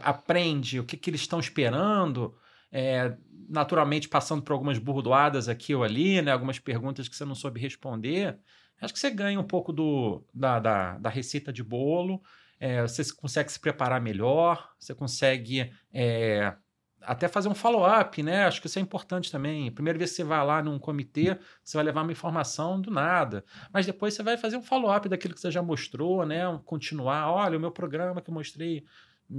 aprende 0.02 0.80
o 0.80 0.84
que, 0.84 0.96
que 0.96 1.10
eles 1.10 1.20
estão 1.20 1.38
esperando, 1.38 2.34
é, 2.72 3.16
naturalmente 3.48 4.08
passando 4.08 4.42
por 4.42 4.52
algumas 4.52 4.78
burdoadas 4.78 5.48
aqui 5.48 5.74
ou 5.74 5.84
ali, 5.84 6.20
né? 6.22 6.32
algumas 6.32 6.58
perguntas 6.58 7.08
que 7.08 7.16
você 7.16 7.24
não 7.24 7.34
soube 7.34 7.60
responder, 7.60 8.38
acho 8.80 8.92
que 8.92 8.98
você 8.98 9.10
ganha 9.10 9.38
um 9.38 9.44
pouco 9.44 9.72
do, 9.72 10.24
da, 10.32 10.58
da, 10.58 10.98
da 10.98 11.10
receita 11.10 11.52
de 11.52 11.62
bolo 11.62 12.22
é, 12.64 12.80
você 12.80 13.04
consegue 13.12 13.52
se 13.52 13.60
preparar 13.60 14.00
melhor, 14.00 14.70
você 14.80 14.94
consegue 14.94 15.70
é, 15.92 16.56
até 17.02 17.28
fazer 17.28 17.50
um 17.50 17.54
follow-up, 17.54 18.22
né? 18.22 18.46
Acho 18.46 18.58
que 18.58 18.68
isso 18.68 18.78
é 18.78 18.82
importante 18.82 19.30
também. 19.30 19.70
Primeira 19.70 19.98
vez 19.98 20.12
que 20.12 20.16
você 20.16 20.24
vai 20.24 20.42
lá 20.46 20.62
num 20.62 20.78
comitê, 20.78 21.38
você 21.62 21.76
vai 21.76 21.84
levar 21.84 22.00
uma 22.00 22.12
informação 22.12 22.80
do 22.80 22.90
nada. 22.90 23.44
Mas 23.70 23.84
depois 23.84 24.14
você 24.14 24.22
vai 24.22 24.38
fazer 24.38 24.56
um 24.56 24.62
follow-up 24.62 25.10
daquilo 25.10 25.34
que 25.34 25.40
você 25.40 25.50
já 25.50 25.62
mostrou, 25.62 26.24
né? 26.24 26.40
Continuar. 26.64 27.30
Olha, 27.30 27.58
o 27.58 27.60
meu 27.60 27.70
programa 27.70 28.22
que 28.22 28.30
eu 28.30 28.34
mostrei 28.34 28.82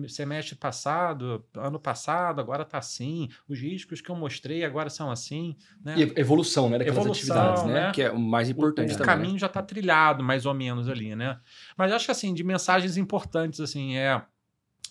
semestre 0.07 0.55
passado, 0.55 1.45
ano 1.55 1.79
passado, 1.79 2.41
agora 2.41 2.63
está 2.63 2.77
assim. 2.77 3.29
Os 3.47 3.59
riscos 3.59 4.01
que 4.01 4.09
eu 4.09 4.15
mostrei 4.15 4.63
agora 4.63 4.89
são 4.89 5.11
assim. 5.11 5.55
Né? 5.83 5.95
E 5.97 6.19
evolução, 6.19 6.69
né? 6.69 6.77
Daquelas 6.77 6.99
evolução, 6.99 7.35
atividades, 7.35 7.63
né? 7.65 7.87
né? 7.87 7.91
Que 7.91 8.01
é 8.03 8.11
o 8.11 8.19
mais 8.19 8.49
importante 8.49 8.93
o, 8.93 8.97
também. 8.97 9.03
O 9.03 9.07
né? 9.07 9.13
caminho 9.13 9.33
né? 9.33 9.39
já 9.39 9.47
está 9.47 9.61
trilhado, 9.61 10.23
mais 10.23 10.45
ou 10.45 10.53
menos, 10.53 10.89
ali, 10.89 11.15
né? 11.15 11.39
Mas 11.77 11.91
acho 11.91 12.05
que, 12.05 12.11
assim, 12.11 12.33
de 12.33 12.43
mensagens 12.43 12.97
importantes, 12.97 13.59
assim, 13.59 13.95
é... 13.97 14.21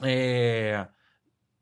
é 0.03 0.89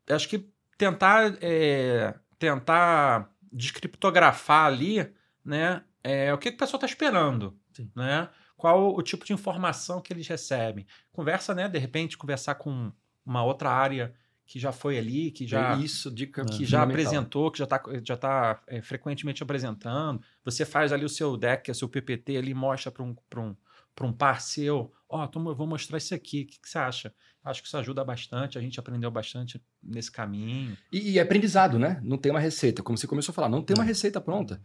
acho 0.09 0.27
que 0.29 0.47
tentar... 0.77 1.37
É, 1.41 2.13
tentar 2.39 3.29
descriptografar 3.53 4.65
ali, 4.65 5.09
né? 5.45 5.83
É, 6.03 6.33
o 6.33 6.37
que, 6.37 6.49
que 6.49 6.55
a 6.55 6.59
pessoa 6.59 6.77
está 6.77 6.87
esperando, 6.87 7.57
Sim. 7.71 7.89
né? 7.95 8.27
Qual 8.57 8.95
o 8.95 9.01
tipo 9.01 9.25
de 9.25 9.33
informação 9.33 10.01
que 10.01 10.11
eles 10.11 10.27
recebem. 10.27 10.85
Conversa, 11.11 11.53
né? 11.53 11.69
De 11.69 11.77
repente, 11.77 12.17
conversar 12.17 12.55
com 12.55 12.91
uma 13.25 13.43
outra 13.43 13.69
área 13.69 14.13
que 14.45 14.59
já 14.59 14.71
foi 14.71 14.97
ali, 14.97 15.31
que 15.31 15.47
já 15.47 15.75
isso 15.77 16.11
dica 16.11 16.45
que 16.45 16.65
já 16.65 16.83
apresentou, 16.83 17.49
que 17.49 17.59
já 17.59 17.63
está 17.63 17.81
já 18.03 18.17
tá, 18.17 18.61
é, 18.67 18.81
frequentemente 18.81 19.41
apresentando. 19.41 20.21
Você 20.43 20.65
faz 20.65 20.91
ali 20.91 21.05
o 21.05 21.09
seu 21.09 21.37
deck, 21.37 21.71
o 21.71 21.75
seu 21.75 21.87
PPT 21.87 22.37
ali, 22.37 22.53
mostra 22.53 22.91
para 22.91 23.03
um, 23.03 23.15
um, 23.37 23.55
um 24.01 24.13
par 24.13 24.41
seu, 24.41 24.91
ó, 25.07 25.27
oh, 25.33 25.49
eu 25.49 25.55
vou 25.55 25.65
mostrar 25.65 25.97
isso 25.97 26.13
aqui, 26.13 26.41
o 26.41 26.45
que, 26.45 26.59
que, 26.59 26.69
você 26.69 26.77
acha? 26.77 27.13
Acho 27.43 27.61
que 27.61 27.67
isso 27.67 27.77
ajuda 27.77 28.03
bastante, 28.03 28.57
a 28.57 28.61
gente 28.61 28.79
aprendeu 28.79 29.09
bastante 29.09 29.61
nesse 29.81 30.11
caminho. 30.11 30.77
E, 30.91 31.11
e 31.11 31.19
aprendizado, 31.19 31.79
né? 31.79 31.99
Não 32.03 32.17
tem 32.17 32.31
uma 32.31 32.39
receita, 32.39 32.83
como 32.83 32.97
você 32.97 33.07
começou 33.07 33.31
a 33.31 33.35
falar, 33.35 33.49
não 33.49 33.61
tem 33.61 33.75
uma 33.75 33.83
receita 33.83 34.19
pronta. 34.19 34.61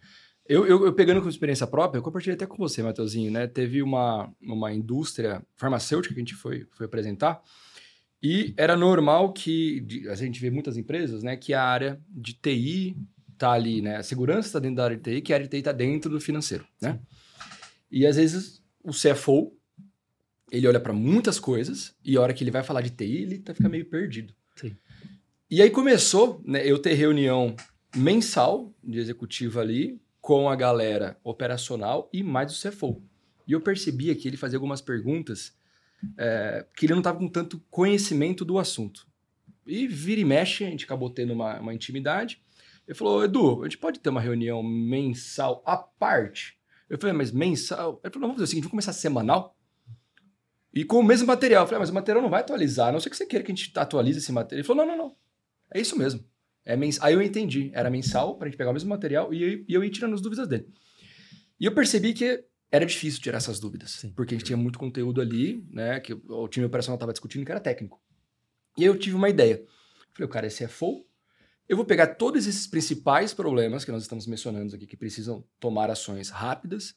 Eu, 0.48 0.66
eu, 0.66 0.86
eu, 0.86 0.92
pegando 0.94 1.20
com 1.20 1.28
experiência 1.28 1.66
própria, 1.66 1.98
eu 1.98 2.02
compartilhei 2.02 2.34
até 2.34 2.46
com 2.46 2.56
você, 2.56 2.82
Matheusinho, 2.82 3.30
né? 3.30 3.46
Teve 3.46 3.82
uma, 3.82 4.32
uma 4.40 4.72
indústria 4.72 5.44
farmacêutica 5.56 6.14
que 6.14 6.20
a 6.20 6.22
gente 6.22 6.34
foi, 6.34 6.66
foi 6.72 6.86
apresentar, 6.86 7.42
e 8.22 8.52
era 8.57 8.76
normal 8.76 9.33
que, 9.33 9.87
a 10.11 10.14
gente 10.14 10.40
vê 10.40 10.50
muitas 10.50 10.76
empresas, 10.76 11.22
né, 11.22 11.37
que 11.37 11.54
a 11.54 11.62
área 11.62 12.00
de 12.09 12.35
TI 12.35 12.96
tá 13.37 13.52
ali, 13.52 13.81
né, 13.81 13.96
a 13.96 14.02
segurança 14.02 14.48
está 14.48 14.59
dentro 14.59 14.76
da 14.76 14.85
área 14.85 14.96
de 14.96 15.02
TI, 15.02 15.20
que 15.20 15.33
a 15.33 15.37
área 15.37 15.46
de 15.46 15.50
TI 15.50 15.59
está 15.59 15.72
dentro 15.72 16.11
do 16.11 16.20
financeiro, 16.20 16.66
né? 16.81 16.98
E 17.90 18.04
às 18.07 18.16
vezes 18.16 18.62
o 18.83 18.90
CFO, 18.90 19.57
ele 20.50 20.66
olha 20.66 20.81
para 20.81 20.92
muitas 20.92 21.38
coisas 21.38 21.94
e 22.04 22.16
a 22.16 22.20
hora 22.20 22.35
que 22.35 22.42
ele 22.42 22.50
vai 22.50 22.62
falar 22.62 22.81
de 22.81 22.90
TI, 22.90 23.22
ele 23.22 23.38
tá, 23.38 23.54
fica 23.54 23.68
meio 23.68 23.85
perdido. 23.85 24.35
Sim. 24.57 24.76
E 25.50 25.62
aí 25.62 25.70
começou, 25.70 26.42
né, 26.44 26.66
eu 26.66 26.78
ter 26.78 26.94
reunião 26.94 27.54
mensal 27.96 28.74
de 28.83 28.98
executivo 28.98 29.61
ali 29.61 30.00
com 30.20 30.50
a 30.50 30.57
galera 30.57 31.16
operacional 31.22 32.11
e 32.12 32.22
mais 32.22 32.52
o 32.52 32.68
CFO. 32.68 33.02
E 33.46 33.52
eu 33.52 33.61
percebia 33.61 34.14
que 34.14 34.28
ele 34.28 34.37
fazia 34.37 34.59
algumas 34.59 34.83
perguntas 34.83 35.57
é, 36.16 36.66
que 36.76 36.87
ele 36.87 36.92
não 36.92 37.00
estava 37.00 37.18
com 37.18 37.28
tanto 37.28 37.62
conhecimento 37.70 38.44
do 38.44 38.58
assunto. 38.58 39.06
E 39.66 39.87
vira 39.87 40.20
e 40.20 40.24
mexe, 40.24 40.64
a 40.64 40.70
gente 40.70 40.84
acabou 40.84 41.11
tendo 41.11 41.32
uma, 41.32 41.61
uma 41.61 41.74
intimidade. 41.74 42.42
Ele 42.87 42.96
falou, 42.96 43.22
Edu, 43.22 43.62
a 43.62 43.64
gente 43.64 43.78
pode 43.78 44.00
ter 44.00 44.08
uma 44.08 44.20
reunião 44.20 44.62
mensal 44.62 45.62
à 45.66 45.76
parte? 45.76 46.58
Eu 46.88 46.98
falei, 46.98 47.14
mas 47.14 47.30
mensal? 47.30 48.00
Ele 48.02 48.12
falou, 48.12 48.28
vamos 48.28 48.37
fazer 48.37 48.44
o 48.44 48.46
seguinte, 48.46 48.62
vamos 48.62 48.70
começar 48.70 48.92
semanal? 48.94 49.54
E 50.72 50.84
com 50.84 51.00
o 51.00 51.04
mesmo 51.04 51.26
material. 51.26 51.64
Eu 51.64 51.66
falei, 51.66 51.76
ah, 51.76 51.80
mas 51.80 51.90
o 51.90 51.94
material 51.94 52.22
não 52.22 52.30
vai 52.30 52.40
atualizar, 52.40 52.88
a 52.88 52.92
não 52.92 53.01
sei 53.01 53.11
que 53.11 53.16
você 53.16 53.26
queira 53.26 53.44
que 53.44 53.53
a 53.53 53.55
gente 53.55 53.70
atualize 53.78 54.18
esse 54.18 54.32
material. 54.32 54.61
Ele 54.61 54.66
falou, 54.66 54.86
não, 54.86 54.96
não, 54.96 55.05
não. 55.05 55.16
É 55.74 55.80
isso 55.80 55.99
mesmo. 55.99 56.24
É 56.64 56.76
mens... 56.76 56.99
Aí 57.03 57.12
eu 57.12 57.20
entendi. 57.20 57.70
Era 57.74 57.90
mensal, 57.90 58.36
para 58.36 58.46
a 58.46 58.51
gente 58.51 58.57
pegar 58.59 58.70
o 58.70 58.72
mesmo 58.72 58.88
material 58.88 59.34
e 59.34 59.42
eu, 59.42 59.64
e 59.68 59.74
eu 59.74 59.84
ia 59.84 59.90
tirando 59.90 60.14
as 60.14 60.20
dúvidas 60.22 60.49
dele. 60.49 60.66
E 61.61 61.66
eu 61.66 61.74
percebi 61.74 62.14
que 62.14 62.44
era 62.70 62.84
difícil 62.84 63.20
tirar 63.20 63.38
essas 63.38 63.58
dúvidas, 63.58 63.92
Sim. 63.92 64.12
porque 64.14 64.34
a 64.34 64.38
gente 64.38 64.46
tinha 64.46 64.56
muito 64.56 64.78
conteúdo 64.78 65.20
ali, 65.20 65.66
né, 65.70 66.00
que 66.00 66.12
o 66.12 66.48
time 66.48 66.66
operacional 66.66 66.96
estava 66.96 67.12
discutindo 67.12 67.44
que 67.44 67.50
era 67.50 67.60
técnico. 67.60 68.00
E 68.76 68.82
aí 68.82 68.86
eu 68.86 68.98
tive 68.98 69.16
uma 69.16 69.28
ideia. 69.28 69.64
Falei, 70.12 70.26
o 70.26 70.28
cara 70.28 70.46
esse 70.46 70.62
é 70.64 70.68
full, 70.68 71.06
eu 71.68 71.76
vou 71.76 71.84
pegar 71.84 72.06
todos 72.08 72.46
esses 72.46 72.66
principais 72.66 73.34
problemas 73.34 73.84
que 73.84 73.92
nós 73.92 74.02
estamos 74.02 74.26
mencionando 74.26 74.74
aqui, 74.74 74.86
que 74.86 74.96
precisam 74.96 75.44
tomar 75.60 75.90
ações 75.90 76.30
rápidas, 76.30 76.94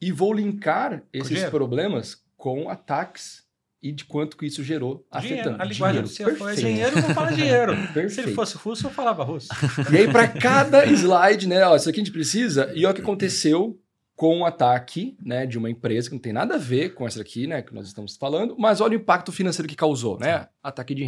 e 0.00 0.10
vou 0.10 0.32
linkar 0.32 1.02
esses 1.12 1.44
problemas 1.44 2.24
com 2.36 2.68
ataques 2.68 3.44
e 3.80 3.92
de 3.92 4.04
quanto 4.04 4.36
que 4.36 4.46
isso 4.46 4.62
gerou 4.62 5.06
Dinheiro. 5.20 5.40
afetando. 5.40 5.62
A 5.62 5.64
linguagem 5.64 6.02
Dinheiro. 6.02 6.32
do 6.32 6.36
CFO 6.36 6.44
é 6.44 6.54
Perfeito. 6.54 6.68
dinheiro, 6.68 6.96
não 6.96 7.14
fala 7.14 7.32
dinheiro. 7.32 7.72
Se 7.76 7.80
ele 7.80 7.92
Perfeito. 7.92 8.34
fosse 8.34 8.56
russo, 8.56 8.86
eu 8.86 8.90
falava 8.90 9.24
russo. 9.24 9.48
E 9.92 9.96
aí, 9.96 10.10
para 10.10 10.28
cada 10.28 10.84
slide, 10.86 11.48
né? 11.48 11.64
Ó, 11.66 11.74
isso 11.74 11.88
aqui 11.88 12.00
a 12.00 12.04
gente 12.04 12.12
precisa. 12.12 12.72
E 12.74 12.84
olha 12.84 12.92
o 12.92 12.94
que 12.94 13.00
aconteceu 13.00 13.80
com 14.14 14.40
o 14.40 14.44
ataque 14.44 15.16
né, 15.24 15.46
de 15.46 15.56
uma 15.58 15.70
empresa 15.70 16.08
que 16.08 16.14
não 16.14 16.20
tem 16.20 16.32
nada 16.32 16.54
a 16.54 16.58
ver 16.58 16.94
com 16.94 17.06
essa 17.06 17.20
aqui, 17.20 17.46
né? 17.46 17.62
Que 17.62 17.74
nós 17.74 17.86
estamos 17.86 18.16
falando, 18.16 18.56
mas 18.58 18.80
olha 18.80 18.96
o 18.96 19.00
impacto 19.00 19.32
financeiro 19.32 19.68
que 19.68 19.74
causou, 19.74 20.18
né? 20.18 20.48
Ataque 20.62 20.94
de 20.94 21.04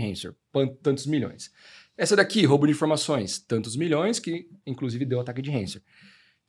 pan- 0.51 0.75
tantos 0.83 1.07
milhões. 1.07 1.51
Essa 1.97 2.17
daqui, 2.17 2.45
roubo 2.45 2.67
de 2.67 2.73
informações, 2.73 3.39
tantos 3.39 3.77
milhões, 3.77 4.19
que 4.19 4.49
inclusive 4.67 5.05
deu 5.05 5.21
ataque 5.21 5.41
de 5.43 5.51
Ransomware. 5.51 5.85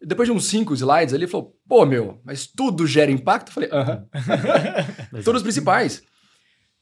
Depois 0.01 0.27
de 0.27 0.33
uns 0.33 0.45
cinco 0.45 0.73
slides 0.73 1.13
ali, 1.13 1.23
ele 1.23 1.31
falou: 1.31 1.55
pô, 1.67 1.85
meu, 1.85 2.19
mas 2.23 2.47
tudo 2.47 2.87
gera 2.87 3.11
impacto? 3.11 3.49
Eu 3.49 3.53
falei: 3.53 3.69
aham. 3.71 4.07
Todos 5.23 5.39
os 5.41 5.43
principais. 5.43 6.03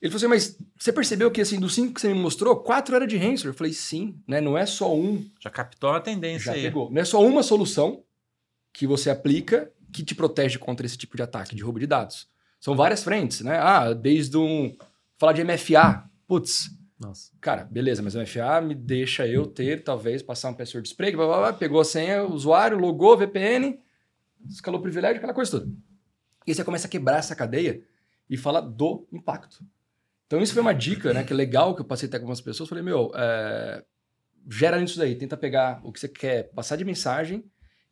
Ele 0.02 0.12
falou 0.12 0.18
assim, 0.18 0.28
mas 0.28 0.58
você 0.78 0.92
percebeu 0.92 1.32
que 1.32 1.40
assim, 1.40 1.58
dos 1.60 1.74
cinco 1.74 1.94
que 1.94 2.02
você 2.02 2.10
me 2.14 2.20
mostrou, 2.20 2.58
quatro 2.58 2.94
era 2.96 3.08
de 3.08 3.16
Ransomware? 3.16 3.48
Eu 3.48 3.54
falei, 3.54 3.72
sim, 3.74 4.18
né? 4.28 4.42
Não 4.42 4.58
é 4.58 4.66
só 4.66 4.94
um 4.94 5.26
Já 5.40 5.50
captou 5.50 5.92
a 5.92 6.00
tendência 6.02 6.48
já 6.48 6.52
aí. 6.54 6.62
pegou. 6.64 6.92
Não 6.92 7.02
é 7.02 7.06
só 7.06 7.26
uma 7.26 7.42
solução 7.42 8.04
que 8.74 8.88
você 8.88 9.10
aplica 9.10 9.72
que 9.94 10.04
te 10.04 10.16
protege 10.16 10.58
contra 10.58 10.86
esse 10.86 10.98
tipo 10.98 11.16
de 11.16 11.22
ataque, 11.22 11.56
de 11.56 11.62
roubo 11.64 11.80
de 11.80 11.86
dados. 11.86 12.28
São 12.60 12.76
várias 12.76 13.04
frentes, 13.04 13.42
né? 13.42 13.58
Ah, 13.58 13.94
desde 13.94 14.36
um. 14.36 14.76
Falar 15.18 15.34
de 15.34 15.44
MFA. 15.44 16.10
Putz, 16.28 16.72
Nossa. 17.00 17.32
cara, 17.40 17.66
beleza, 17.66 18.02
mas 18.02 18.16
o 18.16 18.22
MFA 18.22 18.62
me 18.62 18.74
deixa 18.74 19.28
eu 19.28 19.46
ter, 19.46 19.84
talvez, 19.84 20.24
passar 20.24 20.50
um 20.50 20.54
password 20.54 20.88
spray, 20.88 21.12
blá, 21.16 21.26
blá, 21.28 21.38
blá, 21.38 21.54
pegou 21.54 21.80
a 21.80 21.86
senha, 21.86 22.24
usuário, 22.24 22.78
logou, 22.78 23.18
VPN, 23.18 23.80
escalou 24.50 24.80
o 24.80 24.84
privilégio, 24.84 25.18
aquela 25.18 25.34
coisa 25.34 25.52
toda. 25.52 25.68
E 26.48 26.52
aí 26.52 26.56
você 26.56 26.64
começa 26.64 26.88
a 26.88 26.90
quebrar 26.90 27.18
essa 27.18 27.36
cadeia 27.36 27.84
e 28.30 28.36
fala 28.36 28.62
do 28.62 29.06
impacto. 29.12 29.64
Então, 30.26 30.42
isso 30.42 30.54
foi 30.54 30.62
uma 30.62 30.74
dica, 30.74 31.14
né? 31.14 31.24
Que 31.24 31.34
é 31.34 31.36
legal 31.36 31.76
que 31.76 31.82
eu 31.82 31.86
passei 31.86 32.08
até 32.08 32.18
com 32.18 32.24
algumas 32.24 32.42
pessoas. 32.42 32.68
Falei, 32.68 32.84
meu, 32.84 33.12
é, 33.14 33.84
gera 34.50 34.80
nisso 34.80 34.98
daí. 34.98 35.16
Tenta 35.16 35.38
pegar 35.38 35.80
o 35.84 35.92
que 35.92 36.00
você 36.00 36.08
quer 36.08 36.50
passar 36.54 36.76
de 36.76 36.84
mensagem 36.84 37.44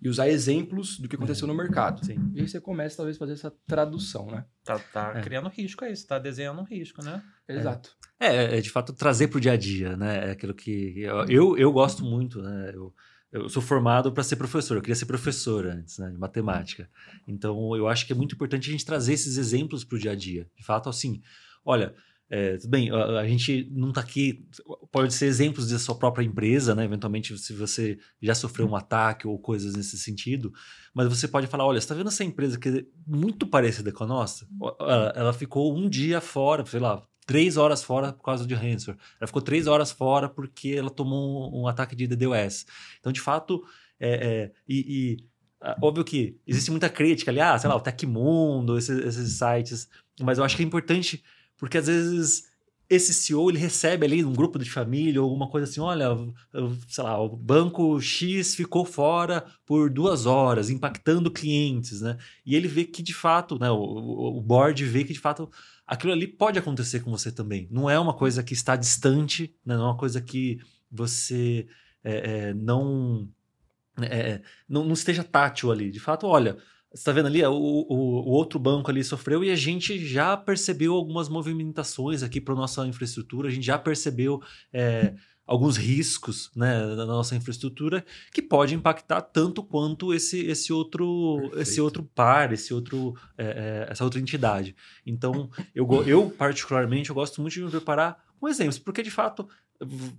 e 0.01 0.09
usar 0.09 0.27
exemplos 0.27 0.97
do 0.99 1.07
que 1.07 1.15
aconteceu 1.15 1.47
no 1.47 1.53
mercado. 1.53 2.03
Sim. 2.05 2.31
E 2.33 2.41
aí 2.41 2.47
você 2.47 2.59
começa, 2.59 2.97
talvez, 2.97 3.17
a 3.17 3.19
fazer 3.19 3.33
essa 3.33 3.53
tradução, 3.67 4.25
né? 4.25 4.45
Tá, 4.63 4.79
tá 4.79 5.13
É. 5.17 5.21
criando 5.21 5.47
risco 5.49 5.85
aí, 5.85 5.95
você 5.95 6.07
tá 6.07 6.17
desenhando 6.17 6.59
um 6.61 6.63
risco, 6.65 7.03
né? 7.03 7.21
Exato. 7.47 7.91
É, 8.19 8.57
é 8.57 8.61
de 8.61 8.69
fato 8.69 8.93
trazer 8.93 9.27
para 9.27 9.37
o 9.37 9.41
dia 9.41 9.51
a 9.51 9.57
dia, 9.57 9.95
né? 9.95 10.29
É 10.29 10.31
aquilo 10.31 10.53
que 10.55 10.99
eu, 11.01 11.25
eu, 11.25 11.57
eu 11.57 11.71
gosto 11.71 12.03
muito, 12.03 12.41
né? 12.41 12.71
Eu, 12.73 12.93
eu 13.31 13.47
sou 13.47 13.61
formado 13.61 14.11
para 14.11 14.23
ser 14.23 14.35
professor, 14.35 14.75
eu 14.75 14.81
queria 14.81 14.95
ser 14.95 15.05
professor 15.05 15.65
antes, 15.67 15.97
né? 15.99 16.09
De 16.09 16.17
matemática. 16.17 16.89
Então 17.27 17.75
eu 17.75 17.87
acho 17.87 18.05
que 18.07 18.13
é 18.13 18.15
muito 18.15 18.33
importante 18.35 18.69
a 18.69 18.71
gente 18.71 18.85
trazer 18.85 19.13
esses 19.13 19.37
exemplos 19.37 19.83
para 19.83 19.95
o 19.95 19.99
dia 19.99 20.11
a 20.11 20.15
dia. 20.15 20.49
De 20.57 20.63
fato, 20.63 20.89
assim, 20.89 21.21
olha. 21.63 21.93
É, 22.33 22.55
tudo 22.55 22.69
bem, 22.69 22.89
a, 22.89 23.19
a 23.19 23.27
gente 23.27 23.69
não 23.69 23.89
está 23.89 23.99
aqui. 23.99 24.47
Pode 24.89 25.13
ser 25.13 25.25
exemplos 25.25 25.69
da 25.69 25.77
sua 25.77 25.95
própria 25.95 26.23
empresa, 26.23 26.73
né? 26.73 26.85
Eventualmente, 26.85 27.37
se 27.37 27.51
você 27.51 27.99
já 28.21 28.33
sofreu 28.33 28.65
um 28.69 28.75
ataque 28.75 29.27
ou 29.27 29.37
coisas 29.37 29.75
nesse 29.75 29.97
sentido, 29.97 30.53
mas 30.93 31.09
você 31.09 31.27
pode 31.27 31.47
falar: 31.47 31.65
olha, 31.65 31.77
você 31.77 31.83
está 31.83 31.93
vendo 31.93 32.07
essa 32.07 32.23
empresa 32.23 32.57
que 32.57 32.69
é 32.69 32.85
muito 33.05 33.45
parecida 33.45 33.91
com 33.91 34.05
a 34.05 34.07
nossa? 34.07 34.47
Ela, 34.79 35.13
ela 35.13 35.33
ficou 35.33 35.77
um 35.77 35.89
dia 35.89 36.21
fora, 36.21 36.65
sei 36.65 36.79
lá, 36.79 37.05
três 37.25 37.57
horas 37.57 37.83
fora 37.83 38.13
por 38.13 38.23
causa 38.23 38.47
de 38.47 38.53
ransomware. 38.53 38.97
Ela 39.19 39.27
ficou 39.27 39.41
três 39.41 39.67
horas 39.67 39.91
fora 39.91 40.29
porque 40.29 40.69
ela 40.69 40.89
tomou 40.89 41.53
um, 41.53 41.63
um 41.63 41.67
ataque 41.67 41.97
de 41.97 42.07
DDoS. 42.07 42.65
Então, 43.01 43.11
de 43.11 43.19
fato, 43.19 43.61
é, 43.99 44.09
é, 44.09 44.51
e, 44.65 44.77
e, 44.79 45.17
óbvio 45.81 46.05
que 46.05 46.39
existe 46.47 46.71
muita 46.71 46.89
crítica 46.89 47.29
ali, 47.29 47.41
ah, 47.41 47.59
sei 47.59 47.69
lá, 47.69 47.75
o 47.75 47.81
Tecmundo, 47.81 48.77
esses, 48.77 48.97
esses 48.99 49.37
sites, 49.37 49.89
mas 50.21 50.37
eu 50.37 50.45
acho 50.45 50.55
que 50.55 50.63
é 50.63 50.65
importante 50.65 51.21
porque 51.61 51.77
às 51.77 51.85
vezes 51.85 52.49
esse 52.89 53.13
CEO 53.13 53.51
ele 53.51 53.59
recebe 53.59 54.03
ali 54.03 54.25
um 54.25 54.33
grupo 54.33 54.57
de 54.57 54.69
família 54.69 55.21
ou 55.21 55.29
alguma 55.29 55.47
coisa 55.47 55.69
assim, 55.69 55.79
olha, 55.79 56.07
sei 56.87 57.03
lá, 57.03 57.21
o 57.21 57.37
banco 57.37 58.01
X 58.01 58.55
ficou 58.55 58.83
fora 58.83 59.45
por 59.63 59.91
duas 59.91 60.25
horas, 60.25 60.71
impactando 60.71 61.29
clientes, 61.29 62.01
né? 62.01 62.17
E 62.43 62.55
ele 62.55 62.67
vê 62.67 62.83
que 62.83 63.03
de 63.03 63.13
fato, 63.13 63.59
né, 63.59 63.69
o, 63.69 63.77
o 63.77 64.41
board 64.41 64.83
vê 64.85 65.03
que 65.03 65.13
de 65.13 65.19
fato 65.19 65.51
aquilo 65.85 66.11
ali 66.13 66.25
pode 66.25 66.57
acontecer 66.57 67.01
com 67.01 67.11
você 67.11 67.31
também. 67.31 67.67
Não 67.69 67.87
é 67.87 67.99
uma 67.99 68.15
coisa 68.15 68.41
que 68.41 68.53
está 68.53 68.75
distante, 68.75 69.55
né? 69.63 69.77
não 69.77 69.83
é 69.83 69.87
uma 69.89 69.97
coisa 69.97 70.19
que 70.19 70.57
você 70.91 71.67
é, 72.03 72.49
é, 72.49 72.53
não, 72.55 73.29
é, 74.01 74.41
não 74.67 74.83
não 74.83 74.93
esteja 74.93 75.23
tátil 75.23 75.71
ali. 75.71 75.91
De 75.91 75.99
fato, 75.99 76.25
olha, 76.25 76.57
você 76.93 77.01
está 77.01 77.11
vendo 77.13 77.27
ali, 77.27 77.41
o, 77.43 77.53
o, 77.53 77.87
o 77.89 78.29
outro 78.31 78.59
banco 78.59 78.91
ali 78.91 79.01
sofreu 79.03 79.43
e 79.43 79.49
a 79.49 79.55
gente 79.55 80.05
já 80.05 80.35
percebeu 80.35 80.93
algumas 80.93 81.29
movimentações 81.29 82.21
aqui 82.21 82.41
para 82.41 82.53
nossa 82.53 82.85
infraestrutura, 82.85 83.47
a 83.47 83.51
gente 83.51 83.65
já 83.65 83.77
percebeu 83.77 84.41
é, 84.73 85.13
alguns 85.47 85.77
riscos 85.77 86.51
né, 86.53 86.79
da 86.95 87.05
nossa 87.05 87.33
infraestrutura 87.33 88.05
que 88.33 88.41
pode 88.41 88.75
impactar 88.75 89.21
tanto 89.21 89.63
quanto 89.63 90.13
esse, 90.13 90.45
esse, 90.45 90.73
outro, 90.73 91.51
esse 91.55 91.79
outro 91.79 92.03
par, 92.03 92.51
esse 92.51 92.73
outro, 92.73 93.15
é, 93.37 93.85
é, 93.87 93.91
essa 93.91 94.03
outra 94.03 94.19
entidade. 94.19 94.75
Então, 95.05 95.49
eu, 95.73 95.87
eu, 96.05 96.29
particularmente, 96.29 97.09
eu 97.09 97.15
gosto 97.15 97.41
muito 97.41 97.53
de 97.53 97.63
me 97.63 97.71
preparar 97.71 98.21
com 98.37 98.49
exemplos, 98.49 98.79
porque 98.79 99.01
de 99.01 99.11
fato, 99.11 99.47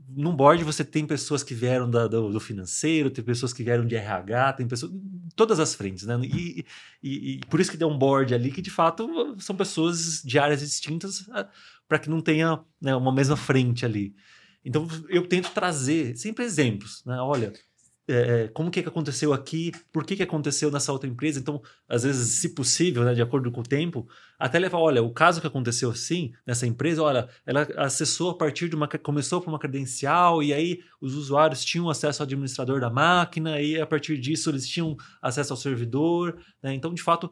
num 0.09 0.35
board 0.35 0.65
você 0.65 0.85
tem 0.85 1.07
pessoas 1.07 1.43
que 1.43 1.55
vieram 1.55 1.89
da- 1.91 2.07
do, 2.09 2.31
do 2.33 2.41
financeiro, 2.41 3.11
tem 3.11 3.25
pessoas 3.25 3.53
que 3.53 3.63
vieram 3.63 3.87
de 3.87 3.95
RH, 3.95 4.55
tem 4.55 4.67
pessoas. 4.69 4.93
Todas 5.37 5.61
as 5.61 5.75
frentes, 5.75 6.05
né? 6.05 6.19
E, 6.25 6.65
e- 7.03 7.35
e 7.35 7.41
por 7.49 7.61
isso 7.61 7.71
que 7.71 7.77
tem 7.79 7.87
um 7.87 7.97
board 7.97 8.35
ali 8.35 8.51
que 8.51 8.61
de 8.63 8.71
fato 8.71 9.37
são 9.39 9.55
pessoas 9.57 10.21
de 10.25 10.39
áreas 10.39 10.61
distintas 10.61 11.25
para 11.89 11.99
que 11.99 12.11
não 12.11 12.21
tenha 12.21 12.59
né, 12.81 12.95
uma 12.97 13.13
mesma 13.13 13.37
frente 13.37 13.85
ali. 13.85 14.15
Então 14.65 14.87
eu 15.09 15.27
tento 15.27 15.51
trazer 15.53 16.17
sempre 16.17 16.45
exemplos, 16.45 17.03
né? 17.05 17.17
Olha, 17.21 17.53
é, 18.09 18.15
é, 18.45 18.49
como 18.49 18.71
que, 18.71 18.83
que 18.83 18.89
aconteceu 18.89 19.33
aqui, 19.33 19.71
por 19.93 20.05
que, 20.05 20.17
que 20.17 20.23
aconteceu 20.23 20.71
nessa 20.71 20.93
outra 20.93 21.09
empresa. 21.09 21.39
Então, 21.39 21.63
às 21.89 22.03
vezes, 22.03 22.41
se 22.41 22.49
possível, 22.49 23.05
né, 23.05 23.15
de 23.15 23.23
acordo 23.23 23.51
com 23.53 23.61
o 23.61 23.65
tempo, 23.65 24.09
até 24.39 24.59
levar, 24.59 24.79
olha, 24.79 25.03
o 25.03 25.13
caso 25.13 25.41
que 25.41 25.47
aconteceu 25.47 25.91
assim, 25.91 26.33
nessa 26.47 26.67
empresa, 26.67 27.03
olha, 27.03 27.29
ela 27.47 27.63
acessou 27.77 28.31
a 28.31 28.37
partir 28.37 28.69
de 28.69 28.75
uma. 28.75 28.89
começou 28.89 29.41
por 29.41 29.51
uma 29.51 29.59
credencial, 29.59 30.43
e 30.43 30.53
aí 30.53 30.81
os 31.01 31.15
usuários 31.15 31.65
tinham 31.65 31.89
acesso 31.89 32.23
ao 32.23 32.27
administrador 32.27 32.81
da 32.81 32.91
máquina, 32.91 33.61
e 33.61 33.81
a 33.81 33.87
partir 33.87 34.19
disso 34.19 34.51
eles 34.51 34.67
tinham 34.67 34.97
acesso 35.21 35.53
ao 35.53 35.57
servidor. 35.57 36.37
Né? 36.63 36.75
Então, 36.75 36.93
de 36.93 37.03
fato, 37.03 37.31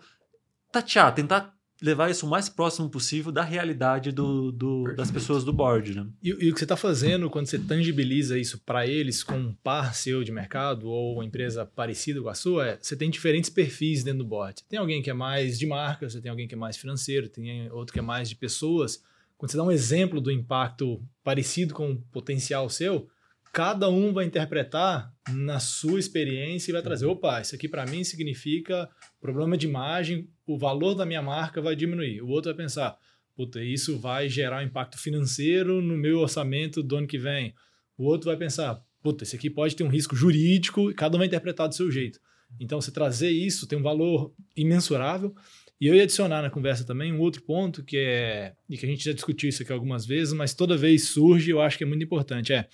tatear, 0.70 1.12
tentar 1.14 1.52
levar 1.82 2.10
isso 2.10 2.26
o 2.26 2.28
mais 2.30 2.48
próximo 2.48 2.88
possível 2.90 3.32
da 3.32 3.42
realidade 3.42 4.12
do, 4.12 4.52
do- 4.52 4.94
das 4.94 5.10
pessoas 5.10 5.44
do 5.44 5.52
board. 5.52 5.94
Né? 5.94 6.06
E, 6.22 6.28
e 6.28 6.32
o 6.50 6.52
que 6.52 6.58
você 6.58 6.64
está 6.64 6.76
fazendo 6.76 7.30
quando 7.30 7.46
você 7.46 7.58
tangibiliza 7.58 8.38
isso 8.38 8.58
para 8.58 8.86
eles 8.86 9.22
com 9.22 9.34
um 9.38 9.54
par 9.54 9.94
seu 9.94 10.22
de 10.22 10.30
mercado 10.32 10.88
ou 10.88 11.14
uma 11.14 11.24
empresa 11.24 11.64
parecida 11.64 12.20
com 12.20 12.28
a 12.28 12.34
sua 12.34 12.66
é 12.68 12.78
você 12.80 12.94
tem 12.96 13.08
diferentes 13.10 13.48
perfis 13.50 14.02
dentro 14.04 14.18
do 14.20 14.24
board. 14.26 14.60
Você 14.60 14.64
tem 14.68 14.78
alguém 14.78 15.00
que 15.02 15.10
é 15.10 15.14
mais 15.14 15.58
de 15.58 15.66
marca, 15.66 16.08
você 16.08 16.20
tem 16.20 16.30
alguém 16.30 16.46
que 16.46 16.54
é 16.54 16.58
mais 16.58 16.76
financeiro, 16.76 17.28
tem 17.28 17.70
outro 17.70 17.92
que 17.92 17.98
é 17.98 18.02
mais 18.02 18.28
de 18.28 18.36
pessoas. 18.36 19.02
Quando 19.38 19.50
você 19.50 19.56
dá 19.56 19.62
um 19.64 19.70
exemplo 19.70 20.20
do 20.20 20.30
impacto 20.30 21.02
parecido 21.24 21.72
com 21.72 21.92
o 21.92 21.96
potencial 22.12 22.68
seu, 22.68 23.08
cada 23.52 23.88
um 23.88 24.12
vai 24.12 24.24
interpretar 24.24 25.12
na 25.28 25.58
sua 25.58 25.98
experiência 25.98 26.70
e 26.70 26.72
vai 26.72 26.82
trazer: 26.82 27.06
opa, 27.06 27.40
isso 27.40 27.54
aqui 27.54 27.68
para 27.68 27.86
mim 27.86 28.04
significa 28.04 28.88
problema 29.20 29.56
de 29.56 29.66
imagem, 29.66 30.28
o 30.46 30.58
valor 30.58 30.94
da 30.94 31.06
minha 31.06 31.22
marca 31.22 31.60
vai 31.60 31.76
diminuir. 31.76 32.22
O 32.22 32.28
outro 32.28 32.50
vai 32.50 32.64
pensar: 32.64 32.96
puta, 33.34 33.62
isso 33.62 33.98
vai 33.98 34.28
gerar 34.28 34.62
um 34.62 34.66
impacto 34.66 34.98
financeiro 34.98 35.80
no 35.80 35.96
meu 35.96 36.18
orçamento 36.18 36.82
do 36.82 36.96
ano 36.96 37.06
que 37.06 37.18
vem. 37.18 37.54
O 37.96 38.04
outro 38.04 38.28
vai 38.28 38.36
pensar: 38.36 38.82
puta, 39.02 39.24
isso 39.24 39.36
aqui 39.36 39.50
pode 39.50 39.76
ter 39.76 39.84
um 39.84 39.88
risco 39.88 40.14
jurídico 40.14 40.90
e 40.90 40.94
cada 40.94 41.16
um 41.16 41.18
vai 41.18 41.26
interpretar 41.26 41.68
do 41.68 41.74
seu 41.74 41.90
jeito. 41.90 42.20
Então, 42.58 42.80
você 42.80 42.90
trazer 42.90 43.30
isso 43.30 43.66
tem 43.66 43.78
um 43.78 43.82
valor 43.82 44.32
imensurável. 44.56 45.34
E 45.80 45.86
eu 45.86 45.94
ia 45.94 46.02
adicionar 46.02 46.42
na 46.42 46.50
conversa 46.50 46.84
também 46.84 47.10
um 47.10 47.20
outro 47.20 47.40
ponto 47.40 47.82
que 47.82 47.96
é, 47.96 48.54
e 48.68 48.76
que 48.76 48.84
a 48.84 48.88
gente 48.88 49.02
já 49.02 49.12
discutiu 49.12 49.48
isso 49.48 49.62
aqui 49.62 49.72
algumas 49.72 50.04
vezes, 50.04 50.34
mas 50.34 50.52
toda 50.52 50.76
vez 50.76 51.04
surge, 51.04 51.50
eu 51.50 51.60
acho 51.60 51.78
que 51.78 51.84
é 51.84 51.86
muito 51.86 52.04
importante, 52.04 52.52
é 52.52 52.68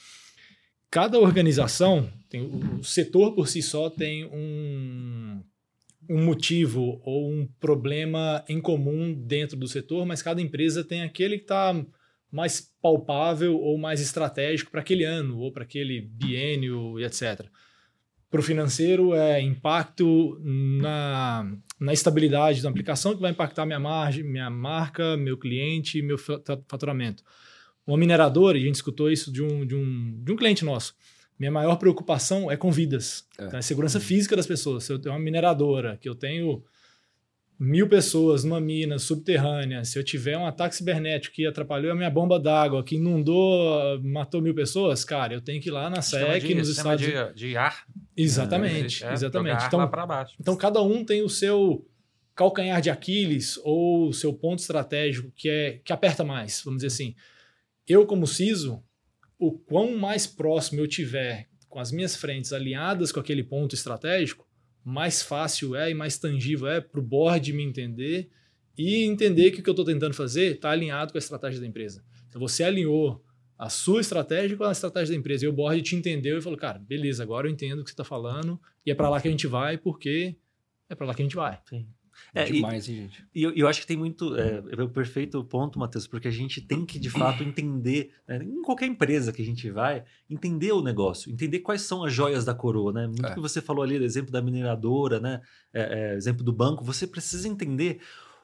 cada 0.96 1.18
organização, 1.18 2.10
tem, 2.26 2.40
o, 2.40 2.82
setor 2.82 3.34
por 3.34 3.48
si 3.48 3.60
só 3.60 3.90
tem 3.90 4.24
um, 4.24 5.42
um 6.08 6.24
motivo 6.24 7.02
ou 7.04 7.30
um 7.30 7.46
problema 7.60 8.42
em 8.48 8.58
comum 8.62 9.12
dentro 9.12 9.58
do 9.58 9.68
setor, 9.68 10.06
mas 10.06 10.22
cada 10.22 10.40
empresa 10.40 10.82
tem 10.82 11.02
aquele 11.02 11.36
que 11.36 11.44
está 11.44 11.74
mais 12.32 12.72
palpável 12.80 13.60
ou 13.60 13.76
mais 13.76 14.00
estratégico 14.00 14.70
para 14.70 14.80
aquele 14.80 15.04
ano 15.04 15.38
ou 15.38 15.52
para 15.52 15.64
aquele 15.64 16.00
biênio 16.00 16.98
e 16.98 17.04
etc. 17.04 17.44
Para 18.30 18.40
o 18.40 18.42
financeiro 18.42 19.14
é 19.14 19.38
impacto 19.38 20.40
na, 20.42 21.58
na 21.78 21.92
estabilidade 21.92 22.62
da 22.62 22.70
aplicação 22.70 23.14
que 23.14 23.20
vai 23.20 23.32
impactar 23.32 23.66
minha 23.66 23.78
margem, 23.78 24.24
minha 24.24 24.48
marca, 24.48 25.14
meu 25.14 25.36
cliente, 25.36 26.00
meu 26.00 26.16
fa- 26.16 26.40
faturamento. 26.66 27.22
Uma 27.86 27.96
mineradora, 27.96 28.58
e 28.58 28.62
a 28.62 28.66
gente 28.66 28.76
escutou 28.76 29.10
isso 29.10 29.32
de 29.32 29.42
um, 29.42 29.64
de 29.64 29.74
um, 29.74 30.20
de 30.24 30.32
um 30.32 30.36
cliente 30.36 30.64
nosso. 30.64 30.94
Minha 31.38 31.52
maior 31.52 31.76
preocupação 31.76 32.50
é 32.50 32.56
com 32.56 32.70
vidas. 32.70 33.26
É. 33.38 33.44
Então, 33.44 33.58
é 33.58 33.62
segurança 33.62 34.00
física 34.00 34.34
das 34.34 34.46
pessoas. 34.46 34.84
Se 34.84 34.92
eu 34.92 34.98
tenho 34.98 35.14
uma 35.14 35.20
mineradora, 35.20 35.98
que 36.00 36.08
eu 36.08 36.14
tenho 36.14 36.64
mil 37.58 37.88
pessoas 37.88 38.44
numa 38.44 38.60
mina 38.60 38.98
subterrânea, 38.98 39.84
se 39.84 39.98
eu 39.98 40.04
tiver 40.04 40.36
um 40.36 40.46
ataque 40.46 40.74
cibernético 40.74 41.34
que 41.34 41.46
atrapalhou 41.46 41.92
a 41.92 41.94
minha 41.94 42.10
bomba 42.10 42.38
d'água, 42.38 42.84
que 42.84 42.96
inundou, 42.96 44.00
matou 44.02 44.42
mil 44.42 44.54
pessoas, 44.54 45.04
cara, 45.04 45.34
eu 45.34 45.40
tenho 45.40 45.60
que 45.60 45.68
ir 45.68 45.72
lá 45.72 45.88
na 45.88 46.02
SEC, 46.02 46.46
de, 46.46 46.54
nos 46.54 46.68
Estados 46.68 47.04
de, 47.04 47.34
de 47.34 47.56
ar. 47.56 47.84
Exatamente, 48.16 49.04
É, 49.04 49.12
exatamente. 49.12 49.64
Então, 49.66 49.78
lá 49.78 49.86
para 49.86 50.06
baixo. 50.06 50.34
então, 50.38 50.56
cada 50.56 50.82
um 50.82 51.04
tem 51.04 51.22
o 51.22 51.28
seu 51.28 51.86
calcanhar 52.34 52.82
de 52.82 52.90
Aquiles 52.90 53.58
ou 53.64 54.08
o 54.08 54.12
seu 54.12 54.32
ponto 54.34 54.58
estratégico 54.58 55.32
que 55.34 55.48
é 55.48 55.80
que 55.82 55.92
aperta 55.92 56.22
mais, 56.22 56.60
vamos 56.62 56.78
dizer 56.78 56.88
assim. 56.88 57.14
Eu, 57.88 58.06
como 58.06 58.26
CISO, 58.26 58.82
o 59.38 59.52
quão 59.52 59.96
mais 59.96 60.26
próximo 60.26 60.80
eu 60.80 60.88
tiver 60.88 61.48
com 61.68 61.78
as 61.78 61.92
minhas 61.92 62.16
frentes 62.16 62.52
alinhadas 62.52 63.12
com 63.12 63.20
aquele 63.20 63.44
ponto 63.44 63.74
estratégico, 63.74 64.46
mais 64.84 65.22
fácil 65.22 65.76
é 65.76 65.90
e 65.90 65.94
mais 65.94 66.16
tangível 66.18 66.68
é 66.68 66.80
para 66.80 67.00
o 67.00 67.02
board 67.02 67.52
me 67.52 67.62
entender 67.62 68.30
e 68.78 69.04
entender 69.04 69.50
que 69.50 69.60
o 69.60 69.62
que 69.62 69.68
eu 69.68 69.72
estou 69.72 69.84
tentando 69.84 70.14
fazer 70.14 70.54
está 70.54 70.70
alinhado 70.70 71.12
com 71.12 71.18
a 71.18 71.20
estratégia 71.20 71.60
da 71.60 71.66
empresa. 71.66 72.04
Então, 72.28 72.40
você 72.40 72.62
alinhou 72.62 73.24
a 73.58 73.68
sua 73.68 74.00
estratégia 74.00 74.56
com 74.56 74.64
a 74.64 74.72
estratégia 74.72 75.14
da 75.14 75.18
empresa. 75.18 75.44
E 75.44 75.48
o 75.48 75.52
board 75.52 75.80
te 75.82 75.96
entendeu 75.96 76.38
e 76.38 76.42
falou, 76.42 76.58
cara, 76.58 76.78
beleza, 76.78 77.22
agora 77.22 77.46
eu 77.46 77.52
entendo 77.52 77.80
o 77.80 77.84
que 77.84 77.90
você 77.90 77.94
está 77.94 78.04
falando 78.04 78.60
e 78.84 78.90
é 78.90 78.94
para 78.94 79.08
lá 79.08 79.20
que 79.20 79.28
a 79.28 79.30
gente 79.30 79.46
vai 79.46 79.78
porque 79.78 80.36
é 80.88 80.94
para 80.94 81.06
lá 81.06 81.14
que 81.14 81.22
a 81.22 81.24
gente 81.24 81.36
vai. 81.36 81.58
É, 82.34 82.48
e- 82.48 82.52
Demais, 82.52 82.88
hein, 82.88 82.96
gente? 82.96 83.24
E 83.34 83.42
eu, 83.42 83.50
eu 83.52 83.68
acho 83.68 83.80
que 83.80 83.86
tem 83.86 83.96
muito. 83.96 84.36
É, 84.36 84.62
é 84.76 84.82
o 84.82 84.88
perfeito 84.88 85.42
ponto, 85.44 85.78
Matheus, 85.78 86.06
porque 86.06 86.28
a 86.28 86.30
gente 86.30 86.60
tem 86.60 86.84
que, 86.84 86.98
de 86.98 87.10
fato, 87.10 87.42
entender, 87.42 88.12
né, 88.26 88.38
em 88.42 88.62
qualquer 88.62 88.86
empresa 88.86 89.32
que 89.32 89.42
a 89.42 89.44
gente 89.44 89.70
vai, 89.70 90.04
entender 90.28 90.72
o 90.72 90.82
negócio, 90.82 91.30
entender 91.30 91.60
quais 91.60 91.82
são 91.82 92.04
as 92.04 92.12
joias 92.12 92.44
da 92.44 92.54
coroa, 92.54 92.92
né? 92.92 93.06
Muito 93.06 93.26
É. 93.26 93.34
que 93.34 93.40
você 93.40 93.60
falou 93.60 93.82
ali, 93.82 93.98
do 93.98 94.04
exemplo 94.04 94.30
da 94.30 94.42
mineradora, 94.42 95.18
né? 95.20 95.40
É, 95.72 96.12
é, 96.12 96.16
exemplo 96.16 96.44
do 96.44 96.52
banco, 96.52 96.84
você 96.84 97.06
precisa 97.06 97.46
entender 97.48 98.00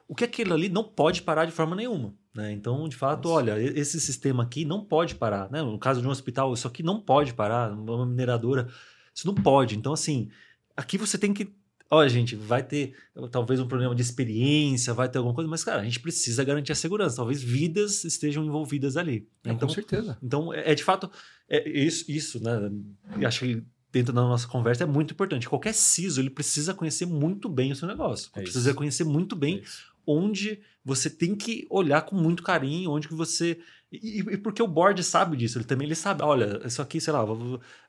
o 0.07 0.13
que 0.15 0.23
aquilo 0.25 0.53
ali 0.53 0.67
não 0.69 0.83
pode 0.83 1.21
parar 1.21 1.45
de 1.45 1.51
forma 1.51 1.75
nenhuma. 1.75 2.13
Né? 2.35 2.51
Então, 2.51 2.87
de 2.89 2.95
fato, 2.95 3.27
Isso. 3.27 3.35
olha, 3.35 3.57
e- 3.59 3.79
esse 3.79 3.99
sistema 4.01 4.43
aqui 4.43 4.65
não 4.65 4.83
pode 4.83 5.15
parar. 5.15 5.49
Né? 5.51 5.61
No 5.61 5.77
caso 5.79 6.01
de 6.01 6.07
um 6.07 6.11
hospital, 6.11 6.51
isso 6.53 6.67
aqui 6.67 6.83
não 6.83 6.99
pode 6.99 7.33
parar, 7.33 7.71
uma 7.71 8.05
mineradora, 8.05 8.67
isso 9.13 9.25
não 9.27 9.33
pode. 9.35 9.77
Então, 9.77 9.93
assim, 9.93 10.29
aqui 10.75 10.97
você 10.97 11.17
tem 11.17 11.33
que. 11.33 11.53
Olha, 11.93 12.09
gente, 12.09 12.35
vai 12.35 12.63
ter 12.63 12.95
talvez 13.31 13.59
um 13.59 13.67
problema 13.67 13.93
de 13.93 14.01
experiência, 14.01 14.93
vai 14.93 15.07
ter 15.07 15.19
alguma 15.19 15.35
coisa, 15.35 15.49
mas, 15.49 15.63
cara, 15.63 15.81
a 15.81 15.83
gente 15.83 15.99
precisa 15.99 16.43
garantir 16.43 16.71
a 16.71 16.75
segurança. 16.75 17.17
Talvez 17.17 17.41
vidas 17.41 18.03
estejam 18.03 18.43
envolvidas 18.43 18.97
ali. 18.97 19.27
né? 19.43 19.51
É, 19.51 19.53
Então, 19.53 19.67
com 19.67 19.73
certeza. 19.73 20.17
então, 20.21 20.53
é, 20.53 20.71
é 20.71 20.75
de 20.75 20.83
fato, 20.83 21.09
é 21.47 21.69
isso, 21.69 22.09
isso, 22.09 22.43
né? 22.43 22.71
Eu 23.19 23.27
acho 23.27 23.41
que 23.41 23.63
dentro 23.91 24.11
da 24.11 24.21
nossa 24.21 24.47
conversa 24.47 24.83
é 24.83 24.87
muito 24.87 25.13
importante. 25.13 25.47
Qualquer 25.47 25.73
CISO, 25.73 26.19
ele 26.19 26.31
precisa 26.31 26.73
conhecer 26.73 27.05
muito 27.05 27.47
bem 27.47 27.71
o 27.71 27.75
seu 27.75 27.87
negócio. 27.87 28.31
É 28.33 28.41
precisa 28.41 28.71
isso. 28.71 28.77
conhecer 28.77 29.03
muito 29.03 29.35
bem 29.35 29.61
onde 30.05 30.59
você 30.83 31.09
tem 31.09 31.35
que 31.35 31.65
olhar 31.69 32.01
com 32.01 32.15
muito 32.15 32.41
carinho, 32.41 32.89
onde 32.91 33.07
que 33.07 33.13
você... 33.13 33.59
E, 33.91 34.19
e 34.19 34.37
porque 34.37 34.63
o 34.63 34.67
board 34.67 35.01
sabe 35.03 35.37
disso, 35.37 35.59
ele 35.59 35.65
também 35.65 35.85
ele 35.85 35.95
sabe, 35.95 36.23
olha, 36.23 36.59
isso 36.65 36.81
aqui, 36.81 36.99
sei 36.99 37.13
lá, 37.13 37.23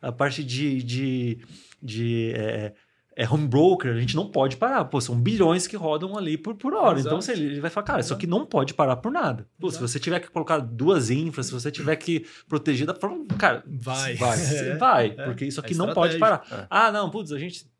a 0.02 0.12
parte 0.12 0.44
de... 0.44 0.82
de, 0.82 1.38
de 1.82 2.32
é, 2.34 2.74
é 3.16 3.28
home 3.28 3.46
broker, 3.46 3.94
a 3.94 4.00
gente 4.00 4.16
não 4.16 4.28
pode 4.28 4.56
parar. 4.56 4.84
Pô, 4.86 5.00
são 5.00 5.14
bilhões 5.16 5.66
que 5.66 5.76
rodam 5.76 6.18
ali 6.18 6.36
por, 6.36 6.54
por 6.56 6.74
hora. 6.74 6.98
Exato. 6.98 7.08
Então, 7.14 7.20
se 7.20 7.30
ele, 7.32 7.60
vai 7.60 7.70
falar, 7.70 7.86
cara, 7.86 8.00
isso 8.00 8.12
aqui 8.12 8.26
não 8.26 8.44
pode 8.44 8.74
parar 8.74 8.96
por 8.96 9.12
nada. 9.12 9.46
Pô, 9.58 9.70
se 9.70 9.80
você 9.80 10.00
tiver 10.00 10.18
que 10.20 10.28
colocar 10.28 10.58
duas 10.58 11.10
infras, 11.10 11.46
se 11.46 11.52
você 11.52 11.70
tiver 11.70 11.94
que 11.96 12.26
proteger 12.48 12.86
da 12.86 12.94
forma. 12.94 13.24
Cara, 13.38 13.62
Vai. 13.66 14.14
Vai. 14.16 14.36
você 14.36 14.68
É. 14.70 14.76
vai, 14.76 15.06
é. 15.16 15.24
porque 15.24 15.44
isso 15.44 15.60
É 15.60 15.64
aqui 15.64 15.74
não 15.74 15.92
pode 15.94 16.18
parar. 16.18 16.44
É. 16.50 16.66
Ah, 16.68 16.90
não, 16.90 17.08
putz, 17.10 17.30
a 17.32 17.38
gente. 17.38 17.70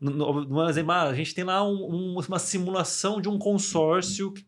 No, 0.00 0.10
no, 0.10 0.44
no 0.44 0.68
exemplo, 0.68 0.92
ah, 0.92 1.02
a 1.04 1.14
gente 1.14 1.34
tem 1.34 1.44
lá 1.44 1.62
um- 1.66 2.14
um- 2.16 2.20
uma 2.28 2.38
simulação 2.38 3.20
de 3.20 3.28
um 3.28 3.38
consórcio. 3.38 4.32
que- 4.32 4.44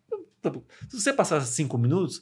se 0.91 1.01
você 1.01 1.13
passar 1.13 1.41
cinco 1.41 1.79
minutos, 1.79 2.21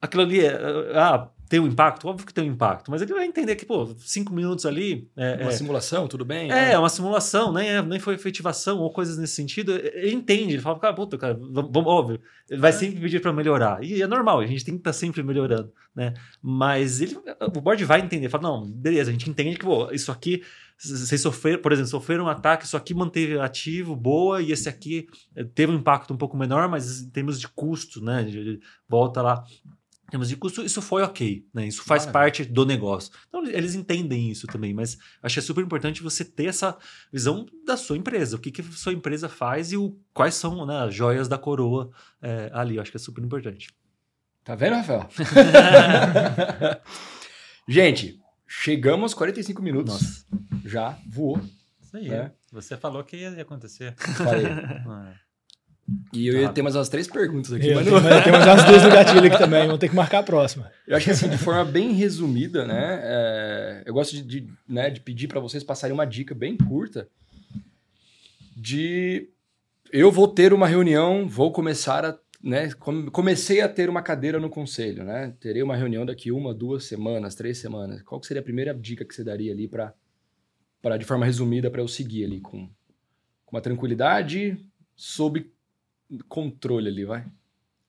aquilo 0.00 0.22
ali 0.22 0.40
é. 0.44 0.54
Ah, 0.94 1.28
tem 1.50 1.58
um 1.58 1.66
impacto? 1.66 2.06
Óbvio 2.06 2.24
que 2.24 2.32
tem 2.32 2.48
um 2.48 2.52
impacto, 2.52 2.92
mas 2.92 3.02
ele 3.02 3.12
vai 3.12 3.26
entender 3.26 3.56
que, 3.56 3.66
pô, 3.66 3.92
cinco 3.98 4.32
minutos 4.32 4.64
ali. 4.64 5.10
É, 5.16 5.34
Uma 5.42 5.50
é- 5.50 5.50
simulação, 5.50 6.06
tudo 6.06 6.24
bem? 6.24 6.50
é, 6.50 6.72
é 6.72 6.78
uma 6.78 6.88
simulação, 6.88 7.52
nem, 7.52 7.68
é- 7.68 7.82
nem 7.82 7.98
foi 7.98 8.14
efetivação 8.14 8.78
ou 8.78 8.90
coisas 8.92 9.18
nesse 9.18 9.34
sentido. 9.34 9.72
Ele 9.72 10.12
entende, 10.14 10.54
ele 10.54 10.62
fala, 10.62 10.78
cara, 10.78 10.94
puta, 10.94 11.18
cara, 11.18 11.34
vamos, 11.34 11.86
óbvio, 11.86 12.20
ele 12.48 12.60
vai 12.60 12.72
sempre 12.72 13.00
pedir 13.00 13.20
para 13.20 13.32
melhorar. 13.32 13.82
E 13.82 14.00
é 14.00 14.06
normal, 14.06 14.38
a 14.38 14.46
gente 14.46 14.64
tem 14.64 14.74
que 14.74 14.80
estar 14.80 14.92
sempre 14.92 15.24
melhorando, 15.24 15.72
né? 15.92 16.14
Mas 16.40 17.00
ele, 17.00 17.18
o 17.40 17.60
board 17.60 17.84
vai 17.84 18.00
entender, 18.00 18.28
fala, 18.28 18.44
não, 18.44 18.70
beleza, 18.70 19.10
a 19.10 19.12
gente 19.12 19.28
entende 19.28 19.58
que, 19.58 19.64
pô, 19.64 19.90
isso 19.90 20.12
aqui, 20.12 20.42
vocês 20.78 21.20
sofreram, 21.20 21.60
por 21.60 21.72
exemplo, 21.72 21.90
sofreram 21.90 22.24
um 22.26 22.28
ataque, 22.28 22.64
isso 22.64 22.76
aqui 22.76 22.94
manteve 22.94 23.38
ativo, 23.40 23.96
boa, 23.96 24.40
e 24.40 24.52
esse 24.52 24.68
aqui 24.68 25.08
eh, 25.34 25.42
teve 25.44 25.72
um 25.72 25.76
impacto 25.76 26.14
um 26.14 26.16
pouco 26.16 26.36
menor, 26.36 26.68
mas 26.68 27.00
em 27.02 27.10
termos 27.10 27.40
de 27.40 27.48
custo, 27.48 28.00
né? 28.02 28.22
de- 28.22 28.44
de- 28.56 28.60
volta 28.88 29.20
lá. 29.20 29.44
Termos 30.10 30.28
de 30.28 30.36
custo, 30.36 30.62
isso 30.62 30.82
foi 30.82 31.02
ok, 31.02 31.46
né? 31.54 31.66
Isso 31.66 31.82
faz 31.84 32.06
Maravilha. 32.06 32.12
parte 32.12 32.44
do 32.44 32.66
negócio. 32.66 33.12
Então, 33.28 33.46
eles 33.46 33.74
entendem 33.74 34.30
isso 34.30 34.46
também, 34.46 34.74
mas 34.74 34.98
acho 35.22 35.34
que 35.34 35.38
é 35.38 35.42
super 35.42 35.62
importante 35.62 36.02
você 36.02 36.24
ter 36.24 36.46
essa 36.46 36.76
visão 37.12 37.46
da 37.64 37.76
sua 37.76 37.96
empresa, 37.96 38.36
o 38.36 38.38
que, 38.38 38.50
que 38.50 38.60
a 38.60 38.72
sua 38.72 38.92
empresa 38.92 39.28
faz 39.28 39.72
e 39.72 39.76
o, 39.76 39.96
quais 40.12 40.34
são 40.34 40.66
né, 40.66 40.84
as 40.84 40.94
joias 40.94 41.28
da 41.28 41.38
coroa 41.38 41.90
é, 42.20 42.50
ali. 42.52 42.76
Eu 42.76 42.82
acho 42.82 42.90
que 42.90 42.96
é 42.96 43.00
super 43.00 43.22
importante. 43.22 43.72
Tá 44.42 44.54
vendo, 44.54 44.76
Rafael? 44.76 45.08
gente, 47.68 48.18
chegamos 48.48 49.04
aos 49.04 49.14
45 49.14 49.62
minutos. 49.62 49.94
Nossa. 49.94 50.26
Já 50.64 50.98
voou. 51.06 51.40
Isso 51.80 51.96
aí. 51.96 52.10
É. 52.10 52.32
Você 52.50 52.76
falou 52.76 53.04
que 53.04 53.16
ia 53.16 53.42
acontecer. 53.42 53.94
Falei. 53.96 54.46
E 56.12 56.26
eu 56.26 56.40
ia 56.40 56.48
ter 56.48 56.62
mais 56.62 56.74
umas 56.76 56.88
três 56.88 57.06
perguntas 57.08 57.52
aqui, 57.52 57.68
Eu 57.68 57.76
mas 57.76 57.86
não- 57.86 58.00
tem 58.22 58.32
umas 58.32 58.64
duas 58.64 58.82
no 58.82 58.90
gatilho 58.90 59.26
aqui 59.26 59.38
também, 59.38 59.64
vamos 59.66 59.78
ter 59.78 59.88
que 59.88 59.94
marcar 59.96 60.18
a 60.18 60.22
próxima. 60.22 60.70
Eu 60.86 60.96
acho 60.96 61.04
que 61.04 61.10
assim, 61.12 61.28
de 61.28 61.38
forma 61.38 61.64
bem 61.64 61.92
resumida, 61.92 62.66
né? 62.66 63.00
é, 63.02 63.82
eu 63.86 63.94
gosto 63.94 64.14
de, 64.16 64.22
de, 64.22 64.48
né, 64.68 64.90
de 64.90 65.00
pedir 65.00 65.28
para 65.28 65.40
vocês 65.40 65.62
passarem 65.64 65.94
uma 65.94 66.04
dica 66.04 66.34
bem 66.34 66.56
curta 66.56 67.08
de 68.56 69.28
eu 69.92 70.10
vou 70.10 70.28
ter 70.28 70.52
uma 70.52 70.66
reunião, 70.66 71.28
vou 71.28 71.52
começar 71.52 72.04
a. 72.04 72.18
Né, 72.42 72.70
come- 72.72 73.10
comecei 73.10 73.60
a 73.60 73.68
ter 73.68 73.90
uma 73.90 74.00
cadeira 74.00 74.40
no 74.40 74.48
conselho, 74.48 75.04
né? 75.04 75.34
Terei 75.40 75.62
uma 75.62 75.76
reunião 75.76 76.06
daqui 76.06 76.32
uma, 76.32 76.54
duas 76.54 76.84
semanas, 76.84 77.34
três 77.34 77.58
semanas. 77.58 78.00
Qual 78.02 78.18
que 78.18 78.26
seria 78.26 78.40
a 78.40 78.44
primeira 78.44 78.72
dica 78.72 79.04
que 79.04 79.14
você 79.14 79.22
daria 79.22 79.52
ali 79.52 79.68
para, 79.68 79.92
de 80.96 81.04
forma 81.04 81.26
resumida, 81.26 81.70
para 81.70 81.82
eu 81.82 81.88
seguir 81.88 82.24
ali 82.24 82.40
com, 82.40 82.66
com 83.44 83.56
uma 83.56 83.60
tranquilidade, 83.60 84.58
sob 84.96 85.50
controle 86.28 86.88
ali, 86.88 87.04
vai? 87.04 87.26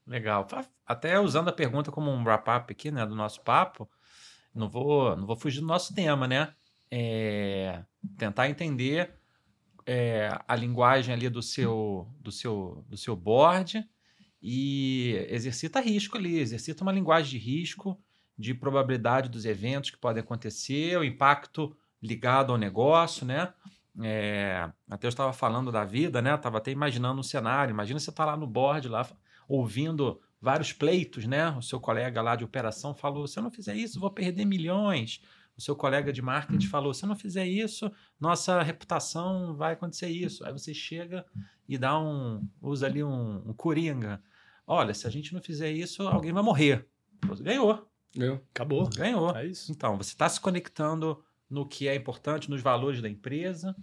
Legal. 0.05 0.47
Até 0.85 1.19
usando 1.19 1.49
a 1.49 1.53
pergunta 1.53 1.91
como 1.91 2.11
um 2.11 2.23
wrap-up 2.23 2.71
aqui, 2.71 2.91
né, 2.91 3.05
do 3.05 3.15
nosso 3.15 3.41
papo, 3.41 3.89
não 4.53 4.69
vou, 4.69 5.15
não 5.15 5.25
vou 5.25 5.35
fugir 5.35 5.61
do 5.61 5.67
nosso 5.67 5.93
tema, 5.93 6.27
né? 6.27 6.53
É, 6.89 7.83
tentar 8.17 8.49
entender 8.49 9.13
é, 9.85 10.37
a 10.47 10.55
linguagem 10.55 11.13
ali 11.13 11.29
do 11.29 11.41
seu, 11.41 12.07
do 12.19 12.31
seu, 12.31 12.83
do 12.89 12.97
seu 12.97 13.15
board 13.15 13.87
e 14.41 15.25
exercita 15.29 15.79
risco 15.79 16.17
ali, 16.17 16.39
exercita 16.39 16.83
uma 16.83 16.91
linguagem 16.91 17.31
de 17.31 17.37
risco, 17.37 17.97
de 18.37 18.53
probabilidade 18.53 19.29
dos 19.29 19.45
eventos 19.45 19.91
que 19.91 19.97
podem 19.97 20.21
acontecer, 20.21 20.97
o 20.97 21.03
impacto 21.03 21.75
ligado 22.01 22.51
ao 22.51 22.57
negócio, 22.57 23.25
né? 23.25 23.53
É, 23.99 24.69
até 24.89 25.07
eu 25.07 25.09
estava 25.09 25.33
falando 25.33 25.71
da 25.71 25.83
vida, 25.83 26.21
né? 26.21 26.33
Estava 26.35 26.59
até 26.59 26.71
imaginando 26.71 27.19
um 27.19 27.23
cenário. 27.23 27.71
Imagina 27.71 27.99
você 27.99 28.09
estar 28.09 28.25
lá 28.25 28.37
no 28.37 28.47
board, 28.47 28.87
lá 28.87 29.05
ouvindo 29.47 30.21
vários 30.39 30.71
pleitos, 30.71 31.25
né? 31.25 31.49
O 31.51 31.61
seu 31.61 31.79
colega 31.79 32.21
lá 32.21 32.35
de 32.35 32.43
operação 32.43 32.95
falou: 32.95 33.27
se 33.27 33.37
eu 33.37 33.43
não 33.43 33.51
fizer 33.51 33.75
isso, 33.75 33.99
vou 33.99 34.11
perder 34.11 34.45
milhões. 34.45 35.21
O 35.57 35.61
seu 35.61 35.75
colega 35.75 36.11
de 36.11 36.21
marketing 36.21 36.67
falou: 36.67 36.93
se 36.93 37.03
eu 37.03 37.09
não 37.09 37.15
fizer 37.15 37.45
isso, 37.45 37.91
nossa 38.19 38.61
reputação 38.63 39.55
vai 39.55 39.73
acontecer 39.73 40.07
isso. 40.07 40.45
Aí 40.45 40.51
você 40.51 40.73
chega 40.73 41.25
e 41.67 41.77
dá 41.77 41.99
um. 41.99 42.47
usa 42.61 42.85
ali 42.85 43.03
um, 43.03 43.49
um 43.49 43.53
coringa. 43.53 44.21
Olha, 44.65 44.93
se 44.93 45.05
a 45.05 45.09
gente 45.09 45.33
não 45.33 45.41
fizer 45.41 45.71
isso, 45.71 46.07
alguém 46.07 46.31
vai 46.31 46.41
morrer. 46.41 46.87
Ganhou, 47.41 47.87
Eu? 48.15 48.43
Acabou. 48.53 48.89
ganhou. 48.89 49.35
É 49.35 49.45
isso. 49.45 49.71
Então, 49.71 49.97
você 49.97 50.11
está 50.11 50.27
se 50.27 50.39
conectando 50.39 51.23
no 51.51 51.67
que 51.67 51.87
é 51.87 51.93
importante, 51.93 52.49
nos 52.49 52.61
valores 52.61 53.01
da 53.01 53.09
empresa. 53.09 53.75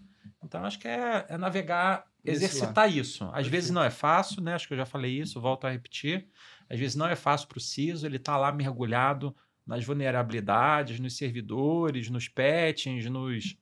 Então, 0.43 0.65
acho 0.65 0.79
que 0.79 0.89
é, 0.89 1.27
é 1.29 1.37
navegar, 1.37 2.07
exercitar 2.25 2.91
isso. 2.91 3.29
Às 3.33 3.47
vezes 3.47 3.71
não 3.71 3.83
é 3.83 3.91
fácil, 3.91 4.43
né? 4.43 4.55
Acho 4.55 4.67
que 4.67 4.73
eu 4.73 4.79
já 4.79 4.87
falei 4.87 5.21
isso, 5.21 5.41
volto 5.41 5.67
a 5.67 5.71
repetir. 5.71 6.27
Às 6.71 6.79
vezes 6.79 6.97
não 6.97 7.07
é 7.07 7.15
fácil 7.15 7.47
para 7.47 7.59
o 7.59 7.61
CISO, 7.61 8.07
ele 8.07 8.17
está 8.17 8.37
lá 8.39 8.51
mergulhado 8.51 9.37
nas 9.67 9.85
vulnerabilidades, 9.85 10.99
nos 10.99 11.17
servidores, 11.17 12.09
nos 12.09 12.27
patchings, 12.27 13.05
nos, 13.11 13.57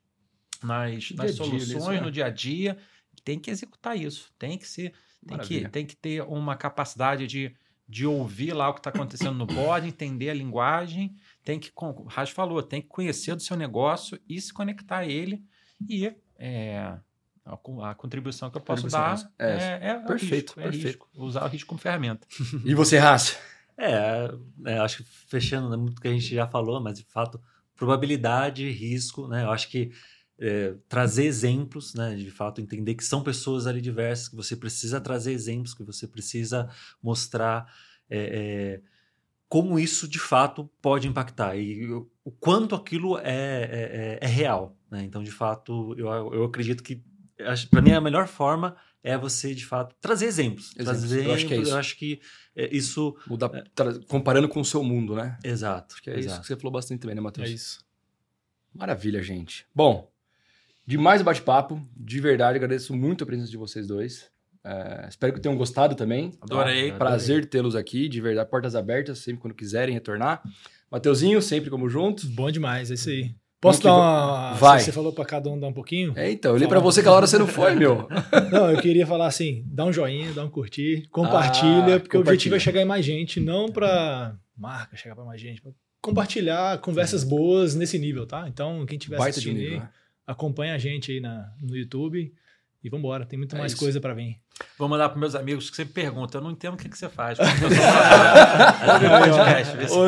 nas, 0.63 1.03
Dia 1.05 1.17
nas 1.17 1.35
dia, 1.35 1.45
soluções, 1.45 1.71
isso 1.71 1.91
é. 1.91 2.01
no 2.01 2.13
dia 2.13 2.27
a 2.27 2.31
dia. 2.31 2.79
Tem 3.25 3.41
que 3.41 3.51
executar 3.51 3.97
isso. 3.97 4.33
Tem 4.39 4.57
que 4.57 4.69
ser, 4.69 4.93
tem 5.27 5.39
que, 5.39 5.69
tem 5.69 5.85
que 5.85 5.97
ter 5.97 6.23
uma 6.23 6.55
capacidade 6.55 7.27
de, 7.27 7.53
de 7.89 8.07
ouvir 8.07 8.53
lá 8.53 8.69
o 8.69 8.75
que 8.75 8.81
está 8.81 8.91
acontecendo 8.91 9.35
no 9.35 9.47
board, 9.47 9.89
entender 9.89 10.31
a 10.31 10.35
linguagem, 10.35 11.17
tem 11.47 11.61
que, 11.61 11.71
como 11.71 11.93
o 12.01 12.05
Raj 12.09 12.33
falou, 12.33 12.61
tem 12.61 12.83
que 12.83 12.89
conhecer 12.89 13.37
do 13.37 13.41
seu 13.41 13.57
negócio 13.57 14.19
e 14.29 14.41
se 14.41 14.53
conectar 14.53 14.99
a 14.99 15.07
ele 15.07 15.45
e 15.89 16.13
é, 16.37 16.99
A, 17.45 17.57
a 17.85 17.95
contribuição 17.95 18.51
que 18.51 18.57
eu 18.57 18.61
posso 18.61 18.89
dar 18.89 19.17
é, 19.39 19.53
é, 19.53 19.79
é, 19.81 19.89
é 19.91 19.95
perfeito, 20.01 20.49
risco, 20.49 20.61
é 20.61 20.63
perfeito. 20.65 20.87
risco. 20.87 21.09
Usar 21.15 21.45
o 21.45 21.49
risco 21.49 21.69
como 21.69 21.81
ferramenta. 21.81 22.27
E 22.65 22.75
você, 22.75 22.99
Raça? 22.99 23.37
É, 23.79 24.29
é, 24.65 24.79
acho 24.79 24.99
que 24.99 25.05
fechando 25.05 25.71
né, 25.71 25.77
muito 25.77 26.01
que 26.01 26.09
a 26.09 26.13
gente 26.13 26.35
já 26.35 26.49
falou, 26.49 26.81
mas 26.81 26.99
de 26.99 27.05
fato, 27.05 27.41
probabilidade, 27.77 28.69
risco, 28.69 29.29
né? 29.29 29.45
Eu 29.45 29.53
acho 29.53 29.69
que 29.69 29.93
é, 30.41 30.75
trazer 30.89 31.27
exemplos, 31.27 31.95
né? 31.95 32.17
De 32.17 32.31
fato, 32.31 32.61
entender 32.61 32.97
que 32.97 33.05
são 33.05 33.23
pessoas 33.23 33.69
ali 33.69 33.81
diversas, 33.81 34.29
que 34.29 34.35
você 34.35 34.57
precisa 34.57 35.01
trazer 35.01 35.31
exemplos, 35.31 35.75
que 35.75 35.85
você 35.85 36.09
precisa 36.09 36.69
mostrar 37.01 37.73
é, 38.11 38.19
é, 38.19 38.96
como 39.49 39.79
isso 39.79 40.09
de 40.09 40.19
fato 40.19 40.69
pode 40.83 41.07
impactar 41.07 41.57
e 41.57 41.87
o, 41.93 42.11
quanto 42.41 42.75
aquilo 42.75 43.19
é, 43.19 43.23
é, 43.25 43.29
é- 43.31 44.19
é 44.21 44.27
real, 44.27 44.77
né? 44.91 45.03
Então, 45.05 45.23
de 45.23 45.31
fato, 45.31 45.95
eu, 45.97 46.09
eu 46.35 46.45
acredito 46.45 46.83
que 46.83 47.03
para 47.71 47.83
mim 47.83 47.93
a 47.93 48.01
melhor 48.01 48.27
forma 48.27 48.77
é 49.03 49.17
você 49.17 49.55
de 49.55 49.65
fato 49.65 49.95
trazer 50.01 50.27
exemplos, 50.27 50.71
Exemplos. 50.77 50.85
trazer 51.01 51.27
Eu 51.27 51.33
acho 51.35 51.47
que 51.47 51.55
é 51.55 51.57
isso. 51.59 51.71
eu 51.71 51.77
acho 51.77 51.97
que 51.97 52.21
é, 52.57 52.77
isso 52.77 53.17
Mudar, 53.27 53.49
tra- 53.75 53.99
comparando 54.09 54.49
com 54.49 54.61
o 54.61 54.65
seu 54.65 54.83
mundo, 54.83 55.15
né? 55.15 55.39
exato, 55.45 55.95
Acho 55.95 56.03
que 56.03 56.11
é 56.11 56.19
isso 56.19 56.29
exato. 56.29 56.41
que 56.41 56.47
você 56.49 56.57
falou 56.57 56.73
bastante 56.73 57.01
também, 57.01 57.15
né, 57.15 57.21
É 57.21 57.23
Matheus? 57.23 57.51
isso. 57.51 57.85
Maravilha, 58.75 59.23
gente. 59.23 59.65
Bom, 59.75 60.11
demais 60.87 61.21
o 61.21 61.25
bate-papo. 61.25 61.81
De 61.97 62.21
verdade, 62.21 62.57
agradeço 62.57 62.95
muito 62.95 63.23
a 63.23 63.27
presença 63.27 63.51
de 63.51 63.57
vocês 63.57 63.87
dois. 63.87 64.29
É, 64.67 65.07
espero 65.09 65.33
que 65.33 65.41
tenham 65.41 65.57
gostado 65.57 65.95
também. 65.95 66.31
tá? 66.33 66.39
Adorei. 66.43 66.93
Prazer 66.93 67.47
tê-los 67.47 67.77
aqui, 67.77 68.09
de 68.09 68.21
verdade. 68.21 68.51
Portas 68.51 68.75
abertas, 68.75 69.19
sempre 69.19 69.41
quando 69.41 69.55
quiserem 69.55 69.95
retornar. 69.95 70.43
Mateuzinho, 70.91 71.41
sempre 71.41 71.71
como 71.71 71.89
junto. 71.89 72.27
Bom 72.29 72.51
demais, 72.51 72.91
é 72.91 72.95
isso 72.95 73.09
aí. 73.11 73.35
Posso 73.61 73.79
que 73.81 73.85
dar 73.87 73.95
uma. 73.95 74.53
Vai. 74.55 74.81
Você 74.81 74.93
falou 74.93 75.13
pra 75.13 75.25
cada 75.25 75.49
um 75.49 75.59
dar 75.59 75.69
um 75.69 75.73
pouquinho? 75.73 76.13
É, 76.17 76.31
então, 76.31 76.51
eu 76.53 76.57
olhei 76.57 76.69
pra 76.69 76.79
você 76.79 77.01
aquela 77.01 77.17
hora 77.17 77.27
você 77.27 77.39
não 77.39 77.47
foi, 77.47 77.75
meu. 77.75 78.07
Não, 78.53 78.71
eu 78.71 78.81
queria 78.81 79.07
falar 79.07 79.27
assim: 79.27 79.65
dá 79.67 79.85
um 79.87 79.93
joinha, 79.93 80.31
dá 80.33 80.45
um 80.45 80.51
curtir, 80.51 81.09
compartilha, 81.11 81.97
Ah, 81.97 82.01
porque 82.01 82.17
o 82.17 82.21
objetivo 82.21 82.55
compartilha. 82.55 82.57
é 82.57 82.61
chegar 82.61 82.83
em 82.83 82.85
mais 82.85 83.05
gente, 83.05 83.41
não 83.41 83.71
pra 83.73 84.37
marca 84.57 84.95
chegar 84.97 85.15
pra 85.17 85.25
mais 85.25 85.41
gente, 85.41 85.61
pra 85.63 85.73
compartilhar 86.03 86.79
conversas 86.81 87.25
boas 87.25 87.75
nesse 87.75 87.99
nível, 87.99 88.27
tá? 88.27 88.47
Então, 88.47 88.85
quem 88.87 88.99
tiver 88.99 89.17
Baita 89.17 89.31
assistindo 89.31 89.57
nível. 89.57 89.75
aí, 89.75 89.81
né? 89.81 89.89
acompanha 90.27 90.75
a 90.75 90.79
gente 90.79 91.11
aí 91.13 91.21
na, 91.21 91.51
no 91.61 91.75
YouTube 91.77 92.33
e 92.85 92.89
vambora, 92.89 93.25
tem 93.27 93.39
muito 93.39 93.57
É 93.57 93.59
mais 93.59 93.73
isso. 93.73 93.81
coisa 93.81 94.01
pra 94.01 94.13
vir. 94.15 94.37
Vou 94.79 94.89
mandar 94.89 95.09
para 95.09 95.19
meus 95.19 95.35
amigos 95.35 95.71
que 95.71 95.77
sempre 95.77 95.95
perguntam. 95.95 96.41
Eu 96.41 96.45
não 96.45 96.51
entendo 96.51 96.75
o 96.75 96.77
que, 96.77 96.89
que 96.89 96.99
você 96.99 97.09
faz. 97.09 97.39
Podcast, 97.39 97.71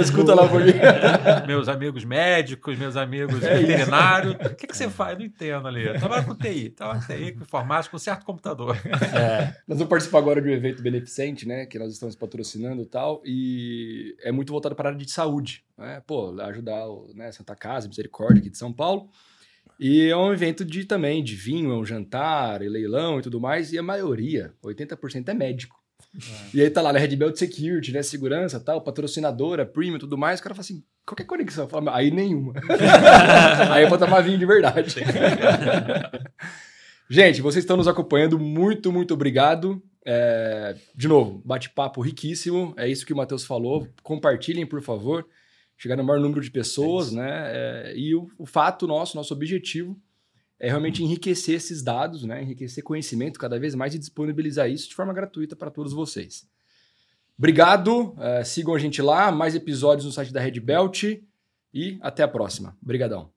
escuta 0.02 0.34
lá 0.34 0.42
um 0.42 0.48
pouquinho. 0.48 0.74
meus 1.46 1.68
amigos 1.68 2.04
médicos, 2.04 2.78
meus 2.78 2.96
amigos 2.96 3.42
É 3.42 3.58
veterinários. 3.58 4.34
O 4.34 4.54
que, 4.54 4.66
que 4.66 4.76
você 4.76 4.90
faz? 4.90 5.18
Não 5.18 5.24
entendo 5.24 5.68
ali. 5.68 5.86
Eu 5.86 5.98
Trabalho 5.98 6.26
com 6.26 6.34
TI, 6.34 6.70
trabalho 6.70 7.00
com 7.00 7.06
TI, 7.06 7.32
com 7.32 7.42
informática, 7.42 7.90
com 7.90 7.98
certo 7.98 8.24
computador. 8.24 8.76
É, 9.14 9.54
Nós 9.66 9.78
vamos 9.78 9.88
participar 9.88 10.18
agora 10.18 10.40
de 10.40 10.48
um 10.48 10.52
evento 10.52 10.82
beneficente, 10.82 11.46
né? 11.46 11.66
Que 11.66 11.78
nós 11.78 11.92
estamos 11.92 12.14
patrocinando 12.14 12.82
e 12.82 12.86
tal. 12.86 13.22
E 13.24 14.16
é 14.22 14.30
muito 14.30 14.52
voltado 14.52 14.74
para 14.74 14.88
a 14.88 14.92
área 14.92 15.04
de 15.04 15.10
saúde. 15.10 15.64
Né? 15.76 16.02
Pô, 16.06 16.34
ajudar 16.40 16.88
o, 16.88 17.10
né, 17.14 17.30
Santa 17.32 17.54
Casa, 17.54 17.88
Misericórdia 17.88 18.40
aqui 18.40 18.50
de 18.50 18.58
São 18.58 18.72
Paulo. 18.72 19.08
E 19.78 20.08
é 20.08 20.16
um 20.16 20.32
evento 20.32 20.64
de 20.64 20.84
também 20.84 21.22
de 21.22 21.36
vinho, 21.36 21.70
é 21.70 21.76
um 21.76 21.84
jantar, 21.84 22.62
e 22.62 22.68
leilão 22.68 23.18
e 23.18 23.22
tudo 23.22 23.40
mais. 23.40 23.72
E 23.72 23.78
a 23.78 23.82
maioria, 23.82 24.52
80% 24.62 25.28
é 25.28 25.34
médico. 25.34 25.76
E 26.52 26.60
aí 26.60 26.70
tá 26.70 26.82
lá 26.82 26.92
na 26.92 26.98
Red 26.98 27.14
Belt 27.16 27.36
Security, 27.36 27.92
né? 27.92 28.02
Segurança 28.02 28.58
tal, 28.58 28.80
patrocinadora, 28.80 29.64
premium 29.64 29.96
e 29.96 30.00
tudo 30.00 30.18
mais. 30.18 30.40
O 30.40 30.42
cara 30.42 30.54
fala 30.54 30.64
assim, 30.64 30.82
qualquer 31.06 31.24
conexão. 31.24 31.68
Fala, 31.68 31.94
aí 31.94 32.10
nenhuma. 32.10 32.54
aí 33.70 33.84
eu 33.84 33.88
vou 33.88 33.98
tomar 33.98 34.20
vinho 34.20 34.38
de 34.38 34.46
verdade. 34.46 34.94
Gente, 37.08 37.40
vocês 37.40 37.64
estão 37.64 37.76
nos 37.76 37.88
acompanhando, 37.88 38.38
muito, 38.38 38.92
muito 38.92 39.14
obrigado. 39.14 39.82
É, 40.04 40.74
de 40.94 41.08
novo, 41.08 41.42
bate-papo 41.44 42.00
riquíssimo, 42.00 42.74
é 42.76 42.88
isso 42.88 43.06
que 43.06 43.12
o 43.12 43.16
Matheus 43.16 43.44
falou. 43.44 43.88
Compartilhem, 44.02 44.66
por 44.66 44.82
favor, 44.82 45.26
chegar 45.78 45.96
no 45.96 46.04
maior 46.04 46.20
número 46.20 46.40
de 46.40 46.50
pessoas, 46.50 47.12
né? 47.12 47.28
É, 47.30 47.94
e 47.96 48.14
o, 48.14 48.28
o 48.36 48.44
fato 48.44 48.86
nosso, 48.86 49.16
nosso 49.16 49.32
objetivo 49.32 49.96
é 50.60 50.68
realmente 50.68 51.04
enriquecer 51.04 51.54
esses 51.54 51.82
dados, 51.82 52.24
né? 52.24 52.42
Enriquecer 52.42 52.82
conhecimento 52.82 53.38
cada 53.38 53.58
vez 53.58 53.76
mais 53.76 53.94
e 53.94 53.98
disponibilizar 53.98 54.68
isso 54.68 54.88
de 54.88 54.94
forma 54.94 55.14
gratuita 55.14 55.54
para 55.54 55.70
todos 55.70 55.92
vocês. 55.92 56.46
Obrigado, 57.38 58.16
é, 58.18 58.42
sigam 58.42 58.74
a 58.74 58.78
gente 58.78 59.00
lá, 59.00 59.30
mais 59.30 59.54
episódios 59.54 60.04
no 60.04 60.10
site 60.10 60.32
da 60.32 60.40
Red 60.40 60.58
Belt 60.58 61.04
e 61.72 61.96
até 62.00 62.24
a 62.24 62.28
próxima. 62.28 62.76
Obrigadão. 62.82 63.30